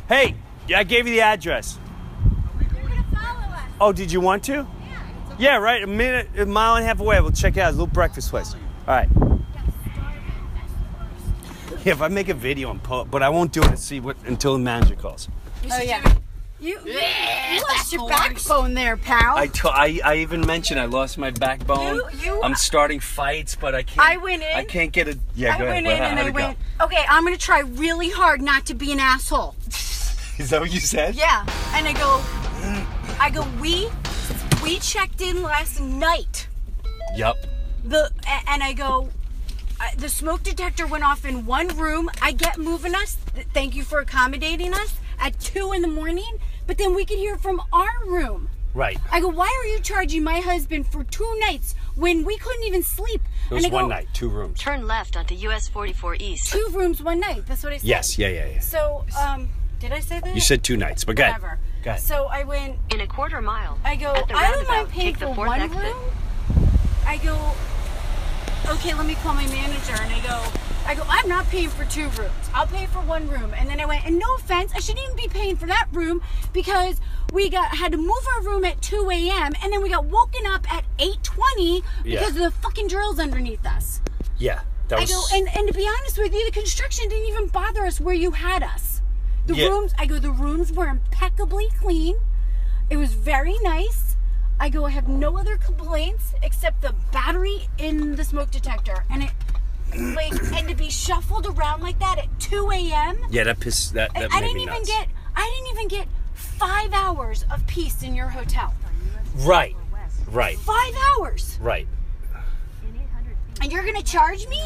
Hey, 0.07 0.35
yeah, 0.67 0.79
I 0.79 0.83
gave 0.83 1.07
you 1.07 1.13
the 1.13 1.21
address. 1.21 1.77
Oh, 3.81 3.91
did 3.91 4.11
you 4.11 4.21
want 4.21 4.43
to? 4.45 4.65
Yeah, 5.37 5.57
right. 5.57 5.83
A 5.83 5.87
minute, 5.87 6.29
a 6.37 6.45
mile 6.45 6.75
and 6.75 6.85
a 6.85 6.87
half 6.87 6.99
away. 6.99 7.19
We'll 7.19 7.31
check 7.31 7.57
it 7.57 7.59
out. 7.59 7.69
It's 7.69 7.77
a 7.77 7.81
little 7.81 7.93
breakfast 7.93 8.29
place. 8.29 8.55
All 8.87 8.95
right. 8.95 9.09
Yeah, 11.83 11.93
if 11.93 12.01
I 12.01 12.07
make 12.07 12.29
a 12.29 12.33
video 12.33 12.71
and 12.71 12.81
pull, 12.81 13.05
but 13.05 13.21
I 13.23 13.29
won't 13.29 13.51
do 13.51 13.61
it 13.61 13.67
and 13.69 13.79
see 13.79 13.99
what 13.99 14.17
until 14.25 14.53
the 14.53 14.59
manager 14.59 14.95
calls. 14.95 15.27
Oh 15.71 15.81
yeah. 15.81 16.01
You, 16.59 16.79
you 16.85 17.61
lost 17.69 17.91
your 17.91 18.07
backbone 18.07 18.73
there, 18.73 18.95
pal. 18.95 19.35
I, 19.37 19.49
I, 19.65 19.99
I 20.05 20.15
even 20.19 20.45
mentioned 20.47 20.79
I 20.79 20.85
lost 20.85 21.17
my 21.17 21.29
backbone. 21.29 21.95
You- 21.95 22.09
you- 22.21 22.41
I'm 22.41 22.55
starting 22.55 23.01
fights, 23.01 23.57
but 23.59 23.75
I 23.75 23.83
can't. 23.83 24.07
I 24.07 24.15
went 24.15 24.43
in. 24.43 24.55
I 24.55 24.63
can't 24.63 24.93
get 24.93 25.09
a. 25.09 25.19
Yeah, 25.35 25.55
I 25.55 25.57
go 25.57 25.65
went 25.65 25.85
ahead. 25.85 25.97
in 26.13 26.17
and 26.17 26.19
How'd 26.19 26.41
I 26.41 26.51
it 26.51 26.57
go? 26.79 26.85
okay, 26.85 27.03
I'm 27.09 27.25
gonna 27.25 27.35
try 27.37 27.59
really 27.59 28.09
hard 28.11 28.41
not 28.41 28.65
to 28.67 28.73
be 28.75 28.93
an 28.93 28.99
asshole. 29.01 29.55
Is 30.37 30.49
that 30.51 30.61
what 30.61 30.71
you 30.73 30.79
said? 30.79 31.15
Yeah. 31.15 31.45
And 31.73 31.85
I 31.85 31.91
go, 31.93 32.21
I 33.19 33.29
go, 33.29 33.45
we, 33.61 33.89
we 34.63 34.79
checked 34.79 35.19
in 35.21 35.41
last 35.43 35.81
night. 35.81 36.47
Yep. 37.17 37.35
The 37.83 38.09
and 38.47 38.63
I 38.63 38.71
go, 38.71 39.09
I- 39.83 39.95
the 39.97 40.09
smoke 40.09 40.43
detector 40.43 40.87
went 40.87 41.03
off 41.03 41.25
in 41.25 41.45
one 41.45 41.67
room. 41.77 42.09
I 42.21 42.31
get 42.31 42.57
moving 42.57 42.95
us. 42.95 43.17
Thank 43.53 43.75
you 43.75 43.83
for 43.83 43.99
accommodating 43.99 44.73
us 44.73 44.93
at 45.19 45.39
two 45.39 45.73
in 45.73 45.81
the 45.81 45.87
morning. 45.87 46.39
But 46.65 46.77
then 46.77 46.95
we 46.95 47.03
could 47.05 47.17
hear 47.17 47.37
from 47.37 47.61
our 47.73 48.05
room. 48.05 48.49
Right. 48.73 48.97
I 49.11 49.19
go, 49.19 49.27
why 49.27 49.49
are 49.61 49.67
you 49.67 49.79
charging 49.79 50.23
my 50.23 50.39
husband 50.39 50.87
for 50.87 51.03
two 51.03 51.31
nights 51.41 51.75
when 51.95 52.23
we 52.23 52.37
couldn't 52.37 52.63
even 52.63 52.81
sleep? 52.81 53.21
It 53.51 53.53
was 53.53 53.65
and 53.65 53.73
one 53.73 53.83
go, 53.85 53.89
night, 53.89 54.07
two 54.13 54.29
rooms. 54.29 54.59
Turn 54.59 54.87
left 54.87 55.15
onto 55.15 55.35
US 55.35 55.67
44 55.67 56.15
East. 56.15 56.51
Two 56.51 56.69
rooms, 56.71 57.01
one 57.01 57.19
night. 57.19 57.43
That's 57.45 57.63
what 57.63 57.73
I 57.73 57.77
said. 57.77 57.87
Yes. 57.87 58.17
Yeah. 58.17 58.29
Yeah. 58.29 58.47
Yeah. 58.47 58.59
So, 58.61 59.05
um, 59.19 59.49
did 59.79 59.91
I 59.91 59.99
say 59.99 60.21
that? 60.21 60.33
You 60.33 60.41
said 60.41 60.63
two 60.63 60.77
nights, 60.77 61.03
but 61.03 61.15
go 61.17 61.23
ahead. 61.23 61.41
Whatever. 61.41 61.59
Go 61.83 61.89
ahead. 61.91 62.01
So 62.01 62.25
I 62.27 62.43
went. 62.45 62.77
In 62.91 63.01
a 63.01 63.07
quarter 63.07 63.41
mile. 63.41 63.77
I 63.83 63.95
go. 63.95 64.11
I 64.11 64.13
don't 64.13 64.31
mind 64.31 64.53
roundabout, 64.55 64.89
paying 64.89 65.13
the 65.13 65.19
for 65.19 65.45
one 65.45 65.61
exit. 65.61 65.77
room. 65.83 65.95
I 67.05 67.17
go. 67.17 67.53
Okay, 68.69 68.93
let 68.93 69.05
me 69.05 69.15
call 69.15 69.33
my 69.33 69.45
manager, 69.47 69.93
and 70.01 70.13
I 70.13 70.19
go. 70.25 70.43
I 70.85 70.95
go. 70.95 71.03
I'm 71.07 71.27
not 71.27 71.47
paying 71.49 71.69
for 71.69 71.85
two 71.85 72.07
rooms. 72.09 72.31
I'll 72.53 72.67
pay 72.67 72.85
for 72.87 72.99
one 72.99 73.27
room. 73.29 73.53
And 73.57 73.69
then 73.69 73.79
I 73.79 73.85
went. 73.85 74.05
And 74.05 74.17
no 74.19 74.35
offense, 74.35 74.71
I 74.75 74.79
shouldn't 74.79 75.03
even 75.05 75.15
be 75.15 75.27
paying 75.27 75.55
for 75.55 75.65
that 75.67 75.87
room 75.91 76.21
because 76.53 76.99
we 77.31 77.49
got 77.49 77.75
had 77.75 77.91
to 77.93 77.97
move 77.97 78.25
our 78.35 78.41
room 78.43 78.63
at 78.65 78.81
2 78.81 79.09
a.m. 79.09 79.53
and 79.63 79.71
then 79.73 79.81
we 79.81 79.89
got 79.89 80.05
woken 80.05 80.45
up 80.45 80.71
at 80.73 80.83
8:20 80.97 81.83
Yeah. 82.03 82.19
because 82.19 82.35
of 82.35 82.41
the 82.43 82.51
fucking 82.51 82.87
drills 82.87 83.19
underneath 83.19 83.65
us. 83.65 84.01
Yeah. 84.37 84.61
That 84.89 84.99
I 84.99 85.05
go, 85.05 85.23
and, 85.33 85.47
and 85.55 85.67
to 85.67 85.73
be 85.73 85.87
honest 85.87 86.17
with 86.17 86.33
you, 86.33 86.45
the 86.45 86.51
construction 86.51 87.07
didn't 87.09 87.27
even 87.29 87.47
bother 87.47 87.85
us 87.85 87.99
where 88.01 88.13
you 88.15 88.31
had 88.31 88.61
us. 88.63 89.01
The 89.45 89.55
Yeah. 89.55 89.67
rooms, 89.67 89.93
I 89.97 90.05
go, 90.05 90.19
the 90.19 90.31
rooms 90.31 90.71
were 90.73 90.87
impeccably 90.87 91.69
clean. 91.79 92.15
It 92.89 92.97
was 92.97 93.13
very 93.13 93.57
nice. 93.63 94.02
I 94.63 94.69
go, 94.69 94.85
I 94.85 94.91
have 94.91 95.09
no 95.09 95.37
other 95.37 95.57
complaints 95.57 96.33
except 96.41 96.81
the 96.81 96.95
battery 97.11 97.67
in 97.79 98.15
the 98.15 98.23
smoke 98.23 98.49
detector. 98.49 99.03
And 99.09 99.23
it, 99.23 99.31
like, 100.15 100.31
and 100.53 100.69
to 100.69 100.73
be 100.73 100.89
shuffled 100.89 101.47
around 101.47 101.81
like 101.81 101.99
that 101.99 102.17
at 102.17 102.39
2 102.39 102.71
a.m. 102.71 103.17
yeah, 103.29 103.43
that 103.43 103.59
piss. 103.59 103.89
That 103.89 104.11
I, 104.15 104.21
that 104.21 104.31
I 104.31 104.39
made 104.39 104.47
didn't 104.47 104.55
me 104.55 104.61
even 104.61 104.75
nuts. 104.75 104.89
get, 104.89 105.09
I 105.35 105.51
didn't 105.53 105.77
even 105.77 105.87
get 105.89 106.07
five 106.33 106.93
hours 106.93 107.43
of 107.51 107.67
peace 107.67 108.03
in 108.03 108.15
your 108.15 108.29
hotel. 108.29 108.73
Right. 109.39 109.75
Right. 110.31 110.57
Five 110.59 110.93
hours. 111.11 111.57
Right. 111.59 111.89
And 113.61 113.69
you're 113.69 113.83
going 113.83 113.97
to 113.97 114.03
charge 114.03 114.47
me? 114.47 114.61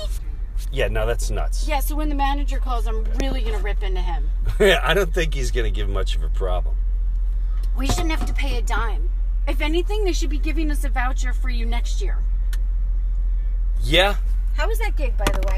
Yeah. 0.71 0.89
No, 0.89 1.07
that's 1.07 1.31
nuts. 1.31 1.67
Yeah, 1.67 1.79
so 1.79 1.95
when 1.95 2.09
the 2.09 2.15
manager 2.15 2.59
calls, 2.59 2.85
I'm 2.85 3.03
really 3.19 3.41
going 3.41 3.57
to 3.57 3.63
rip 3.63 3.81
into 3.81 4.01
him. 4.01 4.29
Yeah. 4.59 4.79
I 4.83 4.93
don't 4.93 5.11
think 5.11 5.33
he's 5.33 5.49
gonna 5.49 5.71
give 5.71 5.89
much 5.89 6.15
of 6.15 6.21
a 6.21 6.29
problem. 6.29 6.75
We 7.75 7.87
shouldn't 7.87 8.11
have 8.11 8.25
to 8.25 8.33
pay 8.33 8.57
a 8.57 8.61
dime. 8.61 8.96
If 9.47 9.61
anything, 9.61 10.03
they 10.03 10.13
should 10.13 10.29
be 10.29 10.39
giving 10.39 10.69
us 10.71 10.83
a 10.83 10.89
voucher 10.89 11.33
for 11.33 11.49
you 11.49 11.65
next 11.65 12.01
year. 12.01 12.17
Yeah. 13.81 14.15
How 14.57 14.67
was 14.67 14.79
that 14.79 14.95
gig, 14.97 15.15
by 15.17 15.25
the 15.25 15.39
way? 15.47 15.57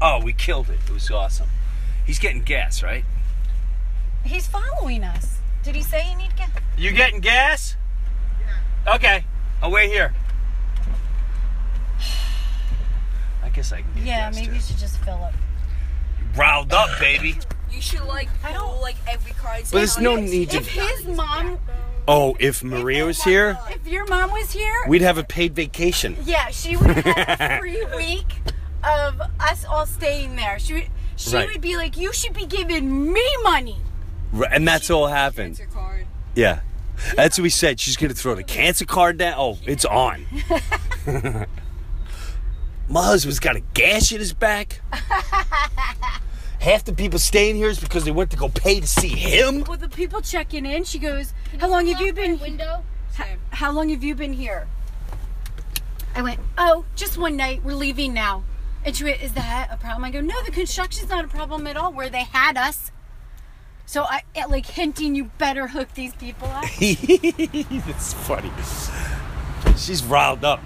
Oh, 0.00 0.20
we 0.24 0.32
killed 0.32 0.68
it. 0.70 0.78
It 0.86 0.92
was 0.92 1.10
awesome. 1.10 1.48
He's 2.04 2.18
getting 2.18 2.42
gas, 2.42 2.82
right? 2.82 3.04
He's 4.24 4.46
following 4.48 5.04
us. 5.04 5.38
Did 5.62 5.76
he 5.76 5.82
say 5.82 6.00
he 6.02 6.14
need 6.16 6.34
gas? 6.36 6.50
You 6.76 6.90
getting 6.90 7.20
gas? 7.20 7.76
Yeah. 8.84 8.94
Okay. 8.96 9.24
I'll 9.62 9.70
wait 9.70 9.90
here. 9.90 10.12
I 13.44 13.48
guess 13.50 13.72
I 13.72 13.82
can 13.82 13.92
get 13.94 14.04
Yeah, 14.04 14.16
gas 14.30 14.34
maybe 14.34 14.46
too. 14.48 14.54
you 14.54 14.60
should 14.60 14.78
just 14.78 14.96
fill 14.98 15.22
up. 15.22 15.34
Riled 16.34 16.72
up, 16.72 16.98
baby. 16.98 17.38
You 17.70 17.80
should 17.80 18.02
like 18.04 18.28
pull 18.42 18.80
like 18.80 18.96
every 19.06 19.32
car. 19.32 19.56
But 19.60 19.70
there's 19.70 19.98
no 19.98 20.12
"Oh, 20.12 20.20
need 20.20 20.50
to- 20.50 20.56
If 20.58 20.68
his 20.68 21.06
mom, 21.06 21.58
Oh, 22.08 22.36
if 22.40 22.64
Maria 22.64 23.04
was 23.06 23.22
here, 23.22 23.58
if 23.70 23.86
your 23.86 24.04
mom 24.06 24.30
was 24.32 24.50
here, 24.50 24.74
we'd 24.88 25.02
have 25.02 25.18
a 25.18 25.24
paid 25.24 25.54
vacation. 25.54 26.16
yeah, 26.24 26.48
she 26.50 26.76
would 26.76 26.90
have 26.90 27.40
a 27.40 27.58
free 27.60 27.84
week 27.94 28.34
of 28.82 29.20
us 29.38 29.64
all 29.64 29.86
staying 29.86 30.34
there. 30.36 30.58
She 30.58 30.74
would, 30.74 30.88
she 31.16 31.34
Right. 31.34 31.48
would 31.48 31.60
be 31.60 31.76
like, 31.76 31.96
you 31.96 32.12
should 32.12 32.32
be 32.34 32.44
giving 32.46 33.12
me 33.12 33.24
money. 33.44 33.78
Right, 34.32 34.50
and 34.52 34.66
that's 34.66 34.90
all 34.90 35.06
happened. 35.06 35.60
Yeah. 36.34 36.60
That's 37.14 37.38
what 37.38 37.42
we 37.42 37.50
said. 37.50 37.78
She's 37.80 37.96
gonna 37.96 38.14
throw 38.14 38.34
the 38.34 38.42
cancer 38.44 38.84
card 38.84 39.18
down. 39.18 39.34
Oh, 39.36 39.58
it's 39.64 39.84
on. 39.84 40.26
My 42.88 43.04
husband's 43.04 43.38
got 43.40 43.56
a 43.56 43.60
gash 43.74 44.12
in 44.12 44.18
his 44.18 44.32
back. 44.32 44.80
Half 46.62 46.84
the 46.84 46.92
people 46.92 47.18
staying 47.18 47.56
here 47.56 47.68
is 47.68 47.80
because 47.80 48.04
they 48.04 48.12
went 48.12 48.30
to 48.30 48.36
go 48.36 48.48
pay 48.48 48.78
to 48.78 48.86
see 48.86 49.08
him. 49.08 49.64
Well, 49.64 49.76
the 49.76 49.88
people 49.88 50.20
checking 50.20 50.64
in, 50.64 50.84
she 50.84 51.00
goes, 51.00 51.34
"How 51.58 51.68
long 51.68 51.86
have 51.88 52.00
you 52.00 52.12
been? 52.12 52.38
Window. 52.38 52.84
How, 53.14 53.24
how 53.50 53.72
long 53.72 53.88
have 53.88 54.04
you 54.04 54.14
been 54.14 54.32
here?" 54.32 54.68
I 56.14 56.22
went, 56.22 56.38
"Oh, 56.56 56.84
just 56.94 57.18
one 57.18 57.36
night. 57.36 57.64
We're 57.64 57.74
leaving 57.74 58.14
now." 58.14 58.44
And 58.84 58.94
she 58.94 59.02
went, 59.02 59.20
"Is 59.20 59.32
that 59.32 59.70
a 59.72 59.76
problem?" 59.76 60.04
I 60.04 60.12
go, 60.12 60.20
"No, 60.20 60.40
the 60.44 60.52
construction's 60.52 61.10
not 61.10 61.24
a 61.24 61.28
problem 61.28 61.66
at 61.66 61.76
all. 61.76 61.92
Where 61.92 62.08
they 62.08 62.22
had 62.22 62.56
us." 62.56 62.92
So 63.84 64.04
I 64.04 64.22
like 64.48 64.66
hinting, 64.66 65.16
you 65.16 65.32
better 65.38 65.66
hook 65.66 65.88
these 65.94 66.14
people 66.14 66.46
up. 66.46 66.64
It's 66.80 68.12
funny. 68.14 68.52
She's 69.76 70.04
riled 70.04 70.44
up. 70.44 70.60